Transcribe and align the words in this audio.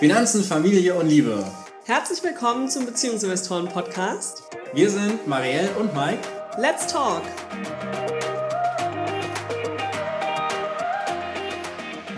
Finanzen, 0.00 0.42
Familie 0.42 0.94
und 0.94 1.10
Liebe. 1.10 1.44
Herzlich 1.84 2.22
willkommen 2.22 2.70
zum 2.70 2.86
Beziehungsinvestoren 2.86 3.68
Podcast. 3.68 4.44
Wir 4.72 4.88
sind 4.88 5.26
Marielle 5.26 5.68
und 5.72 5.94
Mike. 5.94 6.26
Let's 6.56 6.86
talk! 6.86 7.20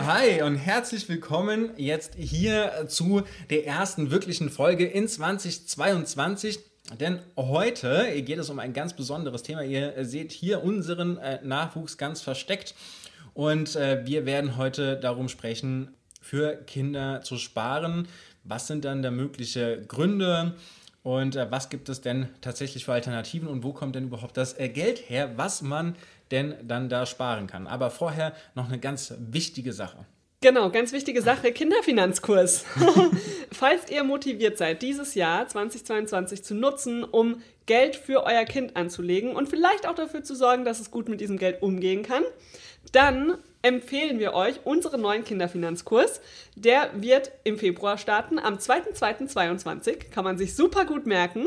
Hi 0.06 0.42
und 0.42 0.54
herzlich 0.54 1.08
willkommen 1.08 1.70
jetzt 1.76 2.14
hier 2.14 2.84
zu 2.86 3.22
der 3.50 3.66
ersten 3.66 4.12
wirklichen 4.12 4.48
Folge 4.48 4.86
in 4.86 5.08
2022. 5.08 6.60
Denn 7.00 7.18
heute 7.36 8.22
geht 8.22 8.38
es 8.38 8.48
um 8.48 8.60
ein 8.60 8.74
ganz 8.74 8.92
besonderes 8.92 9.42
Thema. 9.42 9.64
Ihr 9.64 10.04
seht 10.04 10.30
hier 10.30 10.62
unseren 10.62 11.16
äh, 11.16 11.40
Nachwuchs 11.42 11.98
ganz 11.98 12.20
versteckt. 12.20 12.76
Und 13.34 13.74
äh, 13.74 14.06
wir 14.06 14.24
werden 14.24 14.56
heute 14.56 15.00
darum 15.00 15.28
sprechen, 15.28 15.96
für 16.22 16.56
Kinder 16.64 17.20
zu 17.20 17.36
sparen. 17.36 18.08
Was 18.44 18.66
sind 18.66 18.86
dann 18.86 19.02
da 19.02 19.10
mögliche 19.10 19.82
Gründe? 19.86 20.54
Und 21.02 21.36
äh, 21.36 21.50
was 21.50 21.68
gibt 21.68 21.88
es 21.88 22.00
denn 22.00 22.28
tatsächlich 22.40 22.84
für 22.84 22.92
Alternativen 22.92 23.48
und 23.48 23.64
wo 23.64 23.72
kommt 23.72 23.96
denn 23.96 24.04
überhaupt 24.04 24.36
das 24.36 24.58
äh, 24.58 24.68
Geld 24.68 25.10
her, 25.10 25.36
was 25.36 25.60
man 25.60 25.96
denn 26.30 26.54
dann 26.62 26.88
da 26.88 27.04
sparen 27.06 27.46
kann? 27.48 27.66
Aber 27.66 27.90
vorher 27.90 28.32
noch 28.54 28.68
eine 28.68 28.78
ganz 28.78 29.12
wichtige 29.18 29.72
Sache. 29.72 30.06
Genau, 30.42 30.70
ganz 30.70 30.92
wichtige 30.92 31.22
Sache, 31.22 31.52
Kinderfinanzkurs. 31.52 32.64
Falls 33.52 33.88
ihr 33.88 34.02
motiviert 34.02 34.58
seid, 34.58 34.82
dieses 34.82 35.14
Jahr 35.14 35.46
2022 35.46 36.42
zu 36.42 36.56
nutzen, 36.56 37.04
um 37.04 37.40
Geld 37.66 37.94
für 37.94 38.24
euer 38.24 38.44
Kind 38.44 38.76
anzulegen 38.76 39.36
und 39.36 39.48
vielleicht 39.48 39.86
auch 39.86 39.94
dafür 39.94 40.24
zu 40.24 40.34
sorgen, 40.34 40.64
dass 40.64 40.80
es 40.80 40.90
gut 40.90 41.08
mit 41.08 41.20
diesem 41.20 41.38
Geld 41.38 41.62
umgehen 41.62 42.02
kann, 42.02 42.24
dann 42.90 43.38
empfehlen 43.62 44.18
wir 44.18 44.34
euch 44.34 44.56
unseren 44.64 45.00
neuen 45.00 45.22
Kinderfinanzkurs. 45.22 46.20
Der 46.56 46.90
wird 46.92 47.30
im 47.44 47.56
Februar 47.56 47.96
starten, 47.96 48.40
am 48.40 48.56
2.2.22. 48.56 50.10
Kann 50.10 50.24
man 50.24 50.38
sich 50.38 50.56
super 50.56 50.86
gut 50.86 51.06
merken. 51.06 51.46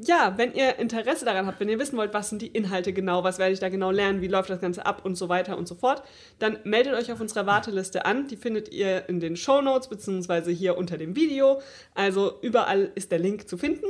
Ja, 0.00 0.34
wenn 0.36 0.54
ihr 0.54 0.78
Interesse 0.78 1.24
daran 1.24 1.46
habt, 1.46 1.58
wenn 1.58 1.68
ihr 1.68 1.78
wissen 1.78 1.96
wollt, 1.96 2.14
was 2.14 2.28
sind 2.28 2.40
die 2.40 2.46
Inhalte 2.46 2.92
genau, 2.92 3.24
was 3.24 3.38
werde 3.38 3.52
ich 3.52 3.58
da 3.58 3.68
genau 3.68 3.90
lernen, 3.90 4.20
wie 4.20 4.28
läuft 4.28 4.48
das 4.48 4.60
Ganze 4.60 4.86
ab 4.86 5.04
und 5.04 5.16
so 5.16 5.28
weiter 5.28 5.58
und 5.58 5.66
so 5.66 5.74
fort, 5.74 6.02
dann 6.38 6.58
meldet 6.62 6.94
euch 6.94 7.10
auf 7.10 7.20
unserer 7.20 7.46
Warteliste 7.46 8.04
an. 8.04 8.28
Die 8.28 8.36
findet 8.36 8.72
ihr 8.72 9.08
in 9.08 9.18
den 9.18 9.36
Show 9.36 9.60
Notes 9.60 9.88
beziehungsweise 9.88 10.52
hier 10.52 10.78
unter 10.78 10.98
dem 10.98 11.16
Video. 11.16 11.60
Also 11.94 12.38
überall 12.42 12.92
ist 12.94 13.10
der 13.10 13.18
Link 13.18 13.48
zu 13.48 13.58
finden. 13.58 13.86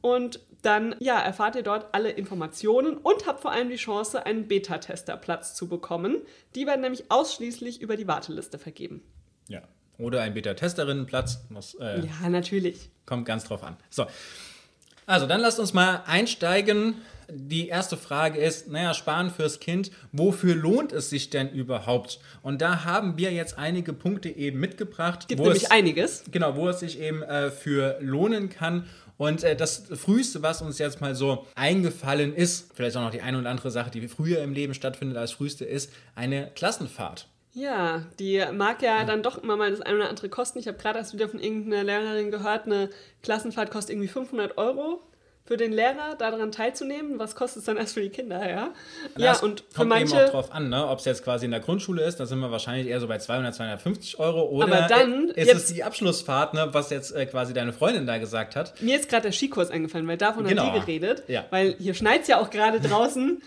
Und 0.00 0.40
dann 0.62 0.94
ja, 1.00 1.18
erfahrt 1.18 1.56
ihr 1.56 1.62
dort 1.62 1.92
alle 1.92 2.10
Informationen 2.10 2.96
und 2.96 3.26
habt 3.26 3.40
vor 3.40 3.50
allem 3.50 3.68
die 3.68 3.76
Chance, 3.76 4.24
einen 4.24 4.46
Beta-Tester-Platz 4.46 5.54
zu 5.54 5.68
bekommen. 5.68 6.18
Die 6.54 6.66
werden 6.66 6.82
nämlich 6.82 7.10
ausschließlich 7.10 7.80
über 7.80 7.96
die 7.96 8.06
Warteliste 8.06 8.58
vergeben. 8.58 9.02
Ja, 9.48 9.62
oder 9.98 10.22
ein 10.22 10.34
Beta-Testerinnenplatz. 10.34 11.46
Äh, 11.80 12.06
ja, 12.06 12.28
natürlich. 12.28 12.90
Kommt 13.06 13.26
ganz 13.26 13.44
drauf 13.44 13.64
an. 13.64 13.76
So, 13.90 14.06
also 15.08 15.26
dann 15.26 15.40
lasst 15.40 15.58
uns 15.58 15.72
mal 15.72 16.02
einsteigen. 16.06 16.96
Die 17.30 17.68
erste 17.68 17.96
Frage 17.96 18.38
ist, 18.38 18.68
naja, 18.68 18.94
sparen 18.94 19.30
fürs 19.30 19.58
Kind, 19.58 19.90
wofür 20.12 20.54
lohnt 20.54 20.92
es 20.92 21.10
sich 21.10 21.28
denn 21.30 21.50
überhaupt? 21.50 22.20
Und 22.42 22.62
da 22.62 22.84
haben 22.84 23.18
wir 23.18 23.32
jetzt 23.32 23.58
einige 23.58 23.92
Punkte 23.92 24.28
eben 24.30 24.60
mitgebracht. 24.60 25.28
Gibt 25.28 25.42
nämlich 25.42 25.64
es, 25.64 25.70
einiges. 25.70 26.24
Genau, 26.30 26.56
wo 26.56 26.68
es 26.68 26.80
sich 26.80 27.00
eben 27.00 27.22
äh, 27.22 27.50
für 27.50 27.98
lohnen 28.00 28.48
kann. 28.48 28.84
Und 29.18 29.44
äh, 29.44 29.56
das 29.56 29.84
Früheste, 29.94 30.42
was 30.42 30.62
uns 30.62 30.78
jetzt 30.78 31.00
mal 31.00 31.14
so 31.14 31.46
eingefallen 31.54 32.34
ist, 32.34 32.70
vielleicht 32.74 32.96
auch 32.96 33.02
noch 33.02 33.10
die 33.10 33.22
eine 33.22 33.38
oder 33.38 33.50
andere 33.50 33.70
Sache, 33.70 33.90
die 33.90 34.06
früher 34.08 34.42
im 34.42 34.52
Leben 34.52 34.74
stattfindet 34.74 35.16
als 35.16 35.32
Früheste, 35.32 35.64
ist 35.64 35.90
eine 36.14 36.50
Klassenfahrt. 36.54 37.28
Ja, 37.58 38.04
die 38.20 38.44
mag 38.52 38.82
ja 38.82 39.04
dann 39.04 39.24
doch 39.24 39.42
immer 39.42 39.56
mal 39.56 39.72
das 39.72 39.80
eine 39.80 39.96
oder 39.96 40.08
andere 40.08 40.28
kosten. 40.28 40.60
Ich 40.60 40.68
habe 40.68 40.78
gerade 40.78 41.00
erst 41.00 41.12
wieder 41.12 41.28
von 41.28 41.40
irgendeiner 41.40 41.82
Lehrerin 41.82 42.30
gehört, 42.30 42.66
eine 42.66 42.88
Klassenfahrt 43.24 43.72
kostet 43.72 43.94
irgendwie 43.94 44.06
500 44.06 44.56
Euro 44.58 45.02
für 45.48 45.56
den 45.56 45.72
Lehrer 45.72 46.14
daran 46.18 46.52
teilzunehmen. 46.52 47.18
Was 47.18 47.34
kostet 47.34 47.60
es 47.60 47.64
dann 47.64 47.78
erst 47.78 47.94
für 47.94 48.02
die 48.02 48.10
Kinder, 48.10 48.38
ja? 48.38 48.74
Ja, 49.16 49.24
ja 49.32 49.38
und 49.38 49.60
für 49.70 49.78
kommt 49.78 49.88
manche 49.88 50.14
eben 50.14 50.26
auch 50.26 50.30
drauf 50.30 50.52
an, 50.52 50.68
ne? 50.68 50.86
ob 50.86 50.98
es 50.98 51.06
jetzt 51.06 51.24
quasi 51.24 51.46
in 51.46 51.52
der 51.52 51.60
Grundschule 51.60 52.04
ist, 52.04 52.20
da 52.20 52.26
sind 52.26 52.38
wir 52.40 52.50
wahrscheinlich 52.50 52.86
eher 52.86 53.00
so 53.00 53.08
bei 53.08 53.16
200, 53.16 53.54
250 53.54 54.18
Euro. 54.18 54.42
Oder 54.42 54.66
Aber 54.66 54.86
dann, 54.88 55.30
ist 55.30 55.50
es 55.50 55.72
die 55.72 55.82
Abschlussfahrt, 55.82 56.52
ne, 56.52 56.68
was 56.72 56.90
jetzt 56.90 57.12
äh, 57.12 57.24
quasi 57.24 57.54
deine 57.54 57.72
Freundin 57.72 58.06
da 58.06 58.18
gesagt 58.18 58.56
hat. 58.56 58.80
Mir 58.82 59.00
ist 59.00 59.08
gerade 59.08 59.22
der 59.22 59.32
Skikurs 59.32 59.70
eingefallen, 59.70 60.06
weil 60.06 60.18
davon 60.18 60.44
genau. 60.44 60.66
hat 60.66 60.74
die 60.74 60.80
geredet. 60.80 61.22
Ja. 61.28 61.46
Weil 61.48 61.76
hier 61.78 61.94
schneit 61.94 62.22
es 62.22 62.28
ja 62.28 62.38
auch 62.42 62.50
gerade 62.50 62.78
draußen. 62.86 63.40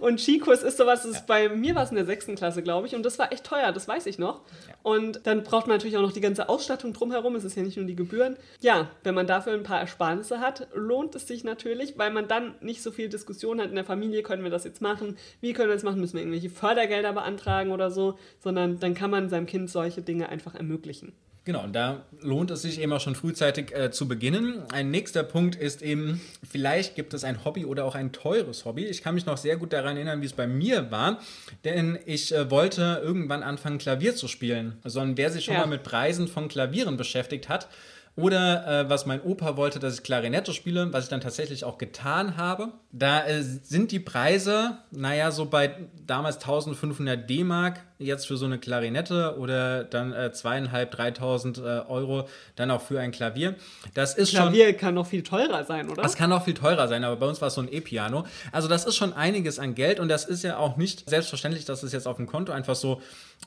und 0.00 0.20
Skikurs 0.20 0.64
ist 0.64 0.78
sowas, 0.78 1.04
das 1.04 1.14
ja. 1.14 1.22
bei 1.28 1.48
mir 1.48 1.76
war 1.76 1.84
es 1.84 1.90
in 1.90 1.96
der 1.96 2.06
sechsten 2.06 2.34
Klasse, 2.34 2.64
glaube 2.64 2.88
ich. 2.88 2.96
Und 2.96 3.04
das 3.04 3.20
war 3.20 3.32
echt 3.32 3.44
teuer, 3.44 3.70
das 3.70 3.86
weiß 3.86 4.06
ich 4.06 4.18
noch. 4.18 4.40
Ja. 4.66 4.74
Und 4.82 5.20
dann 5.28 5.44
braucht 5.44 5.68
man 5.68 5.76
natürlich 5.76 5.96
auch 5.96 6.02
noch 6.02 6.12
die 6.12 6.20
ganze 6.20 6.48
Ausstattung 6.48 6.92
drumherum. 6.92 7.36
Es 7.36 7.44
ist 7.44 7.56
ja 7.56 7.62
nicht 7.62 7.76
nur 7.76 7.86
die 7.86 7.94
Gebühren. 7.94 8.36
Ja, 8.60 8.90
wenn 9.04 9.14
man 9.14 9.28
dafür 9.28 9.52
ein 9.52 9.62
paar 9.62 9.78
Ersparnisse 9.78 10.40
hat, 10.40 10.66
lohnt 10.74 11.14
es 11.14 11.19
sich 11.28 11.44
natürlich 11.44 11.90
weil 11.96 12.10
man 12.10 12.28
dann 12.28 12.54
nicht 12.60 12.82
so 12.82 12.90
viel 12.90 13.08
Diskussion 13.08 13.60
hat 13.60 13.68
in 13.68 13.74
der 13.74 13.84
Familie, 13.84 14.22
können 14.22 14.42
wir 14.42 14.50
das 14.50 14.64
jetzt 14.64 14.80
machen, 14.80 15.16
wie 15.40 15.52
können 15.52 15.68
wir 15.68 15.74
das 15.74 15.82
machen, 15.82 16.00
müssen 16.00 16.14
wir 16.14 16.22
irgendwelche 16.22 16.50
Fördergelder 16.50 17.12
beantragen 17.12 17.70
oder 17.70 17.90
so, 17.90 18.18
sondern 18.38 18.80
dann 18.80 18.94
kann 18.94 19.10
man 19.10 19.28
seinem 19.28 19.46
Kind 19.46 19.70
solche 19.70 20.02
Dinge 20.02 20.28
einfach 20.28 20.54
ermöglichen. 20.54 21.12
Genau, 21.44 21.64
und 21.64 21.72
da 21.72 22.04
lohnt 22.20 22.50
es 22.50 22.62
sich 22.62 22.80
eben 22.80 22.92
auch 22.92 23.00
schon 23.00 23.14
frühzeitig 23.14 23.74
äh, 23.74 23.90
zu 23.90 24.06
beginnen. 24.06 24.62
Ein 24.72 24.90
nächster 24.90 25.22
Punkt 25.22 25.56
ist 25.56 25.80
eben, 25.80 26.20
vielleicht 26.48 26.96
gibt 26.96 27.14
es 27.14 27.24
ein 27.24 27.44
Hobby 27.44 27.64
oder 27.64 27.86
auch 27.86 27.94
ein 27.94 28.12
teures 28.12 28.66
Hobby. 28.66 28.84
Ich 28.84 29.02
kann 29.02 29.14
mich 29.14 29.24
noch 29.24 29.38
sehr 29.38 29.56
gut 29.56 29.72
daran 29.72 29.96
erinnern, 29.96 30.20
wie 30.20 30.26
es 30.26 30.34
bei 30.34 30.46
mir 30.46 30.90
war, 30.90 31.18
denn 31.64 31.98
ich 32.04 32.34
äh, 32.34 32.50
wollte 32.50 33.00
irgendwann 33.02 33.42
anfangen, 33.42 33.78
Klavier 33.78 34.14
zu 34.14 34.28
spielen. 34.28 34.78
Sondern 34.84 35.16
wer 35.16 35.30
sich 35.30 35.46
schon 35.46 35.54
ja. 35.54 35.60
mal 35.60 35.66
mit 35.66 35.82
Preisen 35.82 36.28
von 36.28 36.48
Klavieren 36.48 36.98
beschäftigt 36.98 37.48
hat, 37.48 37.68
oder 38.16 38.66
äh, 38.66 38.90
was 38.90 39.06
mein 39.06 39.22
Opa 39.22 39.56
wollte, 39.56 39.78
dass 39.78 39.94
ich 39.94 40.02
Klarinette 40.02 40.52
spiele, 40.52 40.92
was 40.92 41.04
ich 41.04 41.10
dann 41.10 41.20
tatsächlich 41.20 41.64
auch 41.64 41.78
getan 41.78 42.36
habe. 42.36 42.68
Da 42.92 43.24
äh, 43.24 43.42
sind 43.42 43.92
die 43.92 44.00
Preise, 44.00 44.78
naja, 44.90 45.30
so 45.30 45.46
bei 45.46 45.76
damals 46.06 46.36
1500 46.36 47.28
D-Mark 47.28 47.80
jetzt 47.98 48.26
für 48.26 48.36
so 48.36 48.46
eine 48.46 48.58
Klarinette 48.58 49.36
oder 49.38 49.84
dann 49.84 50.12
äh, 50.12 50.32
zweieinhalb, 50.32 50.90
3000 50.90 51.58
äh, 51.58 51.60
Euro 51.60 52.26
dann 52.56 52.70
auch 52.70 52.80
für 52.80 52.98
ein 52.98 53.12
Klavier. 53.12 53.54
Das 53.94 54.14
ist 54.14 54.30
Klavier 54.30 54.70
schon, 54.70 54.76
kann 54.78 54.94
noch 54.94 55.06
viel 55.06 55.22
teurer 55.22 55.64
sein, 55.64 55.88
oder? 55.88 56.02
Das 56.02 56.16
kann 56.16 56.32
auch 56.32 56.44
viel 56.44 56.54
teurer 56.54 56.88
sein, 56.88 57.04
aber 57.04 57.16
bei 57.16 57.26
uns 57.26 57.40
war 57.40 57.48
es 57.48 57.54
so 57.54 57.60
ein 57.60 57.72
E-Piano. 57.72 58.26
Also 58.52 58.68
das 58.68 58.86
ist 58.86 58.96
schon 58.96 59.12
einiges 59.12 59.58
an 59.58 59.74
Geld 59.74 60.00
und 60.00 60.08
das 60.08 60.24
ist 60.24 60.42
ja 60.42 60.56
auch 60.56 60.76
nicht 60.76 61.08
selbstverständlich, 61.08 61.64
dass 61.64 61.82
es 61.82 61.92
jetzt 61.92 62.08
auf 62.08 62.16
dem 62.16 62.26
Konto 62.26 62.52
einfach 62.52 62.74
so 62.74 63.00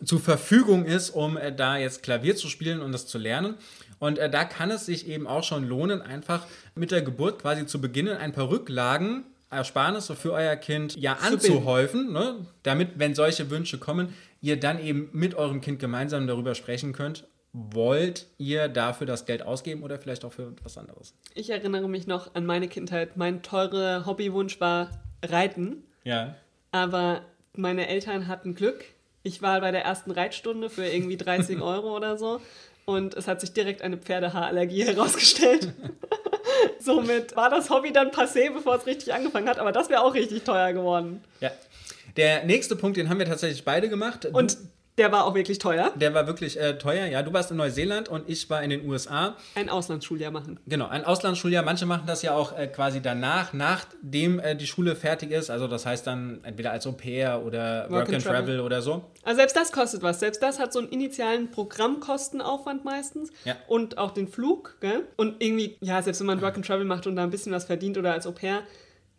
zur 0.05 0.19
Verfügung 0.19 0.85
ist, 0.85 1.09
um 1.09 1.35
äh, 1.35 1.53
da 1.53 1.77
jetzt 1.77 2.03
Klavier 2.03 2.35
zu 2.35 2.47
spielen 2.47 2.81
und 2.81 2.91
das 2.91 3.07
zu 3.07 3.17
lernen. 3.17 3.55
Und 4.03 4.19
äh, 4.19 4.29
da 4.29 4.43
kann 4.43 4.69
es 4.69 4.85
sich 4.85 5.07
eben 5.07 5.27
auch 5.27 5.45
schon 5.45 5.65
lohnen, 5.65 6.01
einfach 6.01 6.45
mit 6.75 6.91
der 6.91 7.01
Geburt 7.01 7.39
quasi 7.39 7.65
zu 7.65 7.79
beginnen, 7.79 8.17
ein 8.17 8.33
paar 8.33 8.49
Rücklagen 8.49 9.23
Ersparnisse 9.49 10.17
für 10.17 10.33
euer 10.33 10.57
Kind 10.57 10.97
ja 10.97 11.13
anzuhäufen, 11.21 12.11
ne? 12.11 12.45
damit, 12.63 12.99
wenn 12.99 13.15
solche 13.15 13.49
Wünsche 13.49 13.77
kommen, 13.77 14.13
ihr 14.41 14.59
dann 14.59 14.83
eben 14.83 15.07
mit 15.13 15.35
eurem 15.35 15.61
Kind 15.61 15.79
gemeinsam 15.79 16.27
darüber 16.27 16.53
sprechen 16.53 16.91
könnt. 16.91 17.29
Wollt 17.53 18.27
ihr 18.37 18.67
dafür 18.67 19.07
das 19.07 19.25
Geld 19.25 19.41
ausgeben 19.41 19.83
oder 19.83 19.97
vielleicht 19.97 20.25
auch 20.25 20.33
für 20.33 20.53
was 20.63 20.77
anderes? 20.77 21.13
Ich 21.33 21.49
erinnere 21.49 21.87
mich 21.87 22.05
noch 22.05 22.35
an 22.35 22.45
meine 22.45 22.67
Kindheit. 22.67 23.15
Mein 23.15 23.41
teurer 23.41 24.05
Hobbywunsch 24.05 24.59
war 24.59 24.89
Reiten. 25.23 25.81
Ja. 26.03 26.35
Aber 26.73 27.21
meine 27.55 27.87
Eltern 27.87 28.27
hatten 28.27 28.53
Glück. 28.53 28.83
Ich 29.21 29.41
war 29.41 29.61
bei 29.61 29.71
der 29.71 29.85
ersten 29.85 30.11
Reitstunde 30.11 30.69
für 30.69 30.85
irgendwie 30.85 31.15
30 31.15 31.61
Euro 31.61 31.95
oder 31.95 32.17
so 32.17 32.41
und 32.85 33.13
es 33.13 33.27
hat 33.27 33.41
sich 33.41 33.53
direkt 33.53 33.81
eine 33.81 33.97
Pferdehaarallergie 33.97 34.85
herausgestellt. 34.85 35.73
Somit 36.79 37.35
war 37.35 37.49
das 37.49 37.69
Hobby 37.69 37.91
dann 37.93 38.09
passé, 38.09 38.51
bevor 38.51 38.75
es 38.75 38.85
richtig 38.85 39.13
angefangen 39.13 39.47
hat, 39.47 39.59
aber 39.59 39.71
das 39.71 39.89
wäre 39.89 40.01
auch 40.01 40.13
richtig 40.13 40.43
teuer 40.43 40.73
geworden. 40.73 41.23
Ja. 41.39 41.51
Der 42.17 42.43
nächste 42.43 42.75
Punkt, 42.75 42.97
den 42.97 43.09
haben 43.09 43.19
wir 43.19 43.25
tatsächlich 43.25 43.63
beide 43.63 43.89
gemacht. 43.89 44.25
Und 44.25 44.57
der 44.97 45.11
war 45.11 45.25
auch 45.25 45.33
wirklich 45.33 45.57
teuer. 45.57 45.91
Der 45.95 46.13
war 46.13 46.27
wirklich 46.27 46.59
äh, 46.59 46.77
teuer, 46.77 47.07
ja. 47.07 47.23
Du 47.23 47.33
warst 47.33 47.49
in 47.49 47.57
Neuseeland 47.57 48.09
und 48.09 48.29
ich 48.29 48.49
war 48.49 48.61
in 48.61 48.69
den 48.69 48.87
USA. 48.87 49.35
Ein 49.55 49.69
Auslandsschuljahr 49.69 50.31
machen. 50.31 50.59
Genau, 50.67 50.87
ein 50.87 51.03
Auslandsschuljahr. 51.03 51.63
Manche 51.63 51.85
machen 51.85 52.03
das 52.05 52.21
ja 52.21 52.35
auch 52.35 52.57
äh, 52.57 52.67
quasi 52.67 53.01
danach, 53.01 53.53
nachdem 53.53 54.39
äh, 54.39 54.55
die 54.55 54.67
Schule 54.67 54.95
fertig 54.95 55.31
ist. 55.31 55.49
Also 55.49 55.67
das 55.67 55.85
heißt 55.85 56.05
dann 56.05 56.41
entweder 56.43 56.71
als 56.71 56.85
Au 56.85 56.91
pair 56.91 57.43
oder 57.43 57.83
Work, 57.83 57.91
Work 57.91 58.07
and, 58.07 58.15
and 58.15 58.23
Travel. 58.23 58.41
Travel. 58.41 58.59
oder 58.59 58.81
so. 58.81 59.03
Also 59.23 59.37
selbst 59.37 59.55
das 59.55 59.71
kostet 59.71 60.03
was. 60.03 60.19
Selbst 60.19 60.43
das 60.43 60.59
hat 60.59 60.71
so 60.71 60.79
einen 60.79 60.89
initialen 60.89 61.49
Programmkostenaufwand 61.49 62.85
meistens. 62.85 63.31
Ja. 63.45 63.55
Und 63.67 63.97
auch 63.97 64.11
den 64.11 64.27
Flug, 64.27 64.77
gell? 64.79 65.07
Und 65.17 65.41
irgendwie, 65.41 65.75
ja, 65.81 66.01
selbst 66.03 66.19
wenn 66.19 66.27
man 66.27 66.41
Work 66.41 66.55
and 66.57 66.67
Travel 66.67 66.85
macht 66.85 67.07
und 67.07 67.15
da 67.15 67.23
ein 67.23 67.31
bisschen 67.31 67.51
was 67.51 67.65
verdient 67.65 67.97
oder 67.97 68.13
als 68.13 68.27
Au 68.27 68.31
pair, 68.31 68.61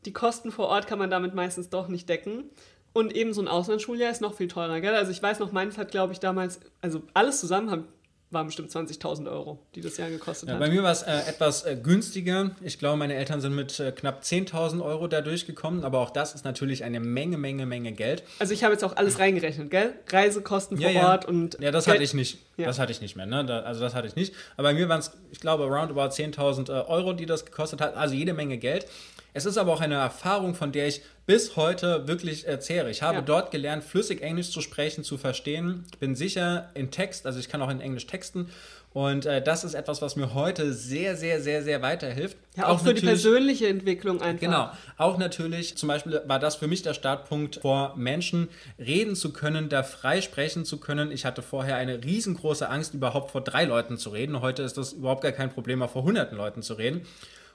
die 0.04 0.12
Kosten 0.12 0.52
vor 0.52 0.68
Ort 0.68 0.86
kann 0.86 0.98
man 0.98 1.10
damit 1.10 1.34
meistens 1.34 1.70
doch 1.70 1.88
nicht 1.88 2.08
decken. 2.08 2.50
Und 2.94 3.14
eben 3.14 3.34
so 3.34 3.42
ein 3.42 3.48
Auslandsschuljahr 3.48 4.10
ist 4.10 4.20
noch 4.20 4.34
viel 4.34 4.46
teurer, 4.46 4.80
gell? 4.80 4.94
Also 4.94 5.10
ich 5.10 5.20
weiß 5.20 5.40
noch, 5.40 5.50
meins 5.50 5.76
hat, 5.76 5.90
glaube 5.90 6.12
ich, 6.12 6.20
damals, 6.20 6.60
also 6.80 7.02
alles 7.12 7.40
zusammen 7.40 7.70
haben, 7.70 7.84
waren 8.30 8.46
bestimmt 8.46 8.70
20.000 8.70 9.30
Euro, 9.30 9.58
die 9.74 9.80
das 9.80 9.96
Jahr 9.96 10.10
gekostet 10.10 10.48
ja, 10.48 10.54
hat. 10.54 10.60
Bei 10.60 10.68
mir 10.68 10.82
war 10.84 10.92
es 10.92 11.02
äh, 11.02 11.12
etwas 11.26 11.64
äh, 11.64 11.76
günstiger. 11.76 12.52
Ich 12.62 12.78
glaube, 12.78 12.96
meine 12.96 13.14
Eltern 13.14 13.40
sind 13.40 13.54
mit 13.54 13.80
äh, 13.80 13.90
knapp 13.90 14.22
10.000 14.22 14.80
Euro 14.80 15.08
da 15.08 15.22
durchgekommen, 15.22 15.84
aber 15.84 15.98
auch 15.98 16.10
das 16.10 16.34
ist 16.36 16.44
natürlich 16.44 16.84
eine 16.84 17.00
Menge, 17.00 17.36
Menge, 17.36 17.66
Menge 17.66 17.92
Geld. 17.92 18.22
Also 18.38 18.54
ich 18.54 18.62
habe 18.62 18.72
jetzt 18.72 18.84
auch 18.84 18.96
alles 18.96 19.18
reingerechnet, 19.18 19.70
gell? 19.70 19.94
Reisekosten 20.08 20.78
vor 20.78 20.90
ja, 20.90 21.10
Ort 21.10 21.24
und... 21.24 21.58
Ja, 21.60 21.72
das 21.72 21.86
Geld. 21.86 21.96
hatte 21.96 22.04
ich 22.04 22.14
nicht. 22.14 22.38
Ja. 22.56 22.66
Das 22.66 22.78
hatte 22.78 22.92
ich 22.92 23.00
nicht 23.00 23.16
mehr, 23.16 23.26
ne? 23.26 23.44
Da, 23.44 23.60
also 23.60 23.80
das 23.80 23.94
hatte 23.94 24.06
ich 24.06 24.16
nicht. 24.16 24.34
Aber 24.56 24.68
bei 24.68 24.74
mir 24.74 24.88
waren 24.88 25.00
es, 25.00 25.12
ich 25.32 25.40
glaube, 25.40 25.64
roundabout 25.64 26.14
10.000 26.14 26.68
äh, 26.68 26.86
Euro, 26.86 27.12
die 27.12 27.26
das 27.26 27.44
gekostet 27.44 27.80
hat. 27.80 27.96
Also 27.96 28.14
jede 28.14 28.32
Menge 28.32 28.58
Geld. 28.58 28.86
Es 29.32 29.46
ist 29.46 29.58
aber 29.58 29.72
auch 29.72 29.80
eine 29.80 29.96
Erfahrung, 29.96 30.54
von 30.54 30.70
der 30.70 30.86
ich 30.86 31.02
bis 31.26 31.56
heute 31.56 32.06
wirklich 32.06 32.46
erzähle. 32.46 32.90
Ich 32.90 33.02
habe 33.02 33.16
ja. 33.16 33.22
dort 33.22 33.50
gelernt, 33.50 33.82
flüssig 33.82 34.22
Englisch 34.22 34.50
zu 34.50 34.60
sprechen, 34.60 35.02
zu 35.02 35.18
verstehen. 35.18 35.84
Ich 35.92 35.98
bin 35.98 36.14
sicher 36.14 36.70
in 36.74 36.92
Text, 36.92 37.26
also 37.26 37.40
ich 37.40 37.48
kann 37.48 37.60
auch 37.60 37.70
in 37.70 37.80
Englisch 37.80 38.06
texten 38.06 38.48
und 38.94 39.26
äh, 39.26 39.42
das 39.42 39.64
ist 39.64 39.74
etwas, 39.74 40.00
was 40.02 40.14
mir 40.14 40.34
heute 40.34 40.72
sehr, 40.72 41.16
sehr, 41.16 41.40
sehr, 41.40 41.64
sehr 41.64 41.82
weiterhilft. 41.82 42.36
Ja, 42.56 42.66
auch, 42.66 42.76
auch 42.76 42.80
für 42.84 42.94
die 42.94 43.04
persönliche 43.04 43.66
Entwicklung 43.66 44.22
einfach. 44.22 44.40
Genau. 44.40 44.70
Auch 44.96 45.18
natürlich, 45.18 45.76
zum 45.76 45.88
Beispiel 45.88 46.22
war 46.26 46.38
das 46.38 46.54
für 46.54 46.68
mich 46.68 46.82
der 46.82 46.94
Startpunkt, 46.94 47.56
vor 47.56 47.96
Menschen 47.96 48.48
reden 48.78 49.16
zu 49.16 49.32
können, 49.32 49.68
da 49.68 49.82
frei 49.82 50.20
sprechen 50.20 50.64
zu 50.64 50.78
können. 50.78 51.10
Ich 51.10 51.24
hatte 51.24 51.42
vorher 51.42 51.74
eine 51.74 52.04
riesengroße 52.04 52.68
Angst, 52.68 52.94
überhaupt 52.94 53.32
vor 53.32 53.40
drei 53.40 53.64
Leuten 53.64 53.98
zu 53.98 54.10
reden. 54.10 54.40
Heute 54.40 54.62
ist 54.62 54.78
das 54.78 54.92
überhaupt 54.92 55.22
gar 55.22 55.32
kein 55.32 55.50
Problem, 55.50 55.82
auch 55.82 55.90
vor 55.90 56.04
hunderten 56.04 56.38
Leuten 56.38 56.62
zu 56.62 56.74
reden. 56.74 57.04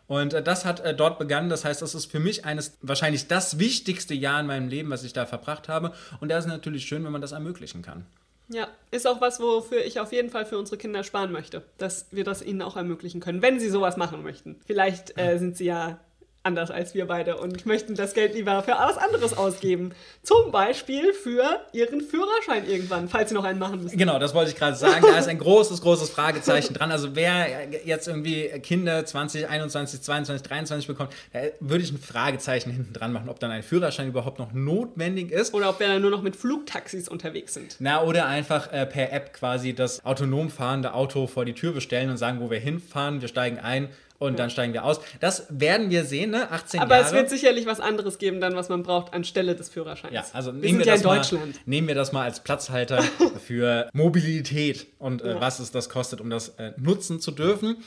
Und 0.07 0.33
äh, 0.33 0.43
das 0.43 0.65
hat 0.65 0.81
äh, 0.81 0.93
dort 0.93 1.19
begonnen. 1.19 1.47
Das 1.47 1.63
heißt, 1.63 1.81
das 1.81 1.95
ist 1.95 2.11
für 2.11 2.19
mich 2.19 2.43
eines 2.43 2.77
wahrscheinlich 2.81 3.29
das 3.29 3.59
wichtigste 3.59 4.13
Jahr 4.13 4.41
in 4.41 4.47
meinem 4.47 4.67
Leben, 4.67 4.89
was 4.89 5.05
ich 5.05 5.13
da 5.13 5.25
verbracht 5.25 5.69
habe. 5.69 5.93
Und 6.19 6.31
da 6.31 6.37
ist 6.37 6.45
es 6.45 6.51
natürlich 6.51 6.85
schön, 6.85 7.05
wenn 7.05 7.13
man 7.13 7.21
das 7.21 7.31
ermöglichen 7.31 7.81
kann. 7.81 8.05
Ja, 8.49 8.67
ist 8.91 9.07
auch 9.07 9.21
was, 9.21 9.39
wofür 9.39 9.85
ich 9.85 9.99
auf 9.99 10.11
jeden 10.11 10.29
Fall 10.29 10.45
für 10.45 10.57
unsere 10.57 10.77
Kinder 10.77 11.03
sparen 11.03 11.31
möchte, 11.31 11.63
dass 11.77 12.07
wir 12.11 12.23
das 12.23 12.41
ihnen 12.41 12.63
auch 12.63 12.75
ermöglichen 12.75 13.21
können, 13.21 13.41
wenn 13.43 13.59
sie 13.59 13.69
sowas 13.69 13.95
machen 13.95 14.23
möchten. 14.23 14.59
Vielleicht 14.65 15.17
äh, 15.19 15.37
sind 15.37 15.55
sie 15.55 15.65
ja 15.65 15.99
anders 16.43 16.71
als 16.71 16.93
wir 16.93 17.05
beide 17.05 17.37
und 17.37 17.65
möchten 17.65 17.95
das 17.95 18.13
Geld 18.13 18.33
lieber 18.33 18.63
für 18.63 18.71
was 18.71 18.97
anderes 18.97 19.37
ausgeben. 19.37 19.91
Zum 20.23 20.51
Beispiel 20.51 21.13
für 21.13 21.59
ihren 21.73 22.01
Führerschein 22.01 22.67
irgendwann, 22.67 23.09
falls 23.09 23.29
sie 23.29 23.35
noch 23.35 23.43
einen 23.43 23.59
machen 23.59 23.83
müssen. 23.83 23.97
Genau, 23.97 24.19
das 24.19 24.33
wollte 24.33 24.51
ich 24.51 24.57
gerade 24.57 24.77
sagen. 24.77 25.01
Da 25.01 25.17
ist 25.17 25.27
ein 25.27 25.37
großes, 25.37 25.81
großes 25.81 26.09
Fragezeichen 26.09 26.73
dran. 26.73 26.91
Also 26.91 27.15
wer 27.15 27.69
jetzt 27.85 28.07
irgendwie 28.07 28.47
Kinder 28.61 29.05
2021, 29.05 30.01
22, 30.01 30.47
23 30.47 30.87
bekommt, 30.87 31.11
würde 31.59 31.83
ich 31.83 31.91
ein 31.91 31.99
Fragezeichen 31.99 32.71
hinten 32.71 32.93
dran 32.93 33.11
machen, 33.11 33.29
ob 33.29 33.39
dann 33.39 33.51
ein 33.51 33.63
Führerschein 33.63 34.07
überhaupt 34.07 34.39
noch 34.39 34.53
notwendig 34.53 35.31
ist. 35.31 35.53
Oder 35.53 35.69
ob 35.69 35.79
wir 35.79 35.87
dann 35.87 36.01
nur 36.01 36.11
noch 36.11 36.21
mit 36.21 36.37
Flugtaxis 36.37 37.09
unterwegs 37.09 37.53
sind. 37.53 37.75
Na, 37.79 38.01
oder 38.03 38.27
einfach 38.27 38.71
äh, 38.71 38.85
per 38.85 39.11
App 39.11 39.33
quasi 39.33 39.73
das 39.73 40.05
autonom 40.05 40.49
fahrende 40.49 40.93
Auto 40.93 41.27
vor 41.27 41.43
die 41.43 41.53
Tür 41.53 41.73
bestellen 41.73 42.09
und 42.09 42.17
sagen, 42.17 42.39
wo 42.39 42.49
wir 42.49 42.59
hinfahren, 42.59 43.21
wir 43.21 43.27
steigen 43.27 43.59
ein 43.59 43.89
und 44.19 44.37
dann 44.37 44.49
steigen 44.49 44.73
wir 44.73 44.83
aus. 44.83 44.99
Das 45.19 45.47
werden 45.49 45.89
wir 45.89 46.05
sehen, 46.05 46.31
ne? 46.31 46.51
18 46.51 46.81
Aber 46.81 46.95
Jahre. 46.95 47.07
es 47.07 47.13
wird 47.13 47.29
sicherlich 47.29 47.65
was 47.65 47.79
anderes 47.79 48.17
geben, 48.17 48.41
dann, 48.41 48.55
was 48.55 48.69
man 48.69 48.83
braucht 48.83 49.13
anstelle 49.13 49.55
des 49.55 49.69
Führerscheins. 49.69 50.13
Ja, 50.13 50.25
also 50.33 50.53
wir 50.53 50.61
nehmen 50.61 50.79
wir, 50.79 50.85
ja 50.85 50.93
das 50.93 51.03
Mal, 51.03 51.21
nehmen 51.65 51.87
wir 51.87 51.95
das 51.95 52.11
mal 52.11 52.23
als 52.23 52.41
Platzhalter 52.41 53.01
für 53.45 53.89
Mobilität 53.93 54.87
und 54.99 55.21
äh, 55.21 55.29
ja. 55.29 55.41
was 55.41 55.59
es 55.59 55.71
das 55.71 55.89
kostet, 55.89 56.21
um 56.21 56.29
das 56.29 56.49
äh, 56.59 56.73
nutzen 56.77 57.19
zu 57.19 57.31
dürfen. 57.31 57.77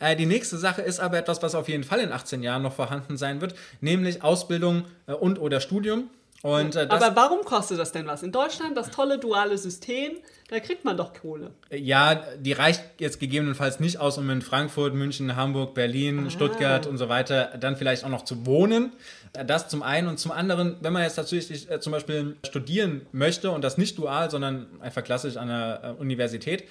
Äh, 0.00 0.16
die 0.16 0.26
nächste 0.26 0.56
Sache 0.56 0.82
ist 0.82 0.98
aber 0.98 1.18
etwas, 1.18 1.42
was 1.42 1.54
auf 1.54 1.68
jeden 1.68 1.84
Fall 1.84 2.00
in 2.00 2.10
18 2.10 2.42
Jahren 2.42 2.62
noch 2.62 2.72
vorhanden 2.72 3.16
sein 3.16 3.40
wird, 3.40 3.54
nämlich 3.80 4.24
Ausbildung 4.24 4.84
äh, 5.06 5.12
und 5.12 5.38
oder 5.38 5.60
Studium. 5.60 6.08
Und, 6.42 6.74
äh, 6.74 6.86
Aber 6.88 7.14
warum 7.14 7.44
kostet 7.44 7.78
das 7.78 7.92
denn 7.92 8.06
was? 8.06 8.24
In 8.24 8.32
Deutschland 8.32 8.76
das 8.76 8.90
tolle 8.90 9.18
duale 9.18 9.56
System, 9.56 10.12
da 10.48 10.58
kriegt 10.58 10.84
man 10.84 10.96
doch 10.96 11.14
Kohle. 11.14 11.52
Ja, 11.70 12.16
die 12.36 12.52
reicht 12.52 12.82
jetzt 12.98 13.20
gegebenenfalls 13.20 13.78
nicht 13.78 14.00
aus, 14.00 14.18
um 14.18 14.28
in 14.28 14.42
Frankfurt, 14.42 14.92
München, 14.92 15.36
Hamburg, 15.36 15.72
Berlin, 15.74 16.24
ah. 16.26 16.30
Stuttgart 16.30 16.86
und 16.86 16.98
so 16.98 17.08
weiter 17.08 17.56
dann 17.58 17.76
vielleicht 17.76 18.04
auch 18.04 18.08
noch 18.08 18.24
zu 18.24 18.44
wohnen. 18.44 18.92
Das 19.32 19.68
zum 19.68 19.82
einen 19.82 20.08
und 20.08 20.18
zum 20.18 20.32
anderen, 20.32 20.76
wenn 20.80 20.92
man 20.92 21.04
jetzt 21.04 21.14
tatsächlich 21.14 21.70
äh, 21.70 21.80
zum 21.80 21.92
Beispiel 21.92 22.36
studieren 22.44 23.06
möchte 23.12 23.50
und 23.52 23.62
das 23.62 23.78
nicht 23.78 23.96
dual, 23.96 24.28
sondern 24.30 24.66
einfach 24.80 25.04
klassisch 25.04 25.36
an 25.36 25.48
der 25.48 25.96
äh, 25.98 26.00
Universität, 26.00 26.64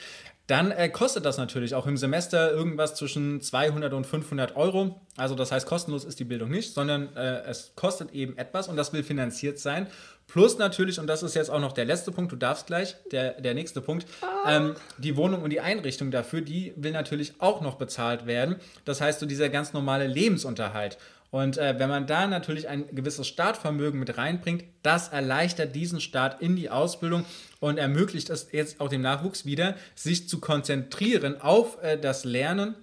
dann 0.51 0.71
äh, 0.71 0.89
kostet 0.89 1.24
das 1.24 1.38
natürlich 1.38 1.75
auch 1.75 1.88
im 1.88 1.95
Semester 1.95 2.51
irgendwas 2.51 2.94
zwischen 2.95 3.39
200 3.39 3.94
und 3.94 4.06
500 4.06 4.57
Euro. 4.57 5.00
Also 5.15 5.33
das 5.33 5.50
heißt, 5.50 5.65
kostenlos 5.65 6.03
ist 6.03 6.19
die 6.19 6.25
Bildung 6.25 6.50
nicht, 6.50 6.74
sondern 6.74 7.15
äh, 7.15 7.44
es 7.44 7.71
kostet 7.77 8.12
eben 8.12 8.38
etwas 8.38 8.68
und 8.68 8.75
das 8.75 8.92
will 8.92 9.01
finanziert 9.01 9.59
sein. 9.59 9.88
Plus 10.27 10.57
natürlich, 10.57 11.00
und 11.00 11.07
das 11.07 11.24
ist 11.24 11.36
jetzt 11.36 11.50
auch 11.50 11.62
noch 11.62 11.71
der 11.71 11.86
letzte 11.86 12.12
Punkt, 12.12 12.33
du 12.33 12.36
darfst 12.36 12.68
gleich, 12.68 12.98
der, 13.13 13.39
der 13.39 13.53
nächste 13.53 13.80
Punkt, 13.80 14.06
ähm, 14.45 14.75
die 14.98 15.15
Wohnung 15.15 15.42
und 15.42 15.51
die 15.51 15.62
Einrichtung 15.62 16.12
dafür, 16.12 16.42
die 16.42 16.74
will 16.75 16.92
natürlich 16.92 17.33
auch 17.39 17.62
noch 17.62 17.75
bezahlt 17.75 18.25
werden. 18.25 18.57
Das 18.83 19.00
heißt, 19.00 19.21
so 19.21 19.25
dieser 19.25 19.48
ganz 19.48 19.71
normale 19.71 20.07
Lebensunterhalt. 20.07 20.98
Und 21.31 21.57
äh, 21.57 21.80
wenn 21.80 21.89
man 21.89 22.07
da 22.07 22.28
natürlich 22.28 22.68
ein 22.68 22.94
gewisses 22.94 23.25
Startvermögen 23.25 24.00
mit 24.00 24.18
reinbringt, 24.18 24.66
das 24.83 25.07
erleichtert 25.07 25.74
diesen 25.74 26.01
Start 26.01 26.42
in 26.42 26.57
die 26.57 26.69
Ausbildung 26.69 27.25
und 27.62 27.78
ermöglicht 27.78 28.30
es 28.30 28.50
jetzt 28.51 28.81
auch 28.81 28.89
dem 28.89 29.01
Nachwuchs 29.01 29.45
wieder, 29.45 29.75
sich 29.95 30.28
zu 30.28 30.42
konzentrieren 30.42 31.39
auf 31.39 31.81
äh, 31.81 31.98
das 31.98 32.25
Lernen, 32.25 32.75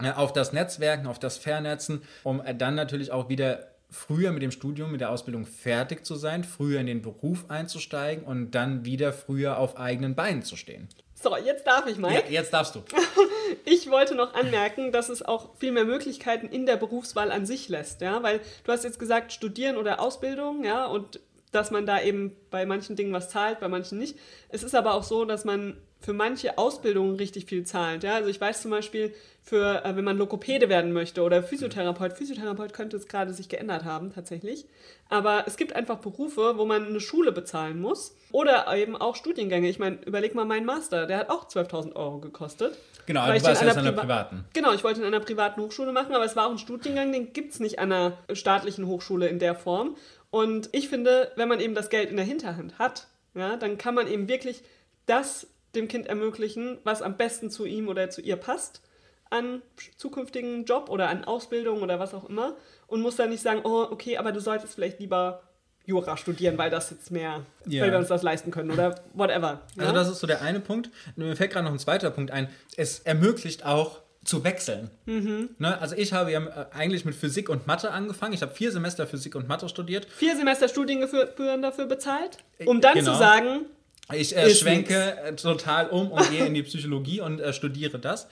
äh, 0.00 0.12
auf 0.12 0.32
das 0.32 0.52
Netzwerken, 0.52 1.08
auf 1.08 1.18
das 1.18 1.36
Vernetzen, 1.36 2.02
um 2.22 2.40
äh, 2.40 2.54
dann 2.54 2.76
natürlich 2.76 3.10
auch 3.10 3.28
wieder 3.28 3.66
früher 3.90 4.30
mit 4.30 4.42
dem 4.42 4.52
Studium, 4.52 4.92
mit 4.92 5.00
der 5.00 5.10
Ausbildung 5.10 5.44
fertig 5.44 6.06
zu 6.06 6.14
sein, 6.14 6.44
früher 6.44 6.78
in 6.78 6.86
den 6.86 7.02
Beruf 7.02 7.50
einzusteigen 7.50 8.24
und 8.24 8.52
dann 8.52 8.84
wieder 8.84 9.12
früher 9.12 9.58
auf 9.58 9.76
eigenen 9.78 10.14
Beinen 10.14 10.42
zu 10.42 10.54
stehen. 10.54 10.86
So, 11.22 11.36
jetzt 11.36 11.66
darf 11.66 11.86
ich 11.86 11.98
mal. 11.98 12.14
Ja, 12.14 12.22
jetzt 12.30 12.52
darfst 12.52 12.74
du. 12.74 12.82
ich 13.66 13.90
wollte 13.90 14.14
noch 14.14 14.32
anmerken, 14.32 14.90
dass 14.90 15.10
es 15.10 15.22
auch 15.22 15.54
viel 15.56 15.70
mehr 15.70 15.84
Möglichkeiten 15.84 16.48
in 16.48 16.64
der 16.64 16.76
Berufswahl 16.76 17.30
an 17.30 17.44
sich 17.44 17.68
lässt, 17.68 18.00
ja, 18.00 18.22
weil 18.22 18.40
du 18.64 18.72
hast 18.72 18.84
jetzt 18.84 18.98
gesagt, 18.98 19.32
studieren 19.32 19.76
oder 19.76 20.00
Ausbildung, 20.00 20.64
ja, 20.64 20.86
und 20.86 21.20
dass 21.52 21.70
man 21.70 21.84
da 21.84 22.00
eben 22.00 22.36
bei 22.50 22.64
manchen 22.64 22.96
Dingen 22.96 23.12
was 23.12 23.28
zahlt, 23.28 23.60
bei 23.60 23.68
manchen 23.68 23.98
nicht. 23.98 24.16
Es 24.48 24.62
ist 24.62 24.74
aber 24.74 24.94
auch 24.94 25.02
so, 25.02 25.26
dass 25.26 25.44
man 25.44 25.76
für 26.00 26.12
manche 26.12 26.56
Ausbildungen 26.58 27.16
richtig 27.16 27.46
viel 27.46 27.64
zahlt. 27.64 28.02
Ja? 28.02 28.14
Also 28.14 28.30
ich 28.30 28.40
weiß 28.40 28.62
zum 28.62 28.70
Beispiel, 28.70 29.14
für, 29.42 29.84
äh, 29.84 29.96
wenn 29.96 30.04
man 30.04 30.16
Lokopäde 30.16 30.68
werden 30.68 30.92
möchte 30.92 31.22
oder 31.22 31.42
Physiotherapeut, 31.42 32.12
Physiotherapeut 32.12 32.72
könnte 32.72 32.96
es 32.96 33.06
gerade 33.08 33.32
sich 33.32 33.48
geändert 33.48 33.84
haben 33.84 34.12
tatsächlich. 34.12 34.66
Aber 35.08 35.44
es 35.46 35.56
gibt 35.56 35.74
einfach 35.74 35.98
Berufe, 35.98 36.56
wo 36.56 36.64
man 36.64 36.86
eine 36.86 37.00
Schule 37.00 37.32
bezahlen 37.32 37.80
muss 37.80 38.14
oder 38.32 38.74
eben 38.76 38.96
auch 38.96 39.16
Studiengänge. 39.16 39.68
Ich 39.68 39.78
meine, 39.78 39.98
überleg 40.04 40.34
mal 40.34 40.44
meinen 40.44 40.66
Master, 40.66 41.06
der 41.06 41.18
hat 41.18 41.30
auch 41.30 41.48
12.000 41.48 41.96
Euro 41.96 42.18
gekostet. 42.18 42.78
Genau, 43.06 43.20
aber 43.20 43.34
du 43.34 43.42
warst 43.42 43.62
jetzt 43.62 43.76
an 43.76 43.86
einer 43.86 43.92
privaten. 43.92 44.44
Genau, 44.52 44.72
ich 44.72 44.84
wollte 44.84 45.00
in 45.00 45.06
einer 45.06 45.20
privaten 45.20 45.60
Hochschule 45.60 45.92
machen, 45.92 46.14
aber 46.14 46.24
es 46.24 46.36
war 46.36 46.46
auch 46.46 46.52
ein 46.52 46.58
Studiengang, 46.58 47.12
den 47.12 47.32
gibt 47.32 47.52
es 47.52 47.60
nicht 47.60 47.78
an 47.78 47.92
einer 47.92 48.18
staatlichen 48.32 48.86
Hochschule 48.86 49.26
in 49.28 49.38
der 49.38 49.54
Form. 49.54 49.96
Und 50.30 50.68
ich 50.72 50.88
finde, 50.88 51.32
wenn 51.36 51.48
man 51.48 51.60
eben 51.60 51.74
das 51.74 51.90
Geld 51.90 52.10
in 52.10 52.16
der 52.16 52.24
Hinterhand 52.24 52.78
hat, 52.78 53.08
ja, 53.34 53.56
dann 53.56 53.78
kann 53.78 53.94
man 53.94 54.06
eben 54.06 54.28
wirklich 54.28 54.62
das 55.06 55.48
dem 55.74 55.88
Kind 55.88 56.06
ermöglichen, 56.06 56.78
was 56.84 57.02
am 57.02 57.16
besten 57.16 57.50
zu 57.50 57.64
ihm 57.64 57.88
oder 57.88 58.10
zu 58.10 58.20
ihr 58.20 58.36
passt 58.36 58.82
an 59.30 59.62
zukünftigen 59.96 60.64
Job 60.64 60.90
oder 60.90 61.08
an 61.08 61.24
Ausbildung 61.24 61.82
oder 61.82 62.00
was 62.00 62.14
auch 62.14 62.28
immer 62.28 62.56
und 62.88 63.00
muss 63.00 63.16
dann 63.16 63.30
nicht 63.30 63.42
sagen, 63.42 63.60
oh, 63.64 63.86
okay, 63.90 64.16
aber 64.16 64.32
du 64.32 64.40
solltest 64.40 64.74
vielleicht 64.74 64.98
lieber 64.98 65.42
Jura 65.86 66.16
studieren, 66.16 66.58
weil 66.58 66.70
das 66.70 66.90
jetzt 66.90 67.10
mehr, 67.10 67.46
yeah. 67.68 67.84
weil 67.84 67.92
wir 67.92 67.98
uns 67.98 68.08
das 68.08 68.22
leisten 68.22 68.50
können 68.50 68.70
oder 68.70 68.96
whatever. 69.14 69.62
Ja? 69.76 69.82
Also 69.82 69.92
das 69.92 70.08
ist 70.08 70.20
so 70.20 70.26
der 70.26 70.42
eine 70.42 70.60
Punkt. 70.60 70.90
Mir 71.16 71.34
fällt 71.36 71.52
gerade 71.52 71.64
noch 71.64 71.72
ein 71.72 71.78
zweiter 71.78 72.10
Punkt 72.10 72.30
ein. 72.30 72.48
Es 72.76 73.00
ermöglicht 73.00 73.64
auch 73.64 74.00
zu 74.24 74.44
wechseln. 74.44 74.90
Mhm. 75.06 75.50
Ne? 75.58 75.80
Also 75.80 75.96
ich 75.96 76.12
habe 76.12 76.30
ja 76.30 76.40
äh, 76.44 76.66
eigentlich 76.72 77.04
mit 77.04 77.14
Physik 77.14 77.48
und 77.48 77.66
Mathe 77.66 77.90
angefangen. 77.90 78.34
Ich 78.34 78.42
habe 78.42 78.54
vier 78.54 78.70
Semester 78.70 79.06
Physik 79.06 79.34
und 79.34 79.48
Mathe 79.48 79.68
studiert. 79.68 80.06
Vier 80.10 80.36
Semester 80.36 80.68
Studiengebühren 80.68 81.62
dafür 81.62 81.86
bezahlt, 81.86 82.38
um 82.66 82.80
dann 82.80 82.94
genau. 82.94 83.12
zu 83.12 83.18
sagen, 83.18 83.66
ich 84.12 84.36
äh, 84.36 84.50
schwenke 84.50 85.16
nix. 85.26 85.42
total 85.42 85.88
um 85.88 86.10
und 86.10 86.30
gehe 86.30 86.46
in 86.46 86.54
die 86.54 86.62
Psychologie 86.62 87.20
und 87.20 87.40
äh, 87.40 87.52
studiere 87.52 87.98
das. 87.98 88.28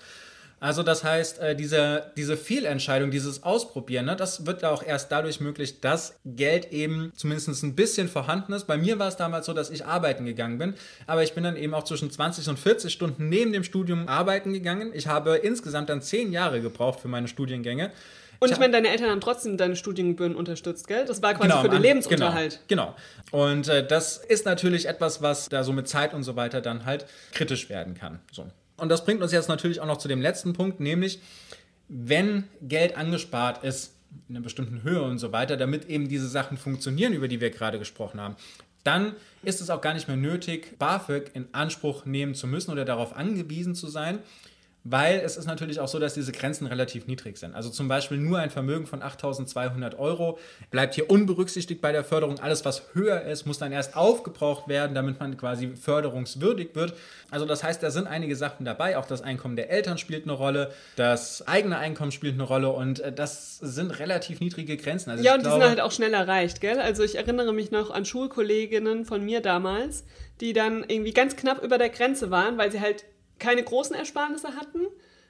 Also 0.60 0.82
das 0.82 1.04
heißt, 1.04 1.38
äh, 1.38 1.54
diese, 1.54 2.10
diese 2.16 2.36
Fehlentscheidung, 2.36 3.12
dieses 3.12 3.44
Ausprobieren, 3.44 4.06
ne, 4.06 4.16
das 4.16 4.44
wird 4.44 4.62
ja 4.62 4.70
auch 4.70 4.82
erst 4.82 5.12
dadurch 5.12 5.40
möglich, 5.40 5.80
dass 5.80 6.18
Geld 6.24 6.72
eben 6.72 7.12
zumindest 7.14 7.62
ein 7.62 7.76
bisschen 7.76 8.08
vorhanden 8.08 8.52
ist. 8.52 8.66
Bei 8.66 8.76
mir 8.76 8.98
war 8.98 9.06
es 9.06 9.16
damals 9.16 9.46
so, 9.46 9.52
dass 9.52 9.70
ich 9.70 9.86
arbeiten 9.86 10.26
gegangen 10.26 10.58
bin, 10.58 10.74
aber 11.06 11.22
ich 11.22 11.34
bin 11.34 11.44
dann 11.44 11.56
eben 11.56 11.74
auch 11.74 11.84
zwischen 11.84 12.10
20 12.10 12.48
und 12.48 12.58
40 12.58 12.92
Stunden 12.92 13.28
neben 13.28 13.52
dem 13.52 13.62
Studium 13.62 14.08
arbeiten 14.08 14.52
gegangen. 14.52 14.90
Ich 14.94 15.06
habe 15.06 15.36
insgesamt 15.36 15.90
dann 15.90 16.02
zehn 16.02 16.32
Jahre 16.32 16.60
gebraucht 16.60 17.00
für 17.00 17.08
meine 17.08 17.28
Studiengänge. 17.28 17.92
Und 18.40 18.52
ich 18.52 18.58
meine, 18.58 18.72
deine 18.72 18.88
Eltern 18.88 19.10
haben 19.10 19.20
trotzdem 19.20 19.56
deine 19.56 19.74
Studiengebühren 19.74 20.36
unterstützt, 20.36 20.86
gell? 20.86 21.04
Das 21.04 21.22
war 21.22 21.34
quasi 21.34 21.48
genau, 21.48 21.62
für 21.62 21.68
den 21.68 21.82
Lebensunterhalt. 21.82 22.60
Genau. 22.68 22.94
genau. 23.32 23.44
Und 23.44 23.68
äh, 23.68 23.86
das 23.86 24.18
ist 24.18 24.46
natürlich 24.46 24.86
etwas, 24.86 25.22
was 25.22 25.48
da 25.48 25.64
so 25.64 25.72
mit 25.72 25.88
Zeit 25.88 26.14
und 26.14 26.22
so 26.22 26.36
weiter 26.36 26.60
dann 26.60 26.84
halt 26.84 27.06
kritisch 27.32 27.68
werden 27.68 27.94
kann. 27.94 28.20
So. 28.30 28.46
Und 28.76 28.90
das 28.90 29.04
bringt 29.04 29.22
uns 29.22 29.32
jetzt 29.32 29.48
natürlich 29.48 29.80
auch 29.80 29.86
noch 29.86 29.98
zu 29.98 30.06
dem 30.06 30.20
letzten 30.20 30.52
Punkt, 30.52 30.78
nämlich 30.78 31.20
wenn 31.88 32.44
Geld 32.62 32.96
angespart 32.96 33.64
ist 33.64 33.94
in 34.28 34.36
einer 34.36 34.42
bestimmten 34.42 34.82
Höhe 34.82 35.02
und 35.02 35.18
so 35.18 35.32
weiter, 35.32 35.56
damit 35.56 35.86
eben 35.86 36.08
diese 36.08 36.28
Sachen 36.28 36.56
funktionieren, 36.56 37.12
über 37.12 37.28
die 37.28 37.40
wir 37.40 37.50
gerade 37.50 37.78
gesprochen 37.78 38.20
haben, 38.20 38.36
dann 38.84 39.14
ist 39.42 39.60
es 39.60 39.68
auch 39.70 39.80
gar 39.80 39.94
nicht 39.94 40.08
mehr 40.08 40.16
nötig, 40.16 40.78
BAföG 40.78 41.30
in 41.34 41.48
Anspruch 41.52 42.04
nehmen 42.04 42.34
zu 42.34 42.46
müssen 42.46 42.70
oder 42.70 42.84
darauf 42.84 43.16
angewiesen 43.16 43.74
zu 43.74 43.88
sein, 43.88 44.20
weil 44.90 45.20
es 45.20 45.36
ist 45.36 45.46
natürlich 45.46 45.80
auch 45.80 45.88
so, 45.88 45.98
dass 45.98 46.14
diese 46.14 46.32
Grenzen 46.32 46.66
relativ 46.66 47.06
niedrig 47.06 47.36
sind. 47.36 47.54
Also 47.54 47.68
zum 47.70 47.88
Beispiel 47.88 48.16
nur 48.16 48.38
ein 48.38 48.50
Vermögen 48.50 48.86
von 48.86 49.02
8.200 49.02 49.98
Euro 49.98 50.38
bleibt 50.70 50.94
hier 50.94 51.10
unberücksichtigt 51.10 51.80
bei 51.80 51.92
der 51.92 52.04
Förderung. 52.04 52.38
Alles, 52.40 52.64
was 52.64 52.82
höher 52.94 53.22
ist, 53.22 53.46
muss 53.46 53.58
dann 53.58 53.72
erst 53.72 53.96
aufgebraucht 53.96 54.68
werden, 54.68 54.94
damit 54.94 55.20
man 55.20 55.36
quasi 55.36 55.76
förderungswürdig 55.76 56.74
wird. 56.74 56.94
Also 57.30 57.44
das 57.44 57.62
heißt, 57.62 57.82
da 57.82 57.90
sind 57.90 58.06
einige 58.06 58.36
Sachen 58.36 58.64
dabei. 58.64 58.96
Auch 58.96 59.06
das 59.06 59.22
Einkommen 59.22 59.56
der 59.56 59.70
Eltern 59.70 59.98
spielt 59.98 60.24
eine 60.24 60.32
Rolle, 60.32 60.72
das 60.96 61.46
eigene 61.46 61.78
Einkommen 61.78 62.12
spielt 62.12 62.34
eine 62.34 62.44
Rolle 62.44 62.70
und 62.70 63.00
äh, 63.00 63.12
das 63.12 63.58
sind 63.58 63.98
relativ 63.98 64.40
niedrige 64.40 64.76
Grenzen. 64.76 65.10
Also 65.10 65.22
ja, 65.22 65.34
und 65.34 65.44
die 65.44 65.50
sind 65.50 65.62
halt 65.62 65.80
auch 65.80 65.92
schnell 65.92 66.14
erreicht, 66.14 66.60
gell? 66.60 66.80
Also 66.80 67.02
ich 67.02 67.16
erinnere 67.16 67.52
mich 67.52 67.70
noch 67.70 67.90
an 67.90 68.04
Schulkolleginnen 68.04 69.04
von 69.04 69.24
mir 69.24 69.40
damals, 69.40 70.04
die 70.40 70.52
dann 70.52 70.84
irgendwie 70.86 71.12
ganz 71.12 71.36
knapp 71.36 71.62
über 71.62 71.78
der 71.78 71.90
Grenze 71.90 72.30
waren, 72.30 72.56
weil 72.56 72.72
sie 72.72 72.80
halt 72.80 73.04
keine 73.38 73.62
großen 73.62 73.94
Ersparnisse 73.94 74.56
hatten, 74.56 74.86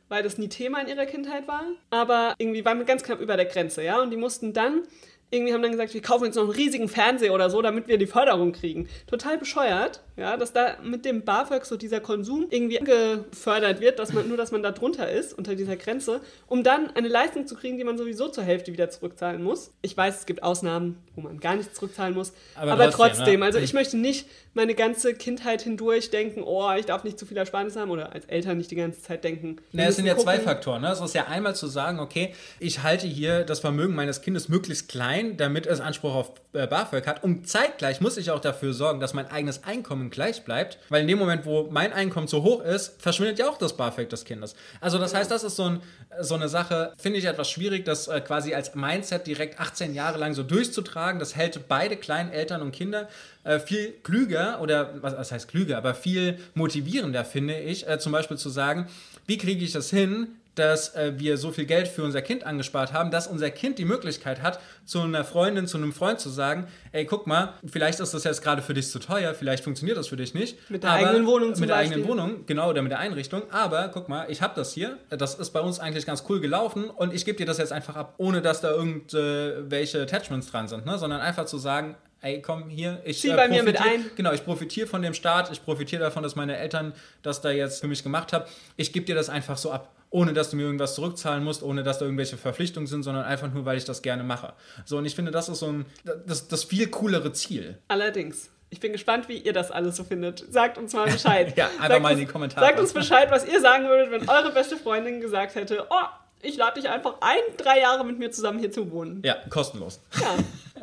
weil 0.08 0.22
das 0.22 0.38
nie 0.38 0.48
Thema 0.48 0.80
in 0.80 0.88
ihrer 0.88 1.06
Kindheit 1.06 1.46
war, 1.48 1.64
aber 1.90 2.34
irgendwie 2.38 2.64
waren 2.64 2.78
wir 2.78 2.86
ganz 2.86 3.02
knapp 3.02 3.20
über 3.20 3.36
der 3.36 3.46
Grenze, 3.46 3.82
ja, 3.82 4.00
und 4.00 4.10
die 4.10 4.16
mussten 4.16 4.52
dann 4.52 4.82
irgendwie 5.30 5.52
haben 5.52 5.62
dann 5.62 5.72
gesagt, 5.72 5.92
wir 5.92 6.00
kaufen 6.00 6.24
jetzt 6.24 6.36
noch 6.36 6.44
einen 6.44 6.52
riesigen 6.52 6.88
Fernseher 6.88 7.34
oder 7.34 7.50
so, 7.50 7.60
damit 7.60 7.86
wir 7.86 7.98
die 7.98 8.06
Förderung 8.06 8.52
kriegen. 8.52 8.88
Total 9.06 9.36
bescheuert, 9.36 10.00
ja, 10.16 10.36
dass 10.36 10.52
da 10.52 10.76
mit 10.82 11.04
dem 11.04 11.22
BAföG 11.22 11.64
so 11.64 11.76
dieser 11.76 12.00
Konsum 12.00 12.46
irgendwie 12.50 12.78
gefördert 12.78 13.80
wird, 13.80 13.98
dass 13.98 14.12
man 14.12 14.26
nur, 14.26 14.36
dass 14.38 14.52
man 14.52 14.62
da 14.62 14.70
drunter 14.70 15.10
ist, 15.10 15.36
unter 15.36 15.54
dieser 15.54 15.76
Grenze, 15.76 16.20
um 16.46 16.62
dann 16.62 16.90
eine 16.96 17.08
Leistung 17.08 17.46
zu 17.46 17.56
kriegen, 17.56 17.76
die 17.76 17.84
man 17.84 17.98
sowieso 17.98 18.28
zur 18.28 18.42
Hälfte 18.42 18.72
wieder 18.72 18.88
zurückzahlen 18.88 19.42
muss. 19.42 19.70
Ich 19.82 19.96
weiß, 19.96 20.20
es 20.20 20.26
gibt 20.26 20.42
Ausnahmen, 20.42 20.96
wo 21.14 21.20
man 21.20 21.40
gar 21.40 21.56
nichts 21.56 21.74
zurückzahlen 21.74 22.14
muss, 22.14 22.32
aber, 22.54 22.72
aber 22.72 22.90
trotzdem, 22.90 23.16
trotzdem, 23.18 23.42
also 23.42 23.58
ich 23.58 23.74
möchte 23.74 23.98
nicht 23.98 24.26
meine 24.54 24.74
ganze 24.74 25.14
Kindheit 25.14 25.62
hindurch 25.62 26.10
denken, 26.10 26.42
oh, 26.42 26.72
ich 26.72 26.86
darf 26.86 27.04
nicht 27.04 27.18
zu 27.18 27.26
viel 27.26 27.36
Ersparnis 27.36 27.76
haben 27.76 27.90
oder 27.90 28.12
als 28.12 28.24
Eltern 28.24 28.58
nicht 28.58 28.70
die 28.70 28.76
ganze 28.76 29.02
Zeit 29.02 29.22
denken. 29.24 29.58
Na, 29.72 29.84
es 29.84 29.96
sind 29.96 30.06
ja 30.06 30.14
gucken. 30.14 30.24
zwei 30.24 30.40
Faktoren. 30.40 30.82
Ne? 30.82 30.90
Es 30.90 31.00
ist 31.00 31.14
ja 31.14 31.26
einmal 31.26 31.54
zu 31.54 31.66
sagen, 31.66 32.00
okay, 32.00 32.34
ich 32.58 32.82
halte 32.82 33.06
hier 33.06 33.44
das 33.44 33.60
Vermögen 33.60 33.94
meines 33.94 34.20
Kindes 34.22 34.48
möglichst 34.48 34.88
klein 34.88 35.17
ein, 35.18 35.36
damit 35.36 35.66
es 35.66 35.80
Anspruch 35.80 36.14
auf 36.14 36.32
äh, 36.52 36.66
BAföG 36.66 37.06
hat. 37.06 37.24
Und 37.24 37.48
zeitgleich 37.48 38.00
muss 38.00 38.16
ich 38.16 38.30
auch 38.30 38.40
dafür 38.40 38.72
sorgen, 38.72 39.00
dass 39.00 39.14
mein 39.14 39.30
eigenes 39.30 39.64
Einkommen 39.64 40.10
gleich 40.10 40.44
bleibt, 40.44 40.78
weil 40.88 41.02
in 41.02 41.08
dem 41.08 41.18
Moment, 41.18 41.44
wo 41.44 41.68
mein 41.70 41.92
Einkommen 41.92 42.28
zu 42.28 42.42
hoch 42.42 42.62
ist, 42.62 43.00
verschwindet 43.00 43.38
ja 43.38 43.48
auch 43.48 43.58
das 43.58 43.76
BAföG 43.76 44.08
des 44.08 44.24
Kindes. 44.24 44.54
Also 44.80 44.98
das 44.98 45.14
heißt, 45.14 45.30
das 45.30 45.44
ist 45.44 45.56
so, 45.56 45.64
ein, 45.64 45.82
so 46.20 46.34
eine 46.34 46.48
Sache, 46.48 46.92
finde 46.98 47.18
ich 47.18 47.24
etwas 47.24 47.50
schwierig, 47.50 47.84
das 47.84 48.08
äh, 48.08 48.20
quasi 48.20 48.54
als 48.54 48.74
Mindset 48.74 49.26
direkt 49.26 49.60
18 49.60 49.94
Jahre 49.94 50.18
lang 50.18 50.34
so 50.34 50.42
durchzutragen. 50.42 51.18
Das 51.18 51.36
hält 51.36 51.68
beide 51.68 51.96
kleinen 51.96 52.30
Eltern 52.30 52.62
und 52.62 52.72
Kinder 52.72 53.08
äh, 53.44 53.58
viel 53.58 53.92
klüger 54.02 54.60
oder 54.60 54.94
was, 55.02 55.32
heißt 55.32 55.48
klüger, 55.48 55.76
aber 55.78 55.94
viel 55.94 56.38
motivierender, 56.54 57.24
finde 57.24 57.58
ich, 57.58 57.86
zum 57.98 58.12
Beispiel 58.12 58.36
zu 58.36 58.50
sagen, 58.50 58.86
wie 59.26 59.38
kriege 59.38 59.64
ich 59.64 59.72
das 59.72 59.90
hin, 59.90 60.28
dass 60.58 60.94
äh, 60.94 61.12
wir 61.16 61.36
so 61.36 61.50
viel 61.50 61.66
Geld 61.66 61.88
für 61.88 62.02
unser 62.02 62.22
Kind 62.22 62.44
angespart 62.44 62.92
haben, 62.92 63.10
dass 63.10 63.26
unser 63.26 63.50
Kind 63.50 63.78
die 63.78 63.84
Möglichkeit 63.84 64.42
hat, 64.42 64.60
zu 64.84 65.00
einer 65.00 65.24
Freundin, 65.24 65.66
zu 65.66 65.76
einem 65.76 65.92
Freund 65.92 66.20
zu 66.20 66.28
sagen, 66.28 66.66
ey, 66.92 67.04
guck 67.04 67.26
mal, 67.26 67.54
vielleicht 67.66 68.00
ist 68.00 68.14
das 68.14 68.24
jetzt 68.24 68.42
gerade 68.42 68.62
für 68.62 68.74
dich 68.74 68.90
zu 68.90 68.98
teuer, 68.98 69.34
vielleicht 69.34 69.64
funktioniert 69.64 69.96
das 69.98 70.08
für 70.08 70.16
dich 70.16 70.34
nicht. 70.34 70.58
Mit 70.70 70.82
der 70.82 70.92
eigenen 70.92 71.26
Wohnung 71.26 71.54
zum 71.54 71.60
Mit 71.60 71.70
der 71.70 71.76
Beispiel. 71.76 71.96
eigenen 71.96 72.10
Wohnung, 72.10 72.46
genau, 72.46 72.70
oder 72.70 72.82
mit 72.82 72.92
der 72.92 72.98
Einrichtung. 72.98 73.42
Aber 73.50 73.88
guck 73.88 74.08
mal, 74.08 74.26
ich 74.30 74.42
habe 74.42 74.54
das 74.56 74.72
hier, 74.72 74.98
das 75.10 75.34
ist 75.34 75.50
bei 75.50 75.60
uns 75.60 75.78
eigentlich 75.78 76.06
ganz 76.06 76.24
cool 76.28 76.40
gelaufen 76.40 76.90
und 76.90 77.14
ich 77.14 77.24
gebe 77.24 77.38
dir 77.38 77.46
das 77.46 77.58
jetzt 77.58 77.72
einfach 77.72 77.96
ab, 77.96 78.14
ohne 78.18 78.42
dass 78.42 78.60
da 78.60 78.70
irgendwelche 78.70 80.02
Attachments 80.02 80.50
dran 80.50 80.68
sind, 80.68 80.86
ne? 80.86 80.98
sondern 80.98 81.20
einfach 81.20 81.46
zu 81.46 81.58
sagen, 81.58 81.96
ey, 82.20 82.42
komm 82.42 82.68
hier, 82.68 83.00
ich 83.04 83.20
Zieh 83.20 83.30
äh, 83.30 83.36
bei 83.36 83.48
mir 83.48 83.62
mit 83.62 83.80
ein. 83.80 84.06
Genau, 84.16 84.32
ich 84.32 84.44
profitiere 84.44 84.86
von 84.86 85.02
dem 85.02 85.14
Staat, 85.14 85.52
ich 85.52 85.64
profitiere 85.64 86.02
davon, 86.02 86.22
dass 86.22 86.36
meine 86.36 86.56
Eltern 86.56 86.92
das 87.22 87.40
da 87.40 87.50
jetzt 87.50 87.80
für 87.80 87.86
mich 87.86 88.02
gemacht 88.02 88.32
haben. 88.32 88.44
Ich 88.76 88.92
gebe 88.92 89.06
dir 89.06 89.14
das 89.14 89.28
einfach 89.28 89.56
so 89.56 89.70
ab 89.70 89.94
ohne 90.10 90.32
dass 90.32 90.50
du 90.50 90.56
mir 90.56 90.62
irgendwas 90.62 90.94
zurückzahlen 90.94 91.44
musst, 91.44 91.62
ohne 91.62 91.82
dass 91.82 91.98
da 91.98 92.04
irgendwelche 92.04 92.36
Verpflichtungen 92.36 92.86
sind, 92.86 93.02
sondern 93.02 93.24
einfach 93.24 93.52
nur, 93.52 93.64
weil 93.64 93.76
ich 93.76 93.84
das 93.84 94.02
gerne 94.02 94.22
mache. 94.22 94.52
So, 94.84 94.98
und 94.98 95.06
ich 95.06 95.14
finde, 95.14 95.30
das 95.30 95.48
ist 95.48 95.58
so 95.58 95.66
ein, 95.66 95.86
das, 96.26 96.48
das 96.48 96.64
viel 96.64 96.88
coolere 96.88 97.32
Ziel. 97.32 97.78
Allerdings. 97.88 98.50
Ich 98.70 98.80
bin 98.80 98.92
gespannt, 98.92 99.30
wie 99.30 99.38
ihr 99.38 99.54
das 99.54 99.70
alles 99.70 99.96
so 99.96 100.04
findet. 100.04 100.44
Sagt 100.52 100.76
uns 100.76 100.92
mal 100.92 101.10
Bescheid. 101.10 101.54
ja, 101.56 101.66
einfach 101.66 101.88
sagt 101.88 102.02
mal 102.02 102.12
in 102.12 102.18
die 102.18 102.26
Kommentare. 102.26 102.66
Sagt 102.66 102.78
uns 102.78 102.92
Bescheid, 102.92 103.30
was 103.30 103.46
ihr 103.46 103.60
sagen 103.62 103.88
würdet, 103.88 104.10
wenn 104.10 104.28
eure 104.28 104.52
beste 104.52 104.76
Freundin 104.76 105.22
gesagt 105.22 105.54
hätte, 105.54 105.86
oh, 105.88 106.06
ich 106.42 106.56
lade 106.58 106.78
dich 106.78 106.90
einfach 106.90 107.14
ein, 107.22 107.40
drei 107.56 107.80
Jahre 107.80 108.04
mit 108.04 108.18
mir 108.18 108.30
zusammen 108.30 108.58
hier 108.58 108.70
zu 108.70 108.90
wohnen. 108.90 109.22
Ja, 109.24 109.36
kostenlos. 109.48 110.00
Ja, 110.20 110.36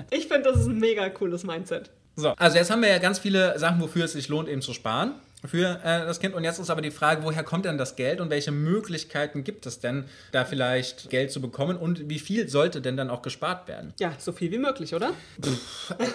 ich 0.10 0.28
finde, 0.28 0.52
das 0.52 0.62
ist 0.62 0.68
ein 0.68 0.80
mega 0.80 1.08
cooles 1.10 1.44
Mindset. 1.44 1.92
So, 2.16 2.30
also 2.30 2.58
jetzt 2.58 2.72
haben 2.72 2.82
wir 2.82 2.90
ja 2.90 2.98
ganz 2.98 3.20
viele 3.20 3.58
Sachen, 3.60 3.80
wofür 3.82 4.06
es 4.06 4.14
sich 4.14 4.30
lohnt, 4.30 4.50
eben 4.50 4.62
zu 4.62 4.74
sparen 4.74 5.14
für 5.48 5.80
äh, 5.84 6.06
das 6.06 6.20
Kind. 6.20 6.34
Und 6.34 6.44
jetzt 6.44 6.60
ist 6.60 6.70
aber 6.70 6.82
die 6.82 6.92
Frage, 6.92 7.24
woher 7.24 7.44
kommt 7.44 7.66
denn 7.66 7.78
das 7.78 7.96
Geld 7.96 8.22
und 8.22 8.30
welche 8.30 8.52
Möglichkeiten 8.52 9.44
gibt 9.44 9.66
es 9.66 9.80
denn, 9.80 10.06
da 10.32 10.46
vielleicht 10.46 11.10
Geld 11.10 11.32
zu 11.32 11.42
bekommen 11.42 11.78
und 11.78 12.10
wie 12.10 12.20
viel 12.20 12.48
sollte 12.50 12.82
denn 12.82 12.98
dann 12.98 13.10
auch 13.10 13.22
gespart 13.22 13.68
werden? 13.68 13.94
Ja, 14.00 14.14
so 14.18 14.32
viel 14.32 14.52
wie 14.52 14.58
möglich, 14.58 14.94
oder? 14.94 15.12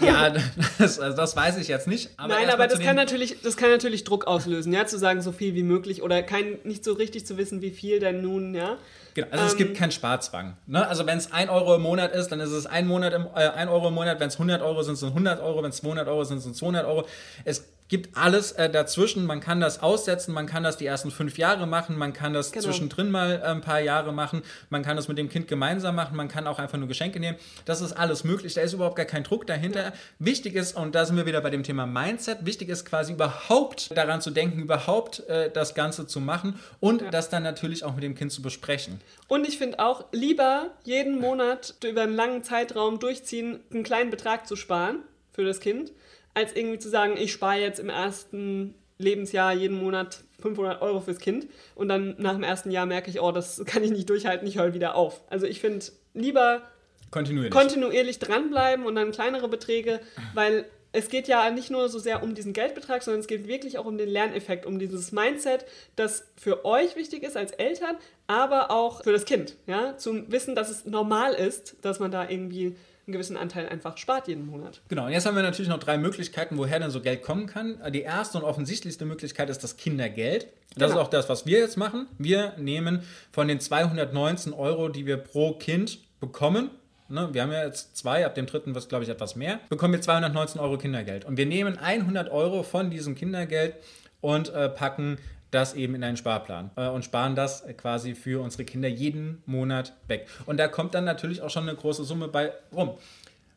ja, 0.01 0.31
das, 0.79 0.99
also 1.01 1.17
das, 1.17 1.37
weiß 1.37 1.59
ich 1.59 1.69
jetzt 1.69 1.87
nicht. 1.87 2.11
Aber 2.17 2.35
Nein, 2.35 2.51
aber 2.51 2.67
das 2.67 2.81
kann, 2.81 2.97
natürlich, 2.97 3.41
das 3.43 3.57
kann 3.57 3.71
natürlich 3.71 4.05
Druck 4.05 4.27
auslösen, 4.27 4.73
ja, 4.73 4.87
zu 4.87 4.99
sagen, 4.99 5.23
so 5.23 5.33
viel 5.33 5.55
wie 5.55 5.63
möglich 5.63 6.03
oder 6.03 6.23
kein, 6.23 6.59
nicht 6.65 6.85
so 6.85 6.93
richtig 6.93 7.27
zu 7.27 7.37
wissen, 7.37 7.63
wie 7.63 7.71
viel 7.71 8.01
denn 8.01 8.23
nun, 8.23 8.55
ja. 8.55 8.79
Genau, 9.15 9.29
also 9.31 9.43
ähm, 9.43 9.49
es 9.49 9.57
gibt 9.57 9.71
ähm, 9.71 9.77
keinen 9.77 9.91
Sparzwang. 9.91 10.57
Ne? 10.67 10.87
Also 10.87 11.07
wenn 11.07 11.19
es 11.19 11.33
1 11.33 11.51
Euro 11.51 11.75
im 11.75 11.83
Monat 11.83 12.13
ist, 12.13 12.29
dann 12.29 12.41
ist 12.41 12.53
es 12.53 12.67
1, 12.67 12.87
Monat 12.87 13.13
im, 13.13 13.27
äh, 13.35 13.49
1 13.49 13.71
Euro 13.71 13.89
im 13.89 13.95
Monat. 13.95 14.21
Wenn 14.21 14.29
es 14.29 14.35
100 14.35 14.63
Euro 14.63 14.83
sind, 14.83 14.97
sind 14.97 15.09
es 15.09 15.15
100 15.15 15.41
Euro. 15.41 15.63
Wenn 15.63 15.71
es 15.71 15.77
200 15.79 16.09
Euro 16.09 16.25
sind, 16.25 16.41
sind 16.41 16.53
es 16.53 16.59
200 16.59 16.87
Euro. 16.87 17.07
Es 17.45 17.65
gibt 17.91 18.17
alles 18.17 18.53
äh, 18.53 18.71
dazwischen. 18.71 19.27
Man 19.27 19.41
kann 19.41 19.61
das 19.61 19.83
aussetzen, 19.83 20.33
man 20.33 20.47
kann 20.47 20.63
das 20.63 20.79
die 20.79 20.87
ersten 20.87 21.11
fünf 21.11 21.37
Jahre 21.37 21.67
machen, 21.67 21.99
man 21.99 22.13
kann 22.13 22.33
das 22.33 22.53
genau. 22.53 22.65
zwischendrin 22.65 23.11
mal 23.11 23.43
äh, 23.43 23.47
ein 23.49 23.61
paar 23.61 23.81
Jahre 23.81 24.13
machen, 24.13 24.43
man 24.71 24.83
kann 24.83 24.97
das 24.97 25.09
mit 25.09 25.19
dem 25.19 25.29
Kind 25.29 25.49
gemeinsam 25.49 25.97
machen, 25.97 26.17
man 26.17 26.29
kann 26.29 26.47
auch 26.47 26.59
einfach 26.59 26.79
nur 26.79 26.89
Geschenke 26.89 27.21
nehmen. 27.21 27.37
Das 27.65 27.81
ist 27.81 27.93
alles 27.93 28.25
möglich. 28.25 28.55
Da 28.55 28.63
ist 28.63 28.73
überhaupt 28.73 28.97
gar 28.97 29.07
kein 29.07 29.25
Druck 29.25 29.47
dahinter. 29.47 29.83
Ja. 29.83 29.93
Wichtig 30.19 30.55
ist, 30.55 30.77
und 30.77 30.95
da 30.95 31.05
sind 31.05 31.17
wir 31.17 31.27
wieder 31.27 31.41
bei 31.41 31.51
dem 31.51 31.65
Thema 31.65 31.85
Mindset, 31.85 32.47
wichtig 32.47 32.69
ist 32.69 32.85
quasi 32.85 33.13
überhaupt 33.13 33.97
daran 33.97 34.21
zu 34.21 34.31
denken, 34.31 34.61
überhaupt 34.61 35.29
äh, 35.29 35.51
das 35.51 35.75
Ganze 35.75 36.07
zu 36.07 36.21
machen 36.21 36.59
und 36.79 37.03
ja. 37.03 37.11
das 37.11 37.29
dann 37.29 37.43
natürlich 37.43 37.85
auch 37.85 37.95
mit 37.95 38.05
dem 38.05 38.15
Kind 38.15 38.31
zu 38.31 38.41
besprechen. 38.41 39.01
Und 39.27 39.47
ich 39.49 39.59
finde 39.59 39.81
auch, 39.81 40.05
lieber 40.13 40.71
jeden 40.85 41.21
Monat 41.21 41.75
über 41.85 42.03
einen 42.03 42.15
langen 42.15 42.45
Zeitraum 42.45 43.01
durchziehen, 43.01 43.59
einen 43.73 43.83
kleinen 43.83 44.11
Betrag 44.11 44.47
zu 44.47 44.55
sparen 44.55 45.01
für 45.33 45.45
das 45.45 45.59
Kind, 45.59 45.91
als 46.35 46.55
irgendwie 46.55 46.79
zu 46.79 46.89
sagen, 46.89 47.17
ich 47.17 47.33
spare 47.33 47.61
jetzt 47.61 47.81
im 47.81 47.89
ersten 47.89 48.75
Lebensjahr 48.99 49.53
jeden 49.53 49.83
Monat 49.83 50.23
500 50.41 50.83
Euro 50.83 51.01
fürs 51.01 51.19
Kind 51.19 51.47
und 51.75 51.89
dann 51.89 52.15
nach 52.19 52.35
dem 52.35 52.43
ersten 52.43 52.71
Jahr 52.71 52.87
merke 52.87 53.11
ich, 53.11 53.21
oh, 53.21 53.33
das 53.33 53.63
kann 53.67 53.83
ich 53.83 53.91
nicht 53.91 54.09
durchhalten, 54.09 54.47
ich 54.47 54.59
höre 54.59 54.75
wieder 54.75 54.95
auf. 54.95 55.23
Also 55.29 55.47
ich 55.47 55.61
finde 55.61 55.87
lieber 56.15 56.63
kontinuierlich. 57.11 57.53
kontinuierlich 57.53 58.19
dranbleiben 58.19 58.87
und 58.87 58.95
dann 58.95 59.11
kleinere 59.13 59.49
Beträge, 59.49 60.01
weil 60.35 60.67
es 60.93 61.09
geht 61.09 61.29
ja 61.29 61.51
nicht 61.51 61.71
nur 61.71 61.89
so 61.89 61.99
sehr 61.99 62.23
um 62.23 62.35
diesen 62.35 62.53
Geldbetrag, 62.53 63.03
sondern 63.03 63.21
es 63.21 63.29
geht 63.29 63.47
wirklich 63.47 63.79
auch 63.79 63.85
um 63.85 63.97
den 63.97 64.09
Lerneffekt, 64.09 64.67
um 64.67 64.79
dieses 64.79 65.13
Mindset, 65.13 65.65
das 65.95 66.25
für 66.37 66.65
euch 66.65 66.97
wichtig 66.97 67.23
ist 67.23 67.37
als 67.37 67.53
Eltern, 67.53 67.97
aber 68.27 68.71
auch 68.73 69.05
für 69.05 69.13
das 69.13 69.25
Kind. 69.25 69.57
Ja? 69.67 69.97
Zum 69.97 70.31
Wissen, 70.33 70.57
dass 70.57 70.69
es 70.69 70.87
normal 70.87 71.35
ist, 71.35 71.77
dass 71.83 72.01
man 72.01 72.11
da 72.11 72.29
irgendwie 72.29 72.77
einen 73.07 73.13
gewissen 73.13 73.37
Anteil 73.37 73.69
einfach 73.69 73.97
spart 73.97 74.29
jeden 74.29 74.47
Monat. 74.47 74.81
Genau, 74.89 75.07
und 75.07 75.13
jetzt 75.13 75.27
haben 75.27 75.37
wir 75.37 75.43
natürlich 75.43 75.69
noch 75.69 75.79
drei 75.79 75.99
Möglichkeiten, 75.99 76.57
woher 76.59 76.79
denn 76.79 76.91
so 76.91 77.01
Geld 77.01 77.23
kommen 77.23 77.47
kann. 77.47 77.79
Die 77.93 78.03
erste 78.03 78.39
und 78.39 78.45
offensichtlichste 78.45 79.05
Möglichkeit 79.05 79.51
ist 79.51 79.65
das 79.65 79.77
Kindergeld. 79.77 80.49
Das 80.77 80.91
genau. 80.91 81.01
ist 81.01 81.07
auch 81.07 81.11
das, 81.11 81.29
was 81.29 81.47
wir 81.47 81.59
jetzt 81.59 81.77
machen. 81.77 82.07
Wir 82.19 82.55
nehmen 82.57 83.03
von 83.33 83.49
den 83.49 83.61
219 83.61 84.53
Euro, 84.53 84.89
die 84.89 85.07
wir 85.07 85.17
pro 85.17 85.55
Kind 85.55 85.99
bekommen, 86.21 86.71
ne, 87.11 87.29
wir 87.33 87.43
haben 87.43 87.53
ja 87.53 87.65
jetzt 87.65 87.97
zwei, 87.97 88.25
ab 88.25 88.35
dem 88.35 88.47
dritten 88.47 88.75
wird 88.75 88.85
es, 88.85 88.89
glaube 88.89 89.05
ich, 89.05 89.11
etwas 89.11 89.37
mehr, 89.37 89.61
bekommen 89.69 89.95
wir 89.95 90.01
219 90.01 90.61
Euro 90.61 90.79
Kindergeld. 90.79 91.25
Und 91.25 91.37
wir 91.37 91.47
nehmen 91.47 91.79
100 91.79 92.31
Euro 92.31 92.63
von 92.63 92.91
diesem 92.91 93.15
Kindergeld 93.15 93.75
und 94.21 94.51
äh, 94.51 94.69
packen 94.69 95.19
das 95.51 95.75
eben 95.75 95.95
in 95.95 96.05
einen 96.05 96.17
Sparplan 96.17 96.71
äh, 96.77 96.89
und 96.89 97.05
sparen 97.05 97.35
das 97.35 97.65
quasi 97.77 98.15
für 98.15 98.43
unsere 98.43 98.65
Kinder 98.65 98.89
jeden 98.89 99.43
Monat 99.47 99.95
weg. 100.07 100.29
Und 100.47 100.59
da 100.59 100.69
kommt 100.69 100.95
dann 100.95 101.05
natürlich 101.05 101.43
auch 101.43 101.51
schon 101.51 101.69
eine 101.69 101.77
große 101.77 102.05
Summe 102.05 102.29
bei 102.29 102.53
rum. 102.75 102.97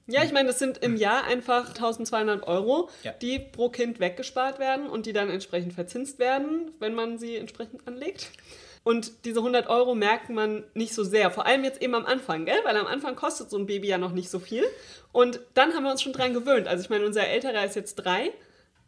Ja, 0.05 0.23
ich 0.23 0.33
meine, 0.33 0.47
das 0.47 0.59
sind 0.59 0.79
im 0.79 0.97
Jahr 0.97 1.23
einfach 1.25 1.69
1200 1.69 2.45
Euro, 2.45 2.89
ja. 3.03 3.13
die 3.13 3.39
pro 3.39 3.69
Kind 3.69 4.01
weggespart 4.01 4.59
werden 4.59 4.89
und 4.89 5.05
die 5.05 5.13
dann 5.13 5.29
entsprechend 5.29 5.73
verzinst 5.73 6.19
werden, 6.19 6.71
wenn 6.79 6.93
man 6.93 7.17
sie 7.17 7.37
entsprechend 7.37 7.87
anlegt. 7.87 8.29
Und 8.83 9.23
diese 9.23 9.39
100 9.39 9.67
Euro 9.67 9.95
merkt 9.95 10.29
man 10.29 10.65
nicht 10.73 10.93
so 10.93 11.05
sehr, 11.05 11.31
vor 11.31 11.45
allem 11.45 11.63
jetzt 11.63 11.81
eben 11.81 11.95
am 11.95 12.05
Anfang, 12.05 12.43
gell? 12.43 12.59
weil 12.65 12.75
am 12.75 12.85
Anfang 12.85 13.15
kostet 13.15 13.49
so 13.49 13.57
ein 13.57 13.65
Baby 13.65 13.87
ja 13.87 13.97
noch 13.97 14.11
nicht 14.11 14.29
so 14.29 14.39
viel. 14.39 14.65
Und 15.13 15.39
dann 15.53 15.73
haben 15.73 15.83
wir 15.83 15.91
uns 15.91 16.01
schon 16.01 16.11
dran 16.11 16.33
gewöhnt. 16.33 16.67
Also 16.67 16.83
ich 16.83 16.89
meine, 16.89 17.05
unser 17.05 17.25
Älterer 17.25 17.63
ist 17.63 17.77
jetzt 17.77 17.95
drei 17.95 18.33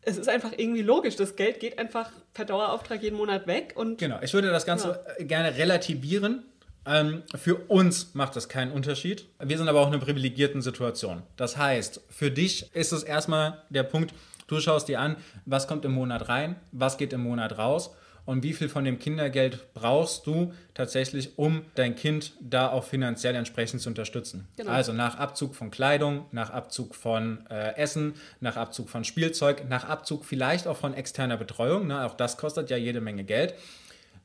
es 0.05 0.17
ist 0.17 0.29
einfach 0.29 0.51
irgendwie 0.55 0.81
logisch. 0.81 1.15
Das 1.15 1.35
Geld 1.35 1.59
geht 1.59 1.79
einfach 1.79 2.11
per 2.33 2.45
Dauerauftrag 2.45 3.01
jeden 3.01 3.17
Monat 3.17 3.47
weg. 3.47 3.73
Und 3.75 3.97
genau, 3.97 4.19
ich 4.21 4.33
würde 4.33 4.49
das 4.49 4.65
Ganze 4.65 4.99
ja. 5.19 5.25
gerne 5.25 5.57
relativieren. 5.57 6.45
Ähm, 6.85 7.23
für 7.35 7.55
uns 7.55 8.13
macht 8.13 8.35
das 8.35 8.47
keinen 8.47 8.71
Unterschied. 8.71 9.25
Wir 9.43 9.57
sind 9.57 9.67
aber 9.67 9.81
auch 9.81 9.87
in 9.87 9.93
einer 9.93 10.03
privilegierten 10.03 10.61
Situation. 10.61 11.23
Das 11.35 11.57
heißt, 11.57 12.01
für 12.09 12.29
dich 12.29 12.73
ist 12.75 12.91
es 12.91 13.03
erstmal 13.03 13.63
der 13.69 13.83
Punkt, 13.83 14.13
du 14.47 14.59
schaust 14.59 14.87
dir 14.87 14.99
an, 14.99 15.17
was 15.45 15.67
kommt 15.67 15.83
im 15.85 15.93
Monat 15.93 16.29
rein, 16.29 16.57
was 16.71 16.97
geht 16.97 17.11
im 17.11 17.21
Monat 17.21 17.57
raus 17.57 17.95
und 18.25 18.43
wie 18.43 18.53
viel 18.53 18.69
von 18.69 18.83
dem 18.83 18.99
Kindergeld 18.99 19.73
brauchst 19.73 20.25
du 20.25 20.53
tatsächlich, 20.73 21.37
um 21.37 21.63
dein 21.75 21.95
Kind 21.95 22.33
da 22.39 22.69
auch 22.69 22.83
finanziell 22.83 23.35
entsprechend 23.35 23.81
zu 23.81 23.89
unterstützen. 23.89 24.47
Genau. 24.57 24.71
Also 24.71 24.93
nach 24.93 25.17
Abzug 25.17 25.55
von 25.55 25.71
Kleidung, 25.71 26.25
nach 26.31 26.49
Abzug 26.49 26.95
von 26.95 27.45
äh, 27.49 27.75
Essen, 27.75 28.15
nach 28.39 28.57
Abzug 28.57 28.89
von 28.89 29.03
Spielzeug, 29.03 29.69
nach 29.69 29.85
Abzug 29.85 30.25
vielleicht 30.25 30.67
auch 30.67 30.77
von 30.77 30.93
externer 30.93 31.37
Betreuung. 31.37 31.87
Ne? 31.87 32.03
Auch 32.05 32.15
das 32.15 32.37
kostet 32.37 32.69
ja 32.69 32.77
jede 32.77 33.01
Menge 33.01 33.23
Geld. 33.23 33.53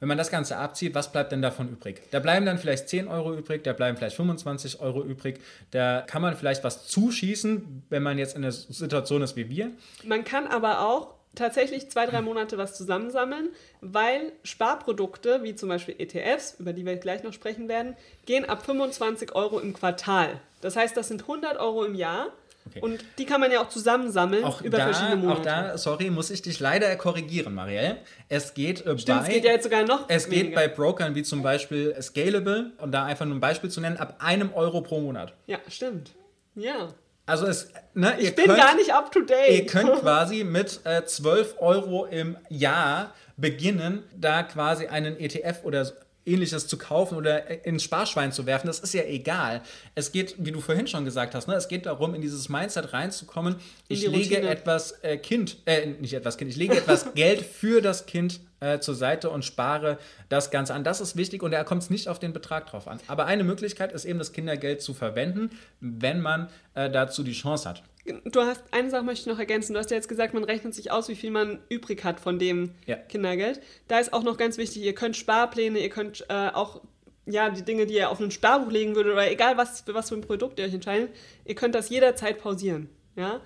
Wenn 0.00 0.08
man 0.08 0.16
das 0.16 0.30
Ganze 0.30 0.56
abzieht, 0.56 0.94
was 0.94 1.12
bleibt 1.12 1.30
denn 1.30 1.42
davon 1.42 1.68
übrig? 1.68 2.00
Da 2.10 2.20
bleiben 2.20 2.46
dann 2.46 2.56
vielleicht 2.56 2.88
10 2.88 3.06
Euro 3.06 3.34
übrig, 3.34 3.62
da 3.64 3.74
bleiben 3.74 3.98
vielleicht 3.98 4.16
25 4.16 4.80
Euro 4.80 5.04
übrig. 5.04 5.40
Da 5.72 6.00
kann 6.00 6.22
man 6.22 6.34
vielleicht 6.36 6.64
was 6.64 6.86
zuschießen, 6.86 7.82
wenn 7.90 8.02
man 8.02 8.16
jetzt 8.16 8.34
in 8.34 8.40
der 8.40 8.52
Situation 8.52 9.20
ist 9.20 9.36
wie 9.36 9.50
wir. 9.50 9.72
Man 10.04 10.24
kann 10.24 10.46
aber 10.46 10.86
auch 10.86 11.19
tatsächlich 11.34 11.90
zwei, 11.90 12.06
drei 12.06 12.20
Monate 12.20 12.58
was 12.58 12.76
zusammensammeln, 12.76 13.50
weil 13.80 14.32
Sparprodukte, 14.42 15.42
wie 15.42 15.54
zum 15.54 15.68
Beispiel 15.68 15.94
ETFs, 15.98 16.56
über 16.58 16.72
die 16.72 16.84
wir 16.84 16.96
gleich 16.96 17.22
noch 17.22 17.32
sprechen 17.32 17.68
werden, 17.68 17.96
gehen 18.26 18.44
ab 18.44 18.64
25 18.64 19.34
Euro 19.34 19.60
im 19.60 19.72
Quartal. 19.72 20.40
Das 20.60 20.76
heißt, 20.76 20.96
das 20.96 21.08
sind 21.08 21.22
100 21.22 21.58
Euro 21.58 21.84
im 21.84 21.94
Jahr. 21.94 22.28
Okay. 22.68 22.80
Und 22.80 23.02
die 23.18 23.24
kann 23.24 23.40
man 23.40 23.50
ja 23.50 23.62
auch 23.62 23.70
zusammensammeln 23.70 24.44
auch 24.44 24.60
über 24.60 24.76
da, 24.76 24.84
verschiedene 24.84 25.16
Monate. 25.16 25.40
Auch 25.40 25.44
da, 25.44 25.78
sorry, 25.78 26.10
muss 26.10 26.30
ich 26.30 26.42
dich 26.42 26.60
leider 26.60 26.94
korrigieren, 26.96 27.54
Marielle. 27.54 27.98
Es 28.28 28.52
geht 28.52 28.84
äh, 28.84 28.98
Stimmt, 28.98 29.20
bei. 29.20 29.26
Es 29.26 29.34
geht 29.34 29.44
ja 29.44 29.52
jetzt 29.52 29.64
sogar 29.64 29.84
noch. 29.84 30.04
Es 30.08 30.30
weniger. 30.30 30.44
geht 30.44 30.54
bei 30.54 30.68
Brokern 30.68 31.14
wie 31.14 31.22
zum 31.22 31.42
Beispiel 31.42 31.96
Scalable, 32.02 32.72
und 32.78 32.92
da 32.92 33.06
einfach 33.06 33.24
nur 33.24 33.36
ein 33.36 33.40
Beispiel 33.40 33.70
zu 33.70 33.80
nennen, 33.80 33.96
ab 33.96 34.16
einem 34.18 34.52
Euro 34.52 34.82
pro 34.82 35.00
Monat. 35.00 35.32
Ja, 35.46 35.58
stimmt. 35.68 36.10
Ja. 36.54 36.92
Also 37.30 37.46
es, 37.46 37.70
ne, 37.94 38.16
ich 38.18 38.34
bin 38.34 38.46
könnt, 38.46 38.58
gar 38.58 38.74
nicht 38.74 38.92
up 38.92 39.12
to 39.12 39.20
date. 39.20 39.50
Ihr 39.50 39.66
könnt 39.66 39.92
quasi 40.00 40.44
mit 40.44 40.80
äh, 40.84 41.04
12 41.04 41.56
Euro 41.58 42.06
im 42.06 42.36
Jahr 42.48 43.14
beginnen, 43.36 44.02
da 44.16 44.42
quasi 44.42 44.86
einen 44.86 45.18
ETF 45.18 45.60
oder 45.62 45.90
ähnliches 46.26 46.66
zu 46.66 46.76
kaufen 46.76 47.16
oder 47.16 47.64
ins 47.64 47.82
Sparschwein 47.82 48.32
zu 48.32 48.46
werfen, 48.46 48.66
das 48.66 48.80
ist 48.80 48.92
ja 48.92 49.04
egal. 49.04 49.62
Es 49.94 50.12
geht, 50.12 50.34
wie 50.38 50.52
du 50.52 50.60
vorhin 50.60 50.86
schon 50.86 51.04
gesagt 51.04 51.34
hast, 51.34 51.48
ne, 51.48 51.54
es 51.54 51.68
geht 51.68 51.86
darum, 51.86 52.14
in 52.14 52.20
dieses 52.20 52.48
Mindset 52.48 52.92
reinzukommen. 52.92 53.56
Ich 53.88 54.02
lege 54.02 54.36
Routine. 54.36 54.48
etwas 54.48 54.92
äh, 55.02 55.16
Kind, 55.16 55.58
äh, 55.64 55.86
nicht 55.86 56.12
etwas 56.12 56.36
Kind, 56.36 56.50
ich 56.50 56.56
lege 56.56 56.76
etwas 56.76 57.12
Geld 57.14 57.40
für 57.40 57.80
das 57.80 58.06
Kind 58.06 58.40
äh, 58.60 58.78
zur 58.78 58.94
Seite 58.94 59.30
und 59.30 59.44
spare 59.44 59.98
das 60.28 60.50
Ganze 60.50 60.74
an. 60.74 60.84
Das 60.84 61.00
ist 61.00 61.16
wichtig 61.16 61.42
und 61.42 61.50
da 61.50 61.64
kommt 61.64 61.82
es 61.82 61.90
nicht 61.90 62.08
auf 62.08 62.18
den 62.18 62.32
Betrag 62.32 62.66
drauf 62.66 62.88
an. 62.88 63.00
Aber 63.08 63.26
eine 63.26 63.44
Möglichkeit 63.44 63.92
ist 63.92 64.04
eben, 64.04 64.18
das 64.18 64.32
Kindergeld 64.32 64.82
zu 64.82 64.94
verwenden, 64.94 65.50
wenn 65.80 66.20
man 66.20 66.48
äh, 66.74 66.90
dazu 66.90 67.22
die 67.22 67.32
Chance 67.32 67.68
hat. 67.68 67.82
Du 68.24 68.40
hast 68.40 68.62
eine 68.70 68.90
Sache 68.90 69.04
möchte 69.04 69.22
ich 69.22 69.26
noch 69.26 69.38
ergänzen. 69.38 69.74
Du 69.74 69.78
hast 69.78 69.90
ja 69.90 69.96
jetzt 69.96 70.08
gesagt, 70.08 70.34
man 70.34 70.44
rechnet 70.44 70.74
sich 70.74 70.90
aus, 70.90 71.08
wie 71.08 71.14
viel 71.14 71.30
man 71.30 71.58
übrig 71.68 72.02
hat 72.04 72.18
von 72.18 72.38
dem 72.38 72.72
ja. 72.86 72.96
Kindergeld. 72.96 73.60
Da 73.88 73.98
ist 73.98 74.12
auch 74.12 74.22
noch 74.22 74.36
ganz 74.36 74.58
wichtig, 74.58 74.82
ihr 74.82 74.94
könnt 74.94 75.16
Sparpläne, 75.16 75.78
ihr 75.78 75.90
könnt 75.90 76.24
äh, 76.28 76.48
auch 76.48 76.80
ja, 77.26 77.50
die 77.50 77.62
Dinge, 77.62 77.86
die 77.86 77.94
ihr 77.94 78.10
auf 78.10 78.20
ein 78.20 78.30
Sparbuch 78.30 78.70
legen 78.70 78.96
würdet 78.96 79.12
oder 79.12 79.30
egal 79.30 79.56
was 79.56 79.82
für 79.82 79.94
was 79.94 80.08
für 80.08 80.16
ein 80.16 80.22
Produkt 80.22 80.58
ihr 80.58 80.64
euch 80.64 80.74
entscheidet, 80.74 81.10
ihr 81.44 81.54
könnt 81.54 81.74
das 81.74 81.88
jederzeit 81.88 82.38
pausieren. 82.38 82.88
Ja? 83.16 83.40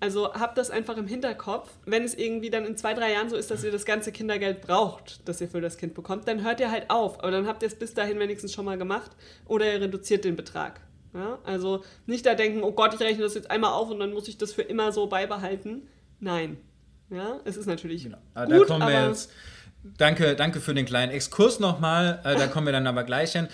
Also 0.00 0.32
habt 0.32 0.58
das 0.58 0.70
einfach 0.70 0.96
im 0.96 1.06
Hinterkopf. 1.06 1.70
Wenn 1.84 2.04
es 2.04 2.14
irgendwie 2.14 2.50
dann 2.50 2.64
in 2.64 2.76
zwei, 2.76 2.94
drei 2.94 3.12
Jahren 3.12 3.28
so 3.28 3.36
ist, 3.36 3.50
dass 3.50 3.64
ihr 3.64 3.72
das 3.72 3.84
ganze 3.84 4.12
Kindergeld 4.12 4.60
braucht, 4.60 5.28
das 5.28 5.40
ihr 5.40 5.48
für 5.48 5.60
das 5.60 5.76
Kind 5.76 5.94
bekommt, 5.94 6.28
dann 6.28 6.44
hört 6.44 6.60
ihr 6.60 6.70
halt 6.70 6.88
auf. 6.88 7.20
Aber 7.20 7.30
dann 7.30 7.46
habt 7.46 7.62
ihr 7.62 7.68
es 7.68 7.74
bis 7.74 7.94
dahin 7.94 8.18
wenigstens 8.18 8.52
schon 8.52 8.64
mal 8.64 8.78
gemacht 8.78 9.10
oder 9.46 9.72
ihr 9.72 9.80
reduziert 9.80 10.24
den 10.24 10.36
Betrag. 10.36 10.80
Ja? 11.14 11.38
Also 11.44 11.82
nicht 12.06 12.26
da 12.26 12.34
denken, 12.34 12.62
oh 12.62 12.72
Gott, 12.72 12.94
ich 12.94 13.00
rechne 13.00 13.24
das 13.24 13.34
jetzt 13.34 13.50
einmal 13.50 13.72
auf 13.72 13.90
und 13.90 13.98
dann 13.98 14.12
muss 14.12 14.28
ich 14.28 14.38
das 14.38 14.52
für 14.52 14.62
immer 14.62 14.92
so 14.92 15.08
beibehalten. 15.08 15.88
Nein. 16.20 16.58
Ja, 17.10 17.40
es 17.44 17.56
ist 17.56 17.66
natürlich 17.66 18.04
genau. 18.04 18.18
gut, 18.34 18.50
da 18.50 18.64
kommen 18.64 18.86
wir 18.86 19.08
jetzt. 19.08 19.32
Danke, 19.96 20.34
danke 20.36 20.60
für 20.60 20.74
den 20.74 20.84
kleinen 20.84 21.12
Exkurs 21.12 21.60
nochmal. 21.60 22.20
Äh, 22.24 22.36
da 22.36 22.48
kommen 22.48 22.66
wir 22.66 22.72
dann 22.72 22.86
aber 22.86 23.04
gleich 23.04 23.32
hin 23.32 23.48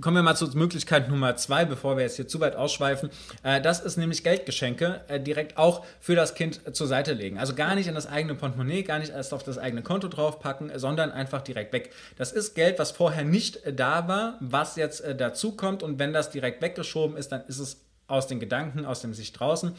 kommen 0.00 0.16
wir 0.16 0.22
mal 0.22 0.36
zur 0.36 0.54
Möglichkeit 0.54 1.08
Nummer 1.08 1.36
zwei, 1.36 1.64
bevor 1.64 1.96
wir 1.96 2.04
jetzt 2.04 2.16
hier 2.16 2.28
zu 2.28 2.40
weit 2.40 2.56
ausschweifen. 2.56 3.10
Äh, 3.42 3.60
das 3.60 3.80
ist 3.80 3.96
nämlich 3.96 4.24
Geldgeschenke 4.24 5.02
äh, 5.08 5.20
direkt 5.20 5.56
auch 5.56 5.84
für 6.00 6.14
das 6.14 6.34
Kind 6.34 6.60
zur 6.76 6.86
Seite 6.86 7.12
legen. 7.12 7.38
Also 7.38 7.54
gar 7.54 7.74
nicht 7.74 7.86
in 7.86 7.94
das 7.94 8.06
eigene 8.06 8.34
Portemonnaie, 8.34 8.82
gar 8.82 8.98
nicht 8.98 9.12
erst 9.12 9.34
auf 9.34 9.42
das 9.42 9.58
eigene 9.58 9.82
Konto 9.82 10.08
draufpacken, 10.08 10.70
sondern 10.76 11.10
einfach 11.12 11.42
direkt 11.42 11.72
weg. 11.72 11.92
Das 12.16 12.32
ist 12.32 12.54
Geld, 12.54 12.78
was 12.78 12.90
vorher 12.90 13.24
nicht 13.24 13.64
äh, 13.64 13.72
da 13.72 14.08
war, 14.08 14.38
was 14.40 14.76
jetzt 14.76 15.00
äh, 15.00 15.14
dazu 15.16 15.52
kommt 15.52 15.82
und 15.82 15.98
wenn 15.98 16.12
das 16.12 16.30
direkt 16.30 16.62
weggeschoben 16.62 17.16
ist, 17.16 17.32
dann 17.32 17.42
ist 17.46 17.58
es 17.58 17.84
aus 18.06 18.26
den 18.26 18.40
Gedanken, 18.40 18.84
aus 18.84 19.00
dem 19.00 19.14
Sicht 19.14 19.38
draußen. 19.38 19.74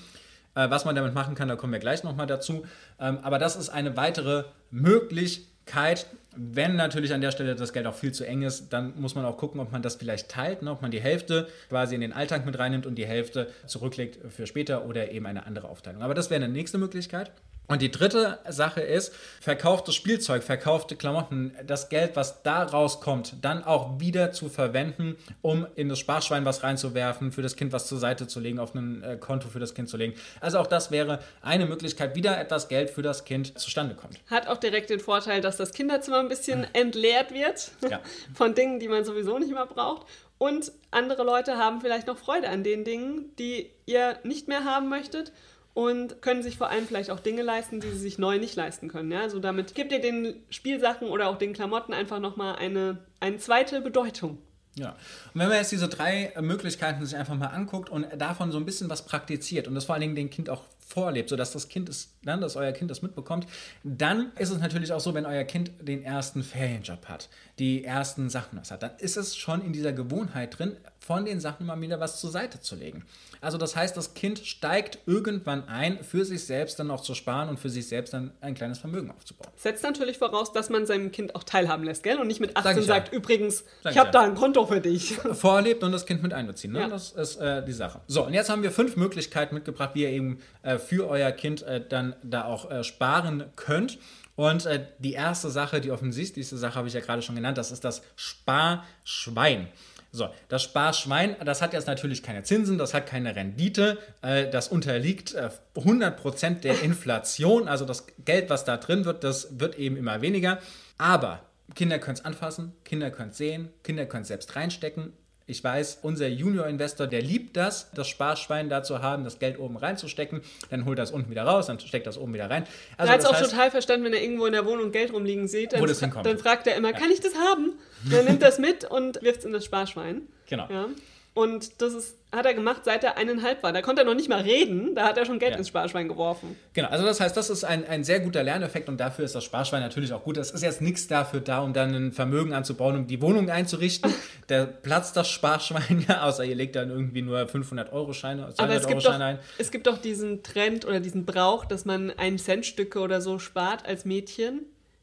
Äh, 0.56 0.69
was 0.69 0.86
man 0.86 0.95
damit 0.95 1.13
machen 1.13 1.36
kann, 1.36 1.47
da 1.47 1.56
kommen 1.56 1.73
wir 1.73 1.80
gleich 1.80 2.03
nochmal 2.03 2.27
dazu. 2.27 2.65
Ähm, 2.99 3.19
aber 3.21 3.39
das 3.39 3.56
ist 3.56 3.69
eine 3.69 3.97
weitere 3.97 4.45
Möglichkeit, 4.71 6.08
wenn 6.36 6.76
natürlich 6.76 7.13
an 7.13 7.21
der 7.21 7.32
Stelle 7.32 7.56
das 7.56 7.74
Geld 7.74 7.88
auch 7.88 7.95
viel 7.95 8.12
zu 8.12 8.26
eng 8.26 8.43
ist, 8.43 8.71
dann 8.74 8.93
muss 9.00 9.15
man 9.15 9.26
auch 9.26 9.38
gucken, 9.38 9.60
ob 9.60 9.71
man 9.71 9.82
das 9.82 9.95
vielleicht 9.95 10.30
teilt, 10.30 10.62
ne? 10.62 10.71
ob 10.71 10.82
man 10.82 10.91
die 10.91 11.02
Hälfte 11.02 11.48
quasi 11.69 11.95
in 11.95 12.02
den 12.02 12.13
Alltag 12.13 12.45
mit 12.45 12.58
reinnimmt 12.58 12.86
und 12.86 12.95
die 12.95 13.06
Hälfte 13.06 13.48
zurücklegt 13.65 14.19
für 14.32 14.48
später 14.48 14.86
oder 14.86 15.12
eben 15.12 15.26
eine 15.26 15.45
andere 15.45 15.69
Aufteilung. 15.69 16.02
Aber 16.02 16.13
das 16.13 16.30
wäre 16.30 16.43
eine 16.43 16.52
nächste 16.52 16.78
Möglichkeit. 16.78 17.32
Und 17.67 17.82
die 17.82 17.89
dritte 17.89 18.39
Sache 18.48 18.82
ist, 18.82 19.13
verkauftes 19.41 19.95
Spielzeug, 19.95 20.43
verkaufte 20.43 20.95
Klamotten, 20.95 21.56
das 21.65 21.89
Geld, 21.89 22.15
was 22.15 22.43
da 22.43 22.63
rauskommt, 22.63 23.38
dann 23.41 23.63
auch 23.63 24.00
wieder 24.00 24.32
zu 24.32 24.50
verwenden, 24.50 25.15
um 25.41 25.65
in 25.76 25.89
das 25.89 25.98
Sparschwein 25.98 26.45
was 26.45 26.63
reinzuwerfen, 26.63 27.32
für 27.32 27.41
das 27.41 27.56
Kind 27.56 27.74
was 27.74 27.88
zur 27.88 27.98
Seite 27.98 28.28
zu 28.28 28.39
legen, 28.39 28.60
auf 28.60 28.76
ein 28.76 29.04
äh, 29.04 29.17
Konto 29.17 29.48
für 29.48 29.60
das 29.60 29.74
Kind 29.74 29.89
zu 29.89 29.98
legen. 29.98 30.13
Also 30.41 30.60
auch 30.60 30.67
das 30.67 30.91
wäre 30.91 31.19
eine 31.41 31.65
Möglichkeit, 31.65 32.15
wieder 32.15 32.39
etwas 32.39 32.67
Geld 32.67 32.91
für 32.91 33.02
das 33.02 33.26
Kind 33.26 33.58
zustande 33.58 33.95
kommt. 33.95 34.19
Hat 34.30 34.48
auch 34.48 34.58
direkt 34.58 34.91
den 34.91 35.00
Vorteil, 35.00 35.41
dass 35.41 35.58
das 35.58 35.71
Kinderzimmer 35.71 36.24
ein 36.25 36.29
bisschen 36.29 36.67
entleert 36.73 37.31
wird 37.31 37.71
ja. 37.89 38.01
von 38.33 38.55
Dingen, 38.55 38.79
die 38.79 38.88
man 38.88 39.05
sowieso 39.05 39.39
nicht 39.39 39.51
mehr 39.51 39.65
braucht. 39.65 40.07
Und 40.38 40.71
andere 40.91 41.23
Leute 41.23 41.57
haben 41.57 41.81
vielleicht 41.81 42.07
noch 42.07 42.17
Freude 42.17 42.49
an 42.49 42.63
den 42.63 42.83
Dingen, 42.83 43.33
die 43.39 43.71
ihr 43.85 44.19
nicht 44.23 44.47
mehr 44.47 44.65
haben 44.65 44.89
möchtet 44.89 45.31
und 45.73 46.21
können 46.21 46.41
sich 46.41 46.57
vor 46.57 46.69
allem 46.69 46.88
vielleicht 46.88 47.11
auch 47.11 47.19
Dinge 47.19 47.41
leisten, 47.41 47.79
die 47.79 47.89
sie 47.89 47.99
sich 47.99 48.17
neu 48.17 48.39
nicht 48.39 48.55
leisten 48.55 48.88
können. 48.88 49.11
Ja? 49.11 49.21
Also 49.21 49.39
damit 49.39 49.75
gibt 49.75 49.91
ihr 49.91 50.01
den 50.01 50.43
Spielsachen 50.49 51.07
oder 51.07 51.29
auch 51.29 51.38
den 51.38 51.53
Klamotten 51.53 51.93
einfach 51.93 52.19
nochmal 52.19 52.55
eine, 52.55 52.97
eine 53.19 53.38
zweite 53.38 53.81
Bedeutung. 53.81 54.38
Ja, 54.77 54.89
und 55.33 55.39
wenn 55.39 55.47
man 55.47 55.57
jetzt 55.57 55.71
diese 55.71 55.88
drei 55.88 56.33
Möglichkeiten 56.41 57.05
sich 57.05 57.15
einfach 57.15 57.35
mal 57.35 57.47
anguckt 57.47 57.89
und 57.89 58.07
davon 58.17 58.51
so 58.51 58.57
ein 58.57 58.65
bisschen 58.65 58.89
was 58.89 59.05
praktiziert 59.05 59.69
und 59.69 59.75
das 59.75 59.85
vor 59.85 59.95
allen 59.95 60.01
Dingen 60.01 60.15
dem 60.15 60.29
Kind 60.29 60.49
auch 60.49 60.63
vorlebt, 60.86 61.30
sodass 61.30 61.52
das 61.52 61.67
Kind 61.67 61.89
es, 61.89 62.10
dann, 62.24 62.41
dass 62.41 62.56
euer 62.56 62.71
Kind 62.71 62.91
das 62.91 63.02
mitbekommt, 63.02 63.48
dann 63.84 64.32
ist 64.38 64.52
es 64.52 64.60
natürlich 64.60 64.93
auch 64.93 65.00
so, 65.00 65.13
wenn 65.13 65.26
euer 65.26 65.43
Kind 65.43 65.71
den 65.82 66.04
ersten 66.04 66.43
Ferienjob 66.43 67.06
hat, 67.06 67.30
die 67.60 67.84
ersten 67.84 68.30
Sachen 68.30 68.60
was 68.60 68.71
hat, 68.71 68.84
dann 68.84 68.91
ist 69.00 69.17
es 69.17 69.36
schon 69.36 69.62
in 69.65 69.74
dieser 69.74 69.93
Gewohnheit 69.93 70.58
drin, 70.58 70.78
von 71.06 71.24
den 71.24 71.39
Sachen 71.39 71.67
mal 71.67 71.80
wieder 71.80 72.00
was 72.00 72.19
zur 72.19 72.32
Seite 72.32 72.60
zu 72.62 72.76
legen. 72.76 73.04
Also 73.39 73.60
das 73.60 73.76
heißt, 73.76 73.95
das 73.95 74.15
Kind 74.15 74.39
steigt 74.39 74.98
irgendwann 75.06 75.67
ein, 75.67 76.04
für 76.04 76.26
sich 76.26 76.45
selbst 76.45 76.80
dann 76.80 76.89
auch 76.89 77.02
zu 77.02 77.13
sparen 77.13 77.48
und 77.48 77.60
für 77.60 77.69
sich 77.69 77.88
selbst 77.88 78.15
dann 78.15 78.32
ein 78.41 78.56
kleines 78.56 78.80
Vermögen 78.80 79.12
aufzubauen. 79.12 79.52
Setzt 79.56 79.84
natürlich 79.84 80.17
voraus, 80.17 80.52
dass 80.52 80.71
man 80.71 80.88
seinem 80.88 81.12
Kind 81.12 81.36
auch 81.36 81.43
teilhaben 81.43 81.84
lässt, 81.84 82.02
gell? 82.02 82.19
Und 82.19 82.26
nicht 82.26 82.39
mit 82.39 82.58
18 82.58 82.76
Sag 82.78 82.84
sagt, 82.84 83.12
ja. 83.12 83.19
übrigens, 83.19 83.65
Sag 83.84 83.91
ich 83.91 84.00
habe 84.00 84.08
ja. 84.08 84.13
da 84.13 84.21
ein 84.21 84.34
Konto 84.34 84.65
für 84.65 84.82
dich. 84.82 85.13
Vorlebt 85.34 85.84
und 85.84 85.91
das 85.91 86.08
Kind 86.08 86.24
mit 86.24 86.34
einbeziehen. 86.34 86.74
Ne? 86.74 86.80
Ja. 86.80 86.88
Das 86.88 87.12
ist 87.12 87.36
äh, 87.36 87.63
die 87.63 87.74
Sache. 87.74 88.02
So, 88.08 88.26
und 88.26 88.34
jetzt 88.34 88.50
haben 88.50 88.63
wir 88.63 88.71
fünf 88.71 88.95
Möglichkeiten 88.95 89.54
mitgebracht, 89.54 89.91
wie 89.93 90.04
ihr 90.04 90.10
eben 90.10 90.39
äh, 90.63 90.74
für 90.79 91.07
euer 91.07 91.31
Kind 91.31 91.63
äh, 91.63 91.81
dann 91.88 92.15
da 92.23 92.45
auch 92.45 92.69
äh, 92.69 92.83
sparen 92.83 93.45
könnt. 93.55 93.99
Und 94.35 94.65
äh, 94.65 94.85
die 94.99 95.13
erste 95.13 95.49
Sache, 95.49 95.79
die 95.81 95.91
offensichtlichste 95.91 96.57
Sache 96.57 96.75
habe 96.75 96.88
ich 96.88 96.93
ja 96.93 96.99
gerade 96.99 97.21
schon 97.21 97.35
genannt, 97.35 97.57
das 97.57 97.71
ist 97.71 97.83
das 97.83 98.01
Sparschwein. 98.15 99.67
So, 100.11 100.29
das 100.47 100.63
Sparschwein, 100.63 101.35
das 101.43 101.61
hat 101.61 101.73
jetzt 101.73 101.88
natürlich 101.88 102.23
keine 102.23 102.43
Zinsen, 102.43 102.77
das 102.77 102.93
hat 102.93 103.05
keine 103.05 103.35
Rendite, 103.35 103.97
äh, 104.21 104.49
das 104.49 104.69
unterliegt 104.69 105.33
äh, 105.33 105.49
100% 105.75 106.61
der 106.61 106.81
Inflation, 106.81 107.67
also 107.67 107.85
das 107.85 108.07
Geld, 108.23 108.49
was 108.49 108.63
da 108.63 108.77
drin 108.77 109.03
wird, 109.03 109.23
das 109.23 109.59
wird 109.59 109.77
eben 109.77 109.97
immer 109.97 110.21
weniger. 110.21 110.59
Aber 110.97 111.41
Kinder 111.73 111.99
können 111.99 112.15
es 112.17 112.23
anfassen, 112.23 112.73
Kinder 112.85 113.11
können 113.11 113.31
es 113.31 113.38
sehen, 113.38 113.69
Kinder 113.83 114.05
können 114.05 114.21
es 114.21 114.29
selbst 114.29 114.55
reinstecken 114.55 115.13
ich 115.47 115.63
weiß, 115.63 115.99
unser 116.01 116.27
Junior-Investor, 116.27 117.05
der 117.05 117.21
liebt 117.21 117.55
das, 117.55 117.91
das 117.91 118.08
Sparschwein 118.08 118.67
da 118.67 118.81
zu 118.81 119.01
haben, 119.01 119.23
das 119.23 119.38
Geld 119.38 119.60
oben 119.60 119.77
reinzustecken. 119.77 120.41
Dann 120.71 120.86
holt 120.86 120.97
er 120.97 121.03
es 121.03 121.12
unten 121.12 121.29
wieder 121.29 121.43
raus, 121.43 121.67
dann 121.67 121.79
steckt 121.79 122.08
das 122.08 122.17
oben 122.17 122.34
wieder 122.34 122.49
rein. 122.49 122.65
Also, 122.97 123.12
er 123.12 123.13
hat 123.13 123.19
es 123.21 123.25
auch 123.27 123.34
heißt, 123.34 123.51
total 123.51 123.69
verstanden, 123.69 124.05
wenn 124.05 124.13
er 124.13 124.23
irgendwo 124.23 124.47
in 124.47 124.53
der 124.53 124.65
Wohnung 124.65 124.91
Geld 124.91 125.13
rumliegen 125.13 125.47
sieht. 125.47 125.73
Dann, 125.73 125.86
dann 126.23 126.38
fragt 126.39 126.65
er 126.65 126.75
immer, 126.75 126.91
ja. 126.91 126.97
kann 126.97 127.12
ich 127.12 127.19
das 127.21 127.36
haben? 127.36 127.73
Dann 128.10 128.25
nimmt 128.25 128.41
das 128.41 128.58
mit 128.58 128.86
und 128.86 129.21
wirft 129.21 129.39
es 129.39 129.45
in 129.45 129.53
das 129.53 129.65
Sparschwein. 129.65 130.23
Genau. 130.47 130.67
Ja. 130.69 130.88
Und 131.36 131.82
das 131.82 131.93
ist, 131.93 132.15
hat 132.32 132.45
er 132.45 132.54
gemacht, 132.54 132.86
seit 132.86 133.04
er 133.04 133.17
eineinhalb 133.17 133.62
war. 133.62 133.74
Da 133.74 133.82
konnte 133.82 134.04
er 134.04 134.06
noch 134.06 134.15
nicht 134.15 134.30
mal 134.30 134.39
reden, 134.39 134.95
da 134.95 135.04
hat 135.04 135.17
er 135.17 135.26
schon 135.26 135.38
Geld 135.38 135.52
ja. 135.52 135.58
ins 135.58 135.67
Sparschwein 135.67 136.08
geworfen. 136.08 136.56
Genau, 136.71 136.88
also 136.88 137.06
das 137.06 137.19
heißt, 137.19 137.36
das 137.36 137.50
ist 137.50 137.65
ein, 137.65 137.86
ein 137.86 138.06
sehr 138.06 138.21
guter 138.21 138.41
Lerneffekt 138.41 138.88
und 138.88 138.98
dafür 138.98 139.26
ist 139.26 139.36
das 139.36 139.43
Sparschwein 139.43 139.82
natürlich 139.82 140.13
auch 140.13 140.24
gut. 140.24 140.38
Es 140.38 140.52
ist 140.52 140.63
jetzt 140.63 140.82
nichts 140.82 141.08
dafür 141.08 141.41
da, 141.41 141.60
um 141.60 141.74
dann 141.74 141.93
ein 141.93 142.12
Vermögen 142.13 142.54
anzubauen, 142.54 142.95
um 142.95 143.08
die 143.08 143.21
Wohnung 143.21 143.50
einzurichten. 143.50 144.13
Der 144.50 144.65
platzt 144.65 145.17
das 145.17 145.30
Sparschwein 145.30 146.06
ja, 146.08 146.24
außer 146.24 146.45
ihr 146.45 146.56
legt 146.56 146.78
dann 146.78 146.89
irgendwie 146.89 147.21
nur 147.21 147.39
500-Euro-Scheine, 147.39 148.52
200-Euro-Scheine 148.52 149.26
ein. 149.26 149.39
Es 149.58 149.71
gibt 149.71 149.88
doch 149.88 149.98
diesen 149.98 150.41
Trend 150.41 150.86
oder 150.86 151.02
diesen 151.02 151.26
Brauch, 151.26 151.65
dass 151.65 151.84
man 151.84 152.12
ein 152.12 152.38
Centstücke 152.38 153.00
oder 153.00 153.19
so 153.19 153.39
spart 153.39 153.86
als 153.86 154.06
Mädchen 154.06 154.62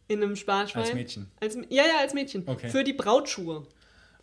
in 0.08 0.22
einem 0.22 0.36
Sparschwein. 0.36 0.84
Als 0.84 0.94
Mädchen? 0.94 1.30
Als, 1.40 1.56
ja, 1.68 1.82
ja, 1.82 2.00
als 2.00 2.14
Mädchen. 2.14 2.44
Okay. 2.46 2.70
Für 2.70 2.84
die 2.84 2.94
Brautschuhe. 2.94 3.66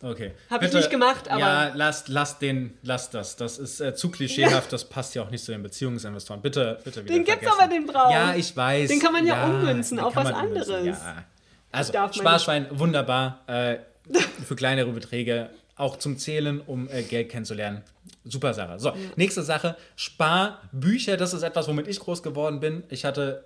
Okay. 0.02 0.08
Für 0.08 0.14
die, 0.18 0.24
ja, 0.26 0.30
ja, 0.30 0.30
als 0.30 0.30
Mädchen. 0.30 0.32
Okay. 0.32 0.32
Für 0.32 0.50
die 0.50 0.50
Brautschuhe. 0.50 0.50
Okay. 0.50 0.50
Hab 0.50 0.62
ich 0.62 0.72
nicht 0.72 0.90
gemacht, 0.90 1.28
aber- 1.28 1.40
Ja, 1.40 1.72
lasst, 1.74 2.08
lasst 2.08 2.42
den, 2.42 2.78
lasst 2.82 3.14
das. 3.14 3.36
Das 3.36 3.58
ist 3.58 3.80
äh, 3.80 3.94
zu 3.94 4.10
klischeehaft, 4.10 4.72
das 4.72 4.84
passt 4.88 5.14
ja 5.14 5.22
auch 5.22 5.30
nicht 5.30 5.44
zu 5.44 5.52
den 5.52 5.62
Beziehungsinvestoren. 5.62 6.40
Bitte, 6.42 6.78
bitte 6.84 7.04
wieder 7.04 7.14
Den 7.14 7.24
gibt's 7.24 7.40
vergessen. 7.42 7.60
aber, 7.62 7.70
den 7.72 7.86
Braun. 7.86 8.12
Ja, 8.12 8.34
ich 8.34 8.56
weiß. 8.56 8.88
Den 8.88 8.98
kann 9.00 9.12
man 9.12 9.26
ja 9.26 9.44
ummünzen 9.44 9.98
den 9.98 10.04
auf 10.06 10.16
was 10.16 10.30
ummünzen, 10.32 10.74
anderes. 10.74 11.00
Ja. 11.04 11.24
Also, 11.72 11.92
Sparschwein, 12.12 12.66
wunderbar. 12.70 13.40
Äh, 13.46 13.78
für 14.46 14.56
kleinere 14.56 14.90
Beträge, 14.92 15.50
auch 15.76 15.96
zum 15.96 16.18
Zählen, 16.18 16.60
um 16.60 16.88
äh, 16.88 17.02
Geld 17.02 17.28
kennenzulernen. 17.30 17.82
Super 18.24 18.54
Sache. 18.54 18.78
So, 18.80 18.92
nächste 19.16 19.42
Sache. 19.42 19.76
Sparbücher, 19.96 21.16
das 21.16 21.32
ist 21.34 21.42
etwas, 21.42 21.68
womit 21.68 21.86
ich 21.88 22.00
groß 22.00 22.22
geworden 22.22 22.60
bin. 22.60 22.84
Ich 22.88 23.04
hatte 23.04 23.44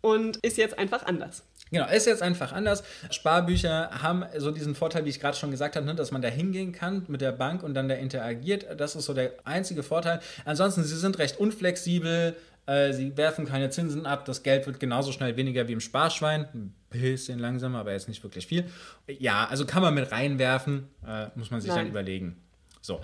und 0.00 0.36
ist 0.38 0.56
jetzt 0.56 0.78
einfach 0.78 1.06
anders. 1.06 1.42
Genau, 1.72 1.86
ist 1.88 2.06
jetzt 2.06 2.22
einfach 2.22 2.52
anders. 2.52 2.82
Sparbücher 3.10 3.90
haben 4.02 4.24
so 4.38 4.50
diesen 4.50 4.74
Vorteil, 4.74 5.04
wie 5.04 5.08
ich 5.10 5.20
gerade 5.20 5.36
schon 5.36 5.52
gesagt 5.52 5.76
habe, 5.76 5.86
ne, 5.86 5.94
dass 5.94 6.10
man 6.10 6.20
da 6.20 6.26
hingehen 6.28 6.72
kann 6.72 7.04
mit 7.06 7.20
der 7.20 7.30
Bank 7.30 7.62
und 7.62 7.74
dann 7.74 7.88
da 7.88 7.94
interagiert. 7.94 8.66
Das 8.76 8.96
ist 8.96 9.04
so 9.04 9.14
der 9.14 9.34
einzige 9.44 9.84
Vorteil. 9.84 10.20
Ansonsten, 10.44 10.82
sie 10.82 10.96
sind 10.96 11.18
recht 11.18 11.38
unflexibel. 11.38 12.34
äh, 12.66 12.92
Sie 12.92 13.16
werfen 13.16 13.46
keine 13.46 13.70
Zinsen 13.70 14.04
ab. 14.04 14.24
Das 14.24 14.42
Geld 14.42 14.66
wird 14.66 14.80
genauso 14.80 15.12
schnell 15.12 15.36
weniger 15.36 15.68
wie 15.68 15.72
im 15.72 15.80
Sparschwein. 15.80 16.48
Ein 16.52 16.74
bisschen 16.90 17.38
langsamer, 17.38 17.78
aber 17.78 17.92
jetzt 17.92 18.08
nicht 18.08 18.24
wirklich 18.24 18.48
viel. 18.48 18.64
Ja, 19.06 19.46
also 19.46 19.64
kann 19.64 19.82
man 19.82 19.94
mit 19.94 20.10
reinwerfen. 20.10 20.88
Äh, 21.06 21.26
muss 21.36 21.52
man 21.52 21.60
sich 21.60 21.70
dann 21.70 21.82
Nein. 21.82 21.88
überlegen. 21.90 22.36
So. 22.80 23.00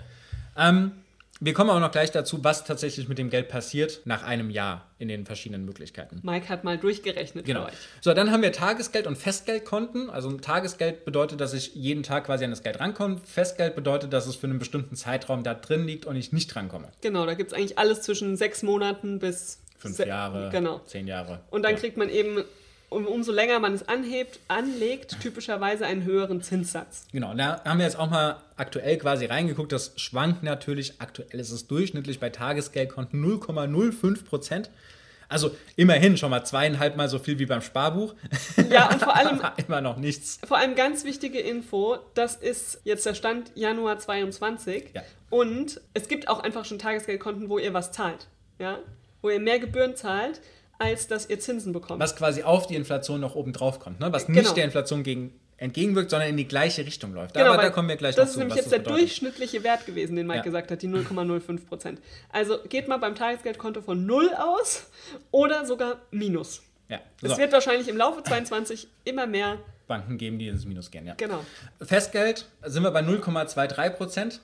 Ähm, 0.57 0.91
wir 1.39 1.53
kommen 1.53 1.69
auch 1.69 1.79
noch 1.79 1.91
gleich 1.91 2.11
dazu, 2.11 2.43
was 2.43 2.63
tatsächlich 2.63 3.07
mit 3.07 3.17
dem 3.17 3.29
Geld 3.29 3.47
passiert 3.47 4.01
nach 4.05 4.23
einem 4.23 4.49
Jahr 4.49 4.87
in 4.97 5.07
den 5.07 5.25
verschiedenen 5.25 5.65
Möglichkeiten. 5.65 6.19
Mike 6.23 6.49
hat 6.49 6.63
mal 6.63 6.77
durchgerechnet 6.77 7.45
Genau. 7.45 7.61
für 7.61 7.67
euch. 7.67 7.73
So, 8.01 8.13
dann 8.13 8.31
haben 8.31 8.41
wir 8.41 8.51
Tagesgeld 8.51 9.05
und 9.07 9.17
Festgeldkonten. 9.17 10.09
Also 10.09 10.31
Tagesgeld 10.37 11.05
bedeutet, 11.05 11.39
dass 11.39 11.53
ich 11.53 11.75
jeden 11.75 12.03
Tag 12.03 12.25
quasi 12.25 12.43
an 12.43 12.49
das 12.49 12.63
Geld 12.63 12.79
rankomme. 12.79 13.17
Festgeld 13.23 13.75
bedeutet, 13.75 14.13
dass 14.13 14.25
es 14.27 14.35
für 14.35 14.47
einen 14.47 14.59
bestimmten 14.59 14.95
Zeitraum 14.95 15.43
da 15.43 15.53
drin 15.53 15.85
liegt 15.85 16.05
und 16.05 16.15
ich 16.15 16.31
nicht 16.33 16.55
rankomme. 16.55 16.87
Genau, 17.01 17.25
da 17.25 17.35
gibt 17.35 17.51
es 17.51 17.57
eigentlich 17.57 17.77
alles 17.77 18.01
zwischen 18.01 18.35
sechs 18.37 18.63
Monaten 18.63 19.19
bis 19.19 19.59
Fünf 19.79 19.99
Jahre, 19.99 20.49
Genau. 20.51 20.79
zehn 20.87 21.05
Jahre. 21.05 21.41
Und 21.51 21.61
dann 21.61 21.73
Ja. 21.73 21.77
kriegt 21.79 21.97
man 21.97 22.09
eben, 22.09 22.43
um, 22.89 23.05
umso 23.05 23.31
länger 23.31 23.59
man 23.59 23.73
es 23.73 23.87
anhebt, 23.87 24.39
anlegt, 24.47 25.19
typischerweise 25.21 25.85
einen 25.85 26.03
höheren 26.03 26.41
Zinssatz. 26.41 27.05
Genau, 27.11 27.33
da 27.33 27.63
haben 27.65 27.79
wir 27.79 27.85
jetzt 27.85 27.99
auch 27.99 28.09
mal 28.09 28.37
aktuell 28.55 28.97
quasi 28.97 29.25
reingeguckt. 29.25 29.71
Das 29.71 29.93
schwankt 29.97 30.43
natürlich. 30.43 30.93
Aktuell 30.99 31.39
ist 31.39 31.51
es 31.51 31.67
durchschnittlich 31.67 32.19
bei 32.19 32.29
Tagesgeldkonten 32.29 33.23
0,05 33.23 34.23
Prozent. 34.23 34.69
Also 35.29 35.55
immerhin 35.75 36.15
schon 36.15 36.29
mal 36.29 36.45
zweieinhalb 36.45 36.95
Mal 36.95 37.09
so 37.09 37.19
viel 37.19 37.37
wie 37.37 37.45
beim 37.45 37.61
Sparbuch. 37.61 38.15
Ja, 38.69 38.89
und 38.89 39.01
vor 39.01 39.15
allem, 39.15 39.41
immer 39.67 39.81
noch 39.81 39.97
nichts. 39.97 40.39
vor 40.47 40.57
allem 40.57 40.75
ganz 40.75 41.03
wichtige 41.03 41.39
Info, 41.39 41.97
das 42.13 42.35
ist 42.35 42.79
jetzt 42.85 43.05
der 43.05 43.13
Stand 43.13 43.51
Januar 43.55 43.99
22. 43.99 44.91
Ja. 44.93 45.03
Und 45.29 45.81
es 45.93 46.07
gibt 46.07 46.29
auch 46.29 46.39
einfach 46.39 46.63
schon 46.63 46.79
Tagesgeldkonten, 46.79 47.49
wo 47.49 47.57
ihr 47.57 47.73
was 47.73 47.91
zahlt. 47.91 48.27
Ja? 48.59 48.79
Wo 49.21 49.29
ihr 49.29 49.41
mehr 49.41 49.59
Gebühren 49.59 49.97
zahlt, 49.97 50.39
als 50.79 51.07
dass 51.07 51.29
ihr 51.29 51.39
Zinsen 51.39 51.73
bekommt. 51.73 51.99
Was 52.01 52.15
quasi 52.15 52.43
auf 52.43 52.67
die 52.67 52.75
Inflation 52.75 53.19
noch 53.21 53.35
oben 53.35 53.53
drauf 53.53 53.79
kommt. 53.79 53.99
Ne? 53.99 54.11
Was 54.13 54.27
Genau. 54.27 54.39
nicht 54.41 54.55
der 54.57 54.65
Inflation 54.65 55.03
gegen, 55.03 55.33
entgegenwirkt, 55.57 56.11
sondern 56.11 56.29
in 56.29 56.37
die 56.37 56.47
gleiche 56.47 56.85
Richtung 56.85 57.13
läuft. 57.13 57.33
Genau, 57.33 57.53
Aber 57.53 57.61
da 57.63 57.69
kommen 57.71 57.89
wir 57.89 57.95
gleich 57.95 58.15
Das 58.15 58.25
noch 58.25 58.27
ist 58.27 58.33
zu. 58.33 58.39
nämlich 58.39 58.51
was 58.53 58.57
jetzt 58.57 58.65
das 58.65 58.71
der 58.71 58.79
bedeutet. 58.79 58.99
durchschnittliche 59.01 59.63
Wert 59.63 59.85
gewesen, 59.85 60.15
den 60.15 60.27
Mike 60.27 60.37
Ja. 60.39 60.43
gesagt 60.43 60.69
hat, 60.71 60.81
die 60.81 60.87
0,05 60.87 61.65
Prozent. 61.67 61.99
Also 62.29 62.59
geht 62.69 62.87
mal 62.87 62.97
beim 62.97 63.15
Tagesgeldkonto 63.15 63.81
von 63.81 64.05
0 64.05 64.29
aus 64.37 64.85
oder 65.31 65.65
sogar 65.65 65.97
Minus. 66.11 66.61
Ja, 66.89 66.99
Es 67.21 67.31
so. 67.31 67.37
wird 67.37 67.51
wahrscheinlich 67.51 67.87
im 67.89 67.97
Laufe 67.97 68.21
22 68.23 68.87
immer 69.03 69.25
mehr. 69.27 69.57
Banken 69.87 70.17
geben 70.17 70.37
die 70.37 70.47
ins 70.47 70.65
Minus 70.65 70.91
gehen, 70.91 71.05
ja. 71.07 71.15
Genau. 71.15 71.39
Festgeld 71.81 72.45
sind 72.65 72.83
wir 72.83 72.91
bei 72.91 73.01
0,23 73.01 73.89
Prozent. 73.91 74.41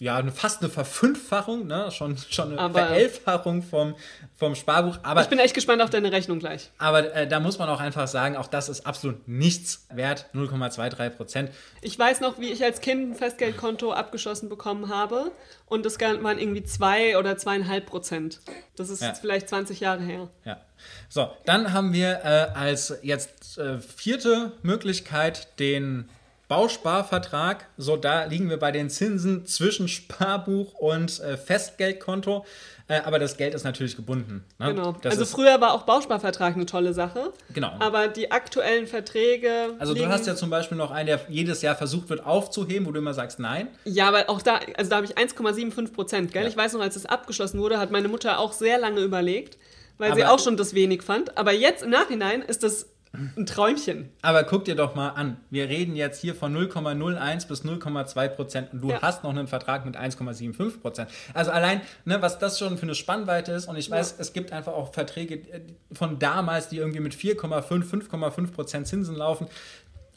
Ja, 0.00 0.20
fast 0.32 0.60
eine 0.62 0.68
Verfünffachung, 0.70 1.66
ne? 1.68 1.90
schon, 1.92 2.16
schon 2.18 2.50
eine 2.52 2.58
Aber- 2.60 2.86
Verelfachung 2.86 3.62
vom, 3.62 3.94
vom 4.36 4.56
Sparbuch. 4.56 4.98
Aber, 5.04 5.22
Ich 5.22 5.28
bin 5.28 5.38
echt 5.38 5.54
gespannt 5.54 5.80
auf 5.80 5.90
deine 5.90 6.10
Rechnung 6.10 6.40
gleich. 6.40 6.70
aber 6.78 7.14
äh, 7.14 7.28
da 7.28 7.38
muss 7.38 7.58
man 7.58 7.68
auch 7.68 7.78
einfach 7.80 8.08
sagen, 8.08 8.36
auch 8.36 8.48
das 8.48 8.68
ist 8.68 8.84
absolut 8.84 9.28
nichts 9.28 9.86
wert, 9.92 10.26
0,23 10.34 11.10
Prozent. 11.10 11.50
Ich 11.82 11.96
weiß 11.96 12.20
noch, 12.20 12.40
wie 12.40 12.50
ich 12.50 12.64
als 12.64 12.80
Kind 12.80 13.12
ein 13.12 13.14
Festgeldkonto 13.14 13.92
abgeschlossen 13.92 14.48
bekommen 14.48 14.88
habe 14.88 15.30
und 15.66 15.86
das 15.86 16.00
waren 16.00 16.38
irgendwie 16.38 16.64
2 16.64 17.16
oder 17.16 17.32
2,5 17.36 17.80
Prozent. 17.82 18.40
Das 18.76 18.90
ist 18.90 19.02
Ja. 19.02 19.08
jetzt 19.08 19.20
vielleicht 19.20 19.48
20 19.48 19.78
Jahre 19.78 20.02
her. 20.02 20.28
Ja. 20.44 20.60
So, 21.08 21.30
dann 21.46 21.72
haben 21.72 21.92
wir 21.92 22.22
äh, 22.24 22.58
als 22.58 22.92
jetzt 23.02 23.56
äh, 23.58 23.78
vierte 23.78 24.50
Möglichkeit 24.62 25.60
den 25.60 26.08
Bausparvertrag. 26.52 27.66
So, 27.78 27.96
da 27.96 28.24
liegen 28.24 28.50
wir 28.50 28.58
bei 28.58 28.72
den 28.72 28.90
Zinsen 28.90 29.46
zwischen 29.46 29.88
Sparbuch 29.88 30.74
und 30.74 31.18
äh, 31.20 31.38
Festgeldkonto. 31.38 32.44
Äh, 32.88 33.00
aber 33.06 33.18
das 33.18 33.38
Geld 33.38 33.54
ist 33.54 33.64
natürlich 33.64 33.96
gebunden. 33.96 34.44
Ne? 34.58 34.74
Genau. 34.74 34.92
Das 35.00 35.12
also 35.14 35.24
früher 35.24 35.62
war 35.62 35.72
auch 35.72 35.84
Bausparvertrag 35.84 36.54
eine 36.54 36.66
tolle 36.66 36.92
Sache. 36.92 37.32
Genau. 37.54 37.72
Aber 37.78 38.08
die 38.08 38.30
aktuellen 38.30 38.86
Verträge. 38.86 39.70
also 39.78 39.94
du 39.94 40.06
hast 40.08 40.26
ja 40.26 40.34
zum 40.36 40.50
Beispiel 40.50 40.76
noch 40.76 40.90
einen, 40.90 41.06
der 41.06 41.20
jedes 41.30 41.62
Jahr 41.62 41.74
versucht 41.74 42.10
wird 42.10 42.26
aufzuheben, 42.26 42.86
wo 42.86 42.92
du 42.92 42.98
immer 42.98 43.14
sagst, 43.14 43.38
nein. 43.38 43.68
Ja, 43.84 44.08
aber 44.08 44.28
auch 44.28 44.42
da, 44.42 44.60
also 44.76 44.90
da 44.90 44.96
habe 44.96 45.06
ich 45.06 45.16
1,75 45.16 45.94
Prozent, 45.94 46.32
gell? 46.34 46.42
Ja. 46.42 46.48
Ich 46.50 46.56
weiß 46.56 46.74
noch, 46.74 46.82
als 46.82 46.96
es 46.96 47.06
abgeschlossen 47.06 47.60
wurde, 47.60 47.78
hat 47.78 47.90
meine 47.90 48.08
Mutter 48.08 48.38
auch 48.38 48.52
sehr 48.52 48.76
lange 48.76 49.00
überlegt, 49.00 49.56
weil 49.96 50.10
Aber- 50.10 50.20
sie 50.20 50.26
auch 50.26 50.38
schon 50.38 50.58
das 50.58 50.74
wenig 50.74 51.02
fand. 51.02 51.38
Aber 51.38 51.52
jetzt 51.52 51.82
im 51.82 51.88
Nachhinein 51.88 52.42
ist 52.42 52.62
das 52.62 52.90
ein 53.14 53.44
Träumchen. 53.46 54.08
Aber 54.22 54.44
guck 54.44 54.64
dir 54.64 54.74
doch 54.74 54.94
mal 54.94 55.10
an. 55.10 55.36
Wir 55.50 55.68
reden 55.68 55.94
jetzt 55.96 56.20
hier 56.20 56.34
von 56.34 56.54
0,01 56.56 57.46
bis 57.46 57.62
0,2 57.64 58.28
Prozent 58.28 58.72
und 58.72 58.80
du 58.82 58.90
Ja. 58.90 59.02
hast 59.02 59.22
noch 59.22 59.30
einen 59.30 59.46
Vertrag 59.48 59.84
mit 59.84 59.96
1,75 59.96 60.80
Prozent. 60.80 61.10
Also 61.34 61.50
allein, 61.50 61.82
ne, 62.06 62.22
was 62.22 62.38
das 62.38 62.58
schon 62.58 62.78
für 62.78 62.84
eine 62.84 62.94
Spannweite 62.94 63.52
ist 63.52 63.66
und 63.68 63.76
ich 63.76 63.90
weiß, 63.90 64.12
Ja. 64.12 64.16
es 64.20 64.32
gibt 64.32 64.52
einfach 64.52 64.72
auch 64.72 64.94
Verträge 64.94 65.34
äh, 65.34 65.60
von 65.92 66.18
damals, 66.18 66.68
die 66.68 66.78
irgendwie 66.78 67.00
mit 67.00 67.14
4,5, 67.14 67.84
5,5 67.84 68.52
Prozent 68.52 68.86
Zinsen 68.86 69.14
laufen. 69.16 69.46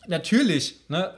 Natürlich, 0.08 0.80
ne, 0.88 1.12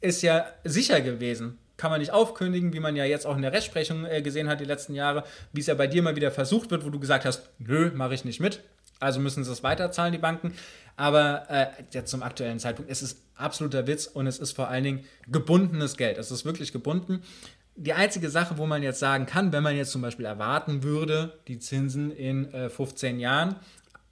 ist 0.00 0.22
ja 0.22 0.46
sicher 0.64 1.00
gewesen. 1.00 1.58
Kann 1.76 1.90
man 1.90 2.00
nicht 2.00 2.12
aufkündigen, 2.12 2.72
wie 2.74 2.80
man 2.80 2.94
ja 2.96 3.04
jetzt 3.04 3.26
auch 3.26 3.36
in 3.36 3.42
der 3.42 3.52
Rechtsprechung 3.52 4.04
äh, 4.04 4.20
gesehen 4.20 4.48
hat 4.48 4.60
die 4.60 4.64
letzten 4.66 4.94
Jahre, 4.94 5.24
wie 5.52 5.60
es 5.60 5.66
ja 5.66 5.74
bei 5.74 5.86
dir 5.86 6.02
mal 6.02 6.14
wieder 6.16 6.30
versucht 6.30 6.70
wird, 6.70 6.84
wo 6.84 6.90
du 6.90 6.98
gesagt 7.00 7.24
hast, 7.24 7.48
nö, 7.58 7.90
mache 7.94 8.14
ich 8.14 8.24
nicht 8.24 8.40
mit. 8.40 8.60
Also 9.00 9.18
müssen 9.20 9.42
sie 9.44 9.50
es 9.52 9.62
weiterzahlen, 9.62 10.12
die 10.12 10.18
Banken. 10.18 10.54
Aber 10.96 11.48
äh, 11.48 11.66
jetzt 11.92 12.10
zum 12.10 12.22
aktuellen 12.22 12.58
Zeitpunkt, 12.58 12.90
es 12.90 13.02
ist 13.02 13.22
absoluter 13.34 13.86
Witz 13.86 14.06
und 14.06 14.26
es 14.26 14.38
ist 14.38 14.52
vor 14.52 14.68
allen 14.68 14.84
Dingen 14.84 15.04
gebundenes 15.28 15.96
Geld. 15.96 16.18
Es 16.18 16.30
ist 16.30 16.44
wirklich 16.44 16.72
gebunden. 16.72 17.22
Die 17.76 17.94
einzige 17.94 18.28
Sache, 18.28 18.58
wo 18.58 18.66
man 18.66 18.82
jetzt 18.82 18.98
sagen 18.98 19.24
kann, 19.24 19.52
wenn 19.52 19.62
man 19.62 19.74
jetzt 19.74 19.90
zum 19.92 20.02
Beispiel 20.02 20.26
erwarten 20.26 20.82
würde, 20.82 21.38
die 21.48 21.58
Zinsen 21.58 22.10
in 22.10 22.52
äh, 22.52 22.68
15 22.68 23.18
Jahren, 23.18 23.56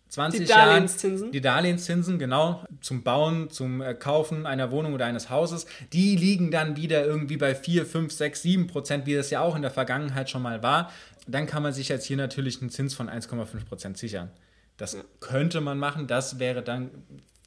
20 0.08 0.40
Die 0.40 0.46
Jahren, 0.46 0.66
Darlehenszinsen. 0.68 1.32
die 1.32 1.40
Darlehenszinsen, 1.42 2.18
genau, 2.18 2.64
zum 2.80 3.02
Bauen, 3.02 3.50
zum 3.50 3.82
äh, 3.82 3.92
Kaufen 3.92 4.46
einer 4.46 4.70
Wohnung 4.70 4.94
oder 4.94 5.04
eines 5.04 5.28
Hauses, 5.28 5.66
die 5.92 6.16
liegen 6.16 6.50
dann 6.50 6.76
wieder 6.76 7.04
irgendwie 7.04 7.36
bei 7.36 7.54
4, 7.54 7.84
5, 7.84 8.10
6, 8.10 8.40
7 8.42 8.66
Prozent, 8.68 9.04
wie 9.04 9.14
das 9.14 9.28
ja 9.28 9.42
auch 9.42 9.54
in 9.54 9.60
der 9.60 9.70
Vergangenheit 9.70 10.30
schon 10.30 10.40
mal 10.40 10.62
war. 10.62 10.90
Dann 11.26 11.46
kann 11.46 11.62
man 11.62 11.74
sich 11.74 11.90
jetzt 11.90 12.06
hier 12.06 12.16
natürlich 12.16 12.62
einen 12.62 12.70
Zins 12.70 12.94
von 12.94 13.10
1,5 13.10 13.66
Prozent 13.66 13.98
sichern. 13.98 14.30
Das 14.78 14.96
könnte 15.20 15.60
man 15.60 15.78
machen, 15.78 16.06
das 16.06 16.38
wäre 16.38 16.62
dann 16.62 16.90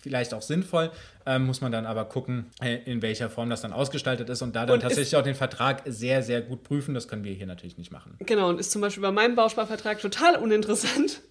vielleicht 0.02 0.34
auch 0.34 0.41
sinnvoll, 0.41 0.91
ähm, 1.26 1.46
muss 1.46 1.62
man 1.62 1.72
dann 1.72 1.86
aber 1.86 2.06
gucken, 2.06 2.48
äh, 2.62 2.80
in 2.86 3.02
welcher 3.02 3.30
Form 3.30 3.50
das 3.50 3.62
dann 3.62 3.72
ausgestaltet 3.72 4.30
ist 4.30 4.41
und 4.41 4.56
da 4.56 4.65
dann 4.65 4.76
Und 4.76 4.82
tatsächlich 4.82 5.15
auch 5.15 5.24
den 5.24 5.36
Vertrag 5.36 5.84
sehr, 5.86 6.24
sehr 6.24 6.41
gut 6.41 6.63
prüfen. 6.63 6.94
Das 6.94 7.08
können 7.08 7.24
wir 7.24 7.34
hier 7.34 7.46
natürlich 7.46 7.78
nicht 7.78 7.91
machen. 7.91 8.15
Genau, 8.20 8.50
und 8.50 8.60
ist 8.60 8.72
zum 8.72 8.82
Beispiel 8.82 9.02
bei 9.02 9.12
meinem 9.12 9.36
Bausparvertrag 9.36 10.00
total 10.00 10.36
uninteressant. 10.38 11.22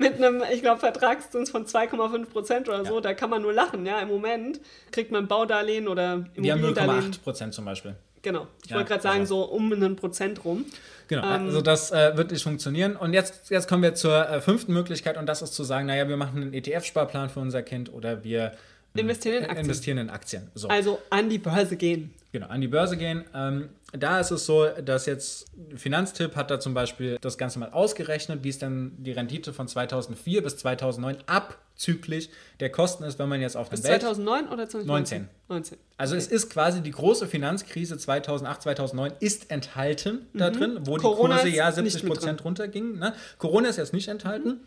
Mit 0.00 0.14
einem, 0.14 0.42
ich 0.52 0.62
glaube, 0.62 0.80
Vertragszins 0.80 1.50
von 1.50 1.64
2,5 1.64 2.26
Prozent 2.26 2.68
oder 2.68 2.84
so. 2.84 2.96
Ja. 2.96 3.00
Da 3.00 3.14
kann 3.14 3.30
man 3.30 3.42
nur 3.42 3.52
lachen, 3.52 3.86
ja. 3.86 4.00
Im 4.00 4.08
Moment 4.08 4.60
kriegt 4.90 5.12
man 5.12 5.28
Baudarlehen 5.28 5.86
oder 5.86 6.26
Wir 6.34 6.52
haben 6.52 6.60
Immobiliendarlehen. 6.60 7.12
0,8 7.12 7.22
Prozent 7.22 7.54
zum 7.54 7.64
Beispiel. 7.66 7.94
Genau. 8.22 8.46
Ich 8.64 8.70
Ja, 8.70 8.76
wollte 8.76 8.88
gerade 8.90 9.02
sagen, 9.02 9.20
also- 9.20 9.44
so 9.46 9.50
um 9.50 9.72
einen 9.72 9.96
Prozent 9.96 10.44
rum. 10.44 10.64
Genau, 11.08 11.22
Ähm, 11.22 11.46
also 11.46 11.60
das 11.60 11.90
äh, 11.90 12.16
wird 12.16 12.30
nicht 12.30 12.42
funktionieren. 12.42 12.96
Und 12.96 13.14
jetzt, 13.14 13.50
jetzt 13.50 13.68
kommen 13.68 13.82
wir 13.82 13.94
zur 13.94 14.28
äh, 14.28 14.40
fünften 14.40 14.72
Möglichkeit 14.72 15.16
und 15.16 15.26
das 15.26 15.42
ist 15.42 15.54
zu 15.54 15.64
sagen, 15.64 15.86
naja, 15.86 16.08
wir 16.08 16.16
machen 16.16 16.40
einen 16.42 16.52
ETF-Sparplan 16.54 17.30
für 17.30 17.40
unser 17.40 17.62
Kind 17.62 17.92
oder 17.92 18.22
wir 18.22 18.52
Investieren 18.94 19.38
in 19.38 19.42
äh, 19.44 19.46
Aktien. 19.46 19.64
investieren 19.64 19.98
in 19.98 20.10
Aktien. 20.10 20.50
So. 20.54 20.68
Also 20.68 21.00
an 21.10 21.28
die 21.28 21.38
Börse 21.38 21.76
gehen. 21.76 22.12
Genau, 22.32 22.46
an 22.46 22.60
die 22.60 22.68
Börse 22.68 22.96
gehen. 22.96 23.24
Ähm, 23.34 23.70
da 23.92 24.20
ist 24.20 24.30
es 24.30 24.46
so, 24.46 24.64
dass 24.66 25.06
jetzt 25.06 25.46
Finanztipp 25.74 26.36
hat 26.36 26.50
da 26.50 26.60
zum 26.60 26.74
Beispiel 26.74 27.18
das 27.20 27.38
Ganze 27.38 27.58
mal 27.58 27.70
ausgerechnet, 27.70 28.44
wie 28.44 28.50
es 28.50 28.58
dann 28.58 28.92
die 28.98 29.10
Rendite 29.10 29.52
von 29.52 29.66
2004 29.66 30.42
bis 30.44 30.56
2009 30.58 31.16
abzüglich 31.26 32.30
der 32.60 32.70
Kosten 32.70 33.02
ist, 33.02 33.18
wenn 33.18 33.28
man 33.28 33.40
jetzt 33.40 33.56
auf 33.56 33.68
Bis 33.68 33.82
den 33.82 33.90
Welt... 33.90 34.02
2009 34.02 34.48
oder 34.48 34.68
2019? 34.68 35.28
19. 35.48 35.78
Also 35.96 36.14
es 36.14 36.28
ist 36.28 36.50
quasi 36.50 36.82
die 36.82 36.92
große 36.92 37.26
Finanzkrise 37.26 37.98
2008, 37.98 38.62
2009 38.62 39.12
ist 39.18 39.50
enthalten 39.50 40.26
da 40.32 40.50
drin, 40.50 40.78
wo 40.82 40.98
die 40.98 41.02
Mhm. 41.04 41.08
Corona 41.08 41.34
Kurse 41.34 41.48
ist 41.48 41.56
ja 41.56 41.66
nicht 41.82 41.92
70 41.94 42.02
mit 42.04 42.12
Prozent 42.12 42.44
runtergingen. 42.44 42.98
Ne? 43.00 43.12
Corona 43.38 43.70
ist 43.70 43.76
jetzt 43.76 43.92
nicht 43.92 44.06
enthalten, 44.06 44.60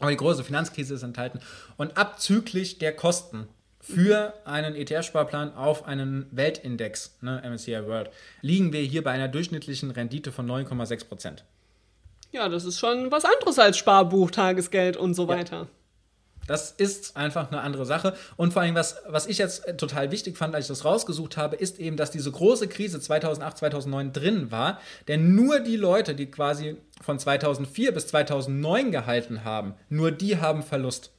aber 0.00 0.10
die 0.10 0.16
große 0.16 0.42
Finanzkrise 0.42 0.94
ist 0.94 1.04
enthalten. 1.04 1.38
Und 1.76 1.96
abzüglich 1.96 2.78
der 2.78 2.96
Kosten 2.96 3.46
für 3.88 4.34
einen 4.44 4.74
ETF-Sparplan 4.74 5.54
auf 5.54 5.86
einen 5.86 6.26
Weltindex, 6.32 7.16
ne, 7.20 7.42
MSCI 7.48 7.86
World, 7.86 8.10
liegen 8.42 8.72
wir 8.72 8.80
hier 8.80 9.04
bei 9.04 9.12
einer 9.12 9.28
durchschnittlichen 9.28 9.90
Rendite 9.90 10.32
von 10.32 10.46
9,6 10.46 11.06
Prozent. 11.06 11.44
Ja, 12.32 12.48
das 12.48 12.64
ist 12.64 12.78
schon 12.78 13.10
was 13.10 13.24
anderes 13.24 13.58
als 13.58 13.78
Sparbuch, 13.78 14.30
Tagesgeld 14.30 14.96
und 14.96 15.14
so 15.14 15.28
weiter. 15.28 15.68
Das 16.46 16.70
ist 16.70 17.16
einfach 17.16 17.50
eine 17.50 17.60
andere 17.60 17.84
Sache. 17.84 18.14
Und 18.36 18.52
vor 18.52 18.62
allem, 18.62 18.74
was, 18.74 18.96
was 19.08 19.26
ich 19.26 19.38
jetzt 19.38 19.66
äh, 19.66 19.76
total 19.76 20.10
wichtig 20.10 20.36
fand, 20.36 20.54
als 20.54 20.66
ich 20.66 20.68
das 20.68 20.84
rausgesucht 20.84 21.36
habe, 21.36 21.56
ist 21.56 21.78
eben, 21.78 21.96
dass 21.96 22.10
diese 22.10 22.30
große 22.30 22.68
Krise 22.68 23.00
2008, 23.00 23.58
2009 23.58 24.12
drin 24.12 24.50
war. 24.50 24.80
Denn 25.08 25.34
nur 25.34 25.60
die 25.60 25.76
Leute, 25.76 26.14
die 26.14 26.26
quasi 26.26 26.76
von 27.00 27.18
2004 27.18 27.92
bis 27.92 28.06
2009 28.08 28.92
gehalten 28.92 29.44
haben, 29.44 29.74
nur 29.88 30.10
die 30.10 30.38
haben 30.38 30.62
Verlust. 30.62 31.10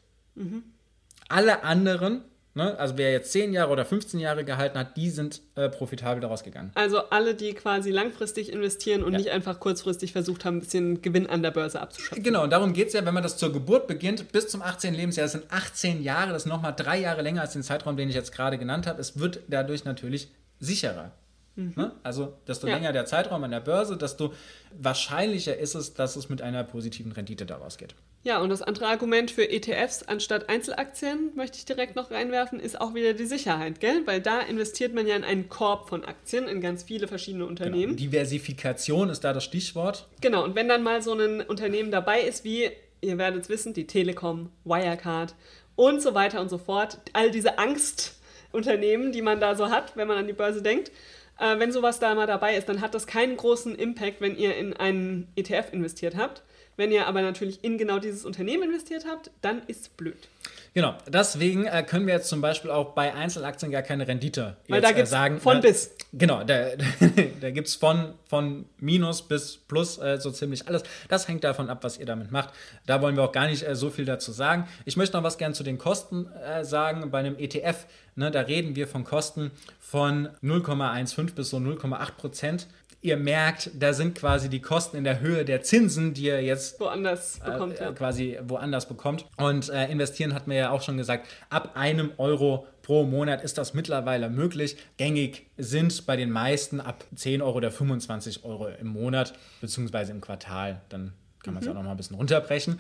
Alle 1.30 1.64
anderen, 1.64 2.22
ne, 2.58 2.78
also 2.78 2.98
wer 2.98 3.14
jetzt 3.14 3.32
10 3.32 3.54
Jahre 3.54 3.72
oder 3.72 3.86
15 3.86 4.20
Jahre 4.20 4.44
gehalten 4.44 4.78
hat, 4.78 4.98
die 4.98 5.10
sind 5.10 5.42
äh, 5.56 5.70
profitabel 5.70 6.20
daraus 6.20 6.44
gegangen. 6.44 6.72
Also 6.76 6.98
alle, 7.10 7.34
die 7.36 7.54
quasi 7.54 7.92
langfristig 7.92 8.52
investieren 8.52 9.04
und 9.04 9.14
Ja. 9.14 9.20
nicht 9.20 9.30
einfach 9.30 9.62
kurzfristig 9.62 10.12
versucht 10.12 10.44
haben, 10.44 10.58
ein 10.58 10.60
bisschen 10.60 11.02
Gewinn 11.02 11.28
an 11.28 11.42
der 11.44 11.52
Börse 11.52 11.80
abzuschöpfen. 11.80 12.22
Genau, 12.24 12.44
und 12.44 12.50
darum 12.50 12.74
geht 12.74 12.88
es 12.88 12.94
ja, 12.94 13.06
wenn 13.06 13.14
man 13.14 13.24
das 13.24 13.38
zur 13.38 13.54
Geburt 13.54 13.88
beginnt, 13.88 14.32
bis 14.34 14.50
zum 14.50 14.62
18. 14.62 14.94
Lebensjahr, 14.94 15.24
das 15.26 15.32
sind 15.32 15.46
18 15.50 16.04
Jahre, 16.04 16.34
das 16.34 16.44
ist 16.44 16.48
nochmal 16.50 16.74
drei 16.76 17.00
Jahre 17.00 17.22
länger 17.22 17.42
als 17.42 17.54
den 17.54 17.64
Zeitraum, 17.64 17.96
den 17.96 18.10
ich 18.10 18.16
jetzt 18.16 18.34
gerade 18.34 18.58
genannt 18.58 18.88
habe. 18.88 19.00
Es 19.00 19.18
wird 19.20 19.40
dadurch 19.48 19.86
natürlich 19.86 20.28
sicherer. 20.60 21.12
Ne? 21.56 21.92
Also, 22.04 22.34
desto 22.48 22.68
Ja. 22.68 22.76
länger 22.76 22.94
der 22.94 23.06
Zeitraum 23.08 23.44
an 23.44 23.50
der 23.50 23.62
Börse, 23.62 23.98
desto 23.98 24.32
wahrscheinlicher 24.80 25.58
ist 25.58 25.74
es, 25.74 25.94
dass 25.96 26.16
es 26.16 26.30
mit 26.30 26.42
einer 26.42 26.64
positiven 26.64 27.12
Rendite 27.12 27.46
daraus 27.48 27.78
geht. 27.80 27.96
Ja, 28.28 28.42
und 28.42 28.50
das 28.50 28.62
andere 28.62 28.88
Argument 28.88 29.32
für 29.32 29.50
ETFs 29.50 30.04
anstatt 30.04 30.50
Einzelaktien, 30.50 31.32
möchte 31.36 31.60
ich 31.60 31.64
direkt 31.64 31.96
noch 31.96 32.12
reinwerfen, 32.12 32.60
ist 32.60 32.82
auch 32.82 32.94
wieder 32.94 33.14
die 33.14 33.24
Sicherheit, 33.26 33.80
gell? 33.80 34.02
Weil 34.04 34.20
da 34.20 34.42
investiert 34.42 34.94
man 34.94 35.08
ja 35.08 35.16
in 35.16 35.24
einen 35.24 35.48
Korb 35.48 35.88
von 35.88 36.04
Aktien, 36.04 36.46
in 36.50 36.60
ganz 36.60 36.84
viele 36.84 37.08
verschiedene 37.08 37.46
Genau. 37.46 37.52
Unternehmen. 37.52 37.96
Diversifikation 37.96 39.08
ist 39.10 39.24
da 39.24 39.32
das 39.32 39.46
Stichwort. 39.46 40.10
Genau, 40.20 40.44
und 40.44 40.56
wenn 40.56 40.68
dann 40.68 40.84
mal 40.84 41.02
so 41.02 41.14
ein 41.14 41.40
Unternehmen 41.40 41.90
dabei 41.90 42.20
ist, 42.20 42.44
wie, 42.44 42.70
ihr 43.00 43.18
werdet 43.18 43.44
es 43.44 43.50
wissen, 43.50 43.74
die 43.74 43.88
Telekom, 43.88 44.50
Wirecard 44.66 45.34
und 45.78 46.02
so 46.02 46.14
weiter 46.14 46.42
und 46.42 46.50
so 46.50 46.58
fort, 46.58 47.00
all 47.14 47.32
diese 47.32 47.58
Angstunternehmen, 47.58 49.14
die 49.14 49.22
man 49.22 49.40
da 49.40 49.56
so 49.56 49.70
hat, 49.70 49.96
wenn 49.96 50.10
man 50.10 50.18
an 50.18 50.28
die 50.28 50.34
Börse 50.34 50.62
denkt, 50.62 50.92
äh, 51.40 51.58
wenn 51.60 51.72
sowas 51.72 52.02
da 52.02 52.14
mal 52.14 52.28
dabei 52.28 52.58
ist, 52.58 52.68
dann 52.68 52.82
hat 52.82 52.94
das 52.94 53.08
keinen 53.08 53.38
großen 53.38 53.74
Impact, 53.74 54.20
wenn 54.20 54.36
ihr 54.36 54.54
in 54.58 54.74
einen 54.74 55.30
ETF 55.38 55.72
investiert 55.72 56.18
habt. 56.18 56.44
Wenn 56.78 56.92
ihr 56.92 57.08
aber 57.08 57.22
natürlich 57.22 57.64
in 57.64 57.78
genau 57.78 58.00
dieses 58.00 58.24
Unternehmen 58.24 58.64
investiert 58.64 59.06
habt, 59.10 59.32
dann 59.42 59.64
ist 59.68 59.98
blöd. 59.98 60.30
Genau, 60.76 60.96
deswegen 61.08 61.66
äh, 61.66 61.82
können 61.82 62.06
wir 62.06 62.14
jetzt 62.14 62.30
zum 62.30 62.40
Beispiel 62.40 62.70
auch 62.70 62.94
bei 62.94 63.12
Einzelaktien 63.12 63.72
gar 63.72 63.82
keine 63.82 64.08
Rendite 64.08 64.58
Weil 64.68 64.82
jetzt, 64.82 64.90
da 64.90 64.92
gibt's 64.92 65.10
äh, 65.10 65.12
sagen. 65.12 65.40
von 65.40 65.56
ne? 65.56 65.64
bis. 65.64 65.96
Genau, 66.14 66.44
da, 66.44 66.70
da 67.42 67.50
gibt 67.50 67.68
es 67.68 67.76
von, 67.76 68.14
von 68.30 68.66
Minus 68.78 69.24
bis 69.24 69.58
Plus 69.58 69.98
äh, 69.98 70.20
so 70.20 70.30
ziemlich 70.30 70.68
alles. 70.68 70.84
Das 71.10 71.28
hängt 71.28 71.44
davon 71.44 71.72
ab, 71.72 71.80
was 71.82 71.98
ihr 71.98 72.06
damit 72.06 72.32
macht. 72.32 72.54
Da 72.86 73.02
wollen 73.02 73.16
wir 73.16 73.24
auch 73.24 73.32
gar 73.32 73.48
nicht 73.48 73.68
äh, 73.68 73.76
so 73.76 73.90
viel 73.90 74.06
dazu 74.06 74.32
sagen. 74.32 74.68
Ich 74.86 74.98
möchte 74.98 75.18
noch 75.18 75.24
was 75.24 75.40
gern 75.40 75.56
zu 75.56 75.64
den 75.64 75.80
Kosten 75.80 76.28
äh, 76.28 76.64
sagen. 76.64 77.10
Bei 77.10 77.18
einem 77.20 77.40
ETF, 77.40 77.88
ne, 78.16 78.30
da 78.30 78.42
reden 78.42 78.76
wir 78.76 78.88
von 78.88 79.04
Kosten 79.04 79.50
von 79.80 80.30
0,15 80.44 81.34
bis 81.34 81.50
so 81.50 81.58
0,8 81.58 82.12
Prozent. 82.12 82.68
Ihr 83.02 83.18
merkt, 83.18 83.70
da 83.78 83.94
sind 83.94 84.18
quasi 84.18 84.50
die 84.50 84.60
Kosten 84.60 84.98
in 84.98 85.04
der 85.04 85.20
Höhe 85.20 85.46
der 85.46 85.62
Zinsen, 85.62 86.14
die 86.14 86.26
ihr 86.26 86.42
jetzt 86.42 86.80
Woanders 86.80 87.40
bekommt. 87.40 87.80
äh, 87.80 87.84
ja. 87.84 87.92
quasi 87.92 88.38
woanders 88.44 88.88
bekommt. 88.88 89.26
Und 89.38 89.70
äh, 89.70 89.90
investieren 89.92 90.34
hat 90.34 90.48
mir 90.48 90.58
ja 90.58 90.70
auch 90.72 90.82
schon 90.82 90.98
gesagt, 90.98 91.28
ab 91.50 91.72
einem 91.76 92.12
Euro 92.18 92.66
pro 92.82 93.04
Monat 93.04 93.44
ist 93.44 93.58
das 93.58 93.74
mittlerweile 93.74 94.30
möglich. 94.30 94.78
Gängig 94.98 95.48
sind 95.58 96.06
bei 96.06 96.16
den 96.16 96.32
meisten 96.32 96.80
ab 96.82 97.04
10 97.16 97.42
Euro 97.42 97.58
oder 97.58 97.72
25 97.72 98.44
Euro 98.46 98.68
im 98.68 98.88
Monat, 98.88 99.34
beziehungsweise 99.62 100.12
im 100.12 100.22
Quartal. 100.22 100.82
Dann 100.90 101.14
kann 101.44 101.54
man 101.54 101.62
es 101.62 101.68
ja 101.68 101.74
noch 101.74 101.84
mal 101.84 101.92
ein 101.92 101.98
bisschen 101.98 102.16
runterbrechen. 102.16 102.80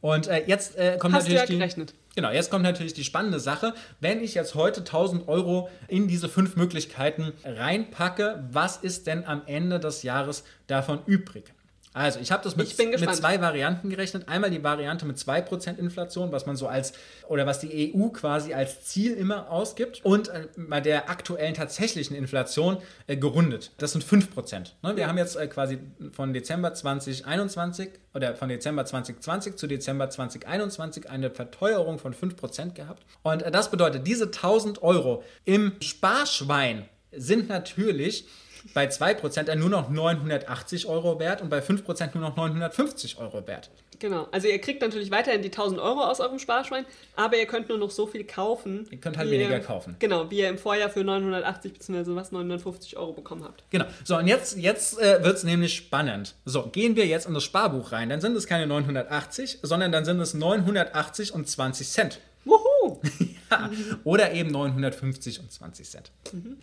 Und 0.00 0.28
äh, 0.28 0.44
jetzt 0.46 0.76
äh, 0.76 0.96
kommt. 0.98 1.14
Hast 1.14 1.28
du 1.28 1.32
natürlich 1.32 1.40
ja 1.40 1.46
die, 1.46 1.58
gerechnet. 1.58 1.94
Genau, 2.14 2.30
jetzt 2.30 2.50
kommt 2.50 2.64
natürlich 2.64 2.94
die 2.94 3.04
spannende 3.04 3.40
Sache. 3.40 3.74
Wenn 4.00 4.22
ich 4.22 4.34
jetzt 4.34 4.54
heute 4.54 4.80
1000 4.80 5.28
Euro 5.28 5.68
in 5.86 6.08
diese 6.08 6.28
fünf 6.28 6.56
Möglichkeiten 6.56 7.32
reinpacke, 7.44 8.44
was 8.50 8.76
ist 8.78 9.06
denn 9.06 9.24
am 9.24 9.42
Ende 9.46 9.78
des 9.78 10.02
Jahres 10.02 10.44
davon 10.66 11.00
übrig? 11.06 11.52
Also, 11.98 12.20
ich 12.20 12.30
habe 12.30 12.44
das 12.44 12.54
mit, 12.54 12.78
mit 12.78 13.16
zwei 13.16 13.40
Varianten 13.40 13.90
gerechnet. 13.90 14.28
Einmal 14.28 14.50
die 14.50 14.62
Variante 14.62 15.04
mit 15.04 15.16
2% 15.16 15.78
Inflation, 15.78 16.30
was 16.30 16.46
man 16.46 16.54
so 16.54 16.68
als, 16.68 16.92
oder 17.26 17.44
was 17.44 17.58
die 17.58 17.92
EU 17.92 18.10
quasi 18.10 18.54
als 18.54 18.84
Ziel 18.84 19.14
immer 19.14 19.50
ausgibt. 19.50 20.04
Und 20.04 20.28
äh, 20.28 20.46
bei 20.56 20.80
der 20.80 21.10
aktuellen 21.10 21.54
tatsächlichen 21.54 22.14
Inflation 22.14 22.76
äh, 23.08 23.16
gerundet. 23.16 23.72
Das 23.78 23.92
sind 23.92 24.04
5%. 24.04 24.74
Ne? 24.82 24.96
Wir 24.96 25.08
haben 25.08 25.18
jetzt 25.18 25.34
äh, 25.34 25.48
quasi 25.48 25.80
von 26.12 26.32
Dezember 26.32 26.72
2021 26.72 27.90
oder 28.14 28.36
von 28.36 28.48
Dezember 28.48 28.84
2020 28.84 29.56
zu 29.56 29.66
Dezember 29.66 30.08
2021 30.08 31.10
eine 31.10 31.30
Verteuerung 31.30 31.98
von 31.98 32.14
5% 32.14 32.74
gehabt. 32.74 33.02
Und 33.24 33.42
äh, 33.42 33.50
das 33.50 33.72
bedeutet, 33.72 34.06
diese 34.06 34.26
1000 34.26 34.84
Euro 34.84 35.24
im 35.44 35.72
Sparschwein 35.80 36.88
sind 37.10 37.48
natürlich 37.48 38.28
bei 38.74 38.88
2% 38.88 39.44
dann 39.44 39.58
nur 39.58 39.70
noch 39.70 39.90
980 39.90 40.86
Euro 40.86 41.18
wert 41.18 41.42
und 41.42 41.48
bei 41.48 41.60
5% 41.60 42.10
nur 42.14 42.28
noch 42.28 42.36
950 42.36 43.18
Euro 43.18 43.46
wert. 43.46 43.70
Genau. 43.98 44.28
Also 44.30 44.48
ihr 44.48 44.60
kriegt 44.60 44.80
natürlich 44.80 45.10
weiterhin 45.10 45.42
die 45.42 45.48
1000 45.48 45.80
Euro 45.80 46.02
aus 46.02 46.20
eurem 46.20 46.38
Sparschwein, 46.38 46.84
aber 47.16 47.36
ihr 47.36 47.46
könnt 47.46 47.68
nur 47.68 47.78
noch 47.78 47.90
so 47.90 48.06
viel 48.06 48.24
kaufen. 48.24 48.86
Ihr 48.90 48.98
könnt 48.98 49.18
halt 49.18 49.30
weniger 49.30 49.56
ihr, 49.56 49.60
kaufen. 49.60 49.96
Genau, 49.98 50.30
wie 50.30 50.38
ihr 50.38 50.48
im 50.48 50.58
Vorjahr 50.58 50.90
für 50.90 51.02
980 51.02 51.72
bzw. 51.72 52.14
was 52.14 52.30
950 52.30 52.96
Euro 52.96 53.12
bekommen 53.12 53.44
habt. 53.44 53.64
Genau. 53.70 53.86
So, 54.04 54.16
und 54.16 54.26
jetzt, 54.26 54.56
jetzt 54.56 55.00
äh, 55.00 55.22
wird 55.24 55.36
es 55.36 55.44
nämlich 55.44 55.74
spannend. 55.74 56.34
So, 56.44 56.62
gehen 56.66 56.96
wir 56.96 57.06
jetzt 57.06 57.26
in 57.26 57.34
das 57.34 57.44
Sparbuch 57.44 57.92
rein. 57.92 58.08
Dann 58.08 58.20
sind 58.20 58.36
es 58.36 58.46
keine 58.46 58.66
980, 58.66 59.58
sondern 59.62 59.90
dann 59.90 60.04
sind 60.04 60.20
es 60.20 60.34
980 60.34 61.34
und 61.34 61.48
20 61.48 61.88
Cent. 61.88 62.20
Wuhu! 62.44 63.00
Ja, 63.50 63.70
oder 64.04 64.32
eben 64.34 64.50
950 64.50 65.40
und 65.40 65.50
20 65.50 65.88
Cent. 65.88 66.10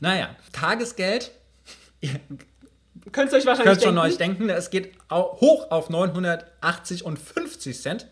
Naja, 0.02 0.36
Tagesgeld, 0.52 1.32
ihr 2.02 2.20
Könnt 3.12 3.32
ihr 3.32 3.38
euch 3.38 3.46
wahrscheinlich 3.46 3.80
denken. 3.80 3.98
euch 4.00 4.18
denken, 4.18 4.50
es 4.50 4.70
geht 4.70 4.94
hoch 5.12 5.70
auf 5.70 5.90
980 5.90 7.04
und 7.06 7.20
50 7.20 7.80
Cent 7.80 8.08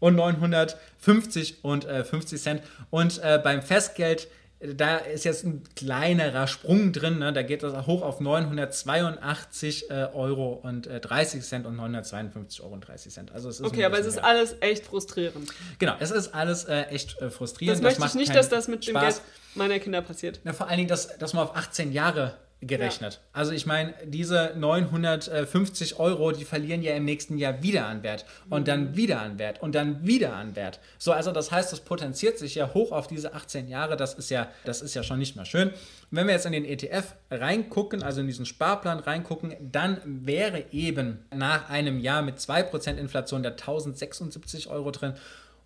und 0.00 0.16
950 0.16 1.64
und 1.64 1.84
äh, 1.84 2.04
50 2.04 2.42
Cent. 2.42 2.62
Und 2.90 3.22
äh, 3.22 3.40
beim 3.42 3.62
Festgeld, 3.62 4.28
da 4.60 4.96
ist 4.96 5.24
jetzt 5.24 5.44
ein 5.44 5.62
kleinerer 5.76 6.46
Sprung 6.46 6.92
drin, 6.92 7.18
ne? 7.18 7.32
da 7.32 7.42
geht 7.42 7.62
das 7.62 7.86
hoch 7.86 8.02
auf 8.02 8.20
982 8.20 9.90
äh, 9.90 10.08
Euro 10.14 10.52
und 10.54 10.86
äh, 10.86 11.00
30 11.00 11.42
Cent 11.42 11.66
und 11.66 11.76
952 11.76 12.62
Euro 12.62 12.74
und 12.74 12.80
30 12.80 13.12
Cent. 13.12 13.32
Also 13.32 13.48
es 13.48 13.60
ist 13.60 13.66
Okay, 13.66 13.84
aber 13.84 13.98
es 13.98 14.06
ist 14.06 14.16
mehr. 14.16 14.24
alles 14.24 14.56
echt 14.60 14.86
frustrierend. 14.86 15.48
Genau, 15.78 15.94
es 16.00 16.10
ist 16.10 16.34
alles 16.34 16.64
äh, 16.64 16.82
echt 16.86 17.20
äh, 17.20 17.30
frustrierend. 17.30 17.84
Das 17.84 17.98
möchte 17.98 18.06
ich 18.06 18.14
nicht, 18.14 18.34
dass 18.34 18.48
das 18.48 18.68
mit 18.68 18.86
dem 18.86 18.96
Spaß. 18.96 19.16
Geld 19.16 19.22
meiner 19.54 19.78
Kinder 19.78 20.00
passiert. 20.00 20.40
Na, 20.44 20.52
vor 20.52 20.68
allen 20.68 20.78
Dingen 20.78 20.88
das, 20.88 21.18
das 21.18 21.34
mal 21.34 21.42
auf 21.42 21.54
18 21.56 21.92
Jahre 21.92 22.36
gerechnet. 22.62 23.20
Also 23.32 23.52
ich 23.52 23.66
meine, 23.66 23.92
diese 24.04 24.52
950 24.56 25.98
Euro, 25.98 26.30
die 26.32 26.44
verlieren 26.44 26.82
ja 26.82 26.94
im 26.94 27.04
nächsten 27.04 27.36
Jahr 27.36 27.62
wieder 27.62 27.86
an 27.86 28.02
Wert 28.02 28.24
und 28.50 28.68
dann 28.68 28.96
wieder 28.96 29.20
an 29.20 29.38
Wert 29.38 29.60
und 29.62 29.74
dann 29.74 30.06
wieder 30.06 30.34
an 30.34 30.54
Wert. 30.54 30.78
So, 30.98 31.12
also 31.12 31.32
das 31.32 31.50
heißt, 31.50 31.72
das 31.72 31.80
potenziert 31.80 32.38
sich 32.38 32.54
ja 32.54 32.72
hoch 32.72 32.92
auf 32.92 33.08
diese 33.08 33.34
18 33.34 33.68
Jahre. 33.68 33.96
Das 33.96 34.14
ist 34.14 34.30
ja, 34.30 34.48
das 34.64 34.80
ist 34.80 34.94
ja 34.94 35.02
schon 35.02 35.18
nicht 35.18 35.34
mehr 35.34 35.44
schön. 35.44 35.72
Wenn 36.10 36.26
wir 36.26 36.34
jetzt 36.34 36.46
in 36.46 36.52
den 36.52 36.64
ETF 36.64 37.14
reingucken, 37.30 38.02
also 38.02 38.20
in 38.20 38.26
diesen 38.26 38.46
Sparplan 38.46 39.00
reingucken, 39.00 39.54
dann 39.60 39.98
wäre 40.04 40.64
eben 40.70 41.24
nach 41.34 41.68
einem 41.68 41.98
Jahr 41.98 42.22
mit 42.22 42.38
2% 42.38 42.96
Inflation 42.96 43.42
der 43.42 43.52
1076 43.52 44.68
Euro 44.68 44.90
drin. 44.92 45.14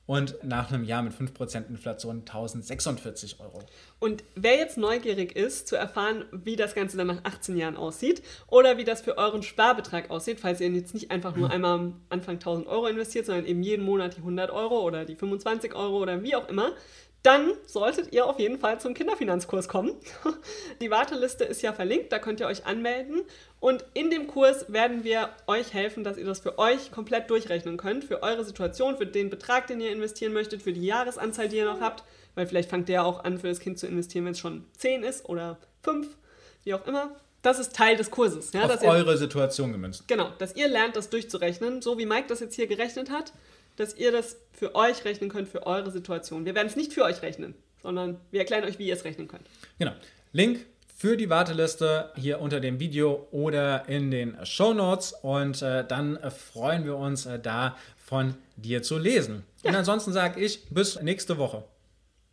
Und 0.06 0.36
nach 0.42 0.70
einem 0.70 0.84
Jahr 0.84 1.02
mit 1.02 1.12
5% 1.12 1.68
Inflation 1.68 2.20
1046 2.20 3.40
Euro. 3.40 3.62
Und 3.98 4.24
wer 4.34 4.56
jetzt 4.56 4.78
neugierig 4.78 5.34
ist, 5.34 5.68
zu 5.68 5.76
erfahren, 5.76 6.24
wie 6.32 6.56
das 6.56 6.74
Ganze 6.74 6.96
dann 6.96 7.08
nach 7.08 7.24
18 7.24 7.56
Jahren 7.56 7.76
aussieht 7.76 8.22
oder 8.46 8.78
wie 8.78 8.84
das 8.84 9.00
für 9.00 9.18
euren 9.18 9.42
Sparbetrag 9.42 10.10
aussieht, 10.10 10.40
falls 10.40 10.60
ihr 10.60 10.68
jetzt 10.70 10.94
nicht 10.94 11.10
einfach 11.10 11.34
nur 11.34 11.50
einmal 11.50 11.74
am 11.74 12.00
Anfang 12.08 12.34
1000 12.36 12.68
Euro 12.68 12.86
investiert, 12.86 13.26
sondern 13.26 13.46
eben 13.46 13.62
jeden 13.62 13.84
Monat 13.84 14.16
die 14.16 14.20
100 14.20 14.50
Euro 14.50 14.80
oder 14.80 15.04
die 15.04 15.16
25 15.16 15.74
Euro 15.74 15.98
oder 15.98 16.22
wie 16.22 16.36
auch 16.36 16.48
immer, 16.48 16.72
dann 17.26 17.54
solltet 17.66 18.12
ihr 18.12 18.24
auf 18.24 18.38
jeden 18.38 18.60
Fall 18.60 18.78
zum 18.78 18.94
Kinderfinanzkurs 18.94 19.66
kommen. 19.66 19.96
Die 20.80 20.92
Warteliste 20.92 21.42
ist 21.42 21.60
ja 21.60 21.72
verlinkt, 21.72 22.12
da 22.12 22.20
könnt 22.20 22.38
ihr 22.38 22.46
euch 22.46 22.66
anmelden. 22.66 23.22
Und 23.58 23.84
in 23.94 24.10
dem 24.10 24.28
Kurs 24.28 24.72
werden 24.72 25.02
wir 25.02 25.30
euch 25.48 25.74
helfen, 25.74 26.04
dass 26.04 26.18
ihr 26.18 26.24
das 26.24 26.38
für 26.38 26.56
euch 26.60 26.92
komplett 26.92 27.28
durchrechnen 27.28 27.78
könnt, 27.78 28.04
für 28.04 28.22
eure 28.22 28.44
Situation, 28.44 28.96
für 28.96 29.06
den 29.06 29.28
Betrag, 29.28 29.66
den 29.66 29.80
ihr 29.80 29.90
investieren 29.90 30.32
möchtet, 30.32 30.62
für 30.62 30.72
die 30.72 30.86
Jahresanzahl, 30.86 31.48
die 31.48 31.56
ihr 31.56 31.64
noch 31.64 31.80
habt. 31.80 32.04
Weil 32.36 32.46
vielleicht 32.46 32.70
fangt 32.70 32.88
ihr 32.88 33.04
auch 33.04 33.24
an, 33.24 33.38
für 33.38 33.48
das 33.48 33.58
Kind 33.58 33.80
zu 33.80 33.88
investieren, 33.88 34.24
wenn 34.24 34.32
es 34.32 34.38
schon 34.38 34.64
10 34.76 35.02
ist 35.02 35.28
oder 35.28 35.58
5, 35.82 36.06
wie 36.62 36.74
auch 36.74 36.86
immer. 36.86 37.16
Das 37.42 37.58
ist 37.58 37.74
Teil 37.74 37.96
des 37.96 38.12
Kurses. 38.12 38.52
Ja, 38.52 38.66
Auf 38.66 38.82
eure 38.84 39.16
Situation 39.16 39.72
gemünzt. 39.72 40.06
Genau, 40.06 40.30
dass 40.38 40.54
ihr 40.54 40.68
lernt, 40.68 40.94
das 40.94 41.10
durchzurechnen, 41.10 41.82
so 41.82 41.98
wie 41.98 42.06
Mike 42.06 42.26
das 42.28 42.38
jetzt 42.38 42.54
hier 42.54 42.68
gerechnet 42.68 43.10
hat 43.10 43.32
dass 43.76 43.94
ihr 43.94 44.12
das 44.12 44.36
für 44.52 44.74
euch 44.74 45.04
rechnen 45.04 45.30
könnt, 45.30 45.48
für 45.48 45.66
eure 45.66 45.90
Situation. 45.90 46.44
Wir 46.44 46.54
werden 46.54 46.68
es 46.68 46.76
nicht 46.76 46.92
für 46.92 47.04
euch 47.04 47.22
rechnen, 47.22 47.54
sondern 47.82 48.20
wir 48.30 48.40
erklären 48.40 48.64
euch, 48.64 48.78
wie 48.78 48.86
ihr 48.86 48.94
es 48.94 49.04
rechnen 49.04 49.28
könnt. 49.28 49.46
Genau. 49.78 49.92
Link 50.32 50.66
für 50.96 51.16
die 51.16 51.28
Warteliste 51.28 52.10
hier 52.16 52.40
unter 52.40 52.58
dem 52.58 52.80
Video 52.80 53.28
oder 53.30 53.86
in 53.88 54.10
den 54.10 54.36
Show 54.44 54.72
Notes 54.72 55.12
und 55.12 55.60
äh, 55.60 55.84
dann 55.86 56.16
äh, 56.16 56.30
freuen 56.30 56.84
wir 56.84 56.96
uns 56.96 57.26
äh, 57.26 57.38
da 57.38 57.76
von 57.96 58.34
dir 58.56 58.82
zu 58.82 58.96
lesen. 58.96 59.44
Ja. 59.62 59.70
Und 59.70 59.76
ansonsten 59.76 60.12
sage 60.12 60.40
ich 60.40 60.66
bis 60.70 61.00
nächste 61.02 61.36
Woche. 61.36 61.64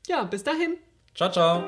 Ja, 0.08 0.24
bis 0.24 0.44
dahin. 0.44 0.78
Ciao, 1.14 1.30
ciao. 1.30 1.64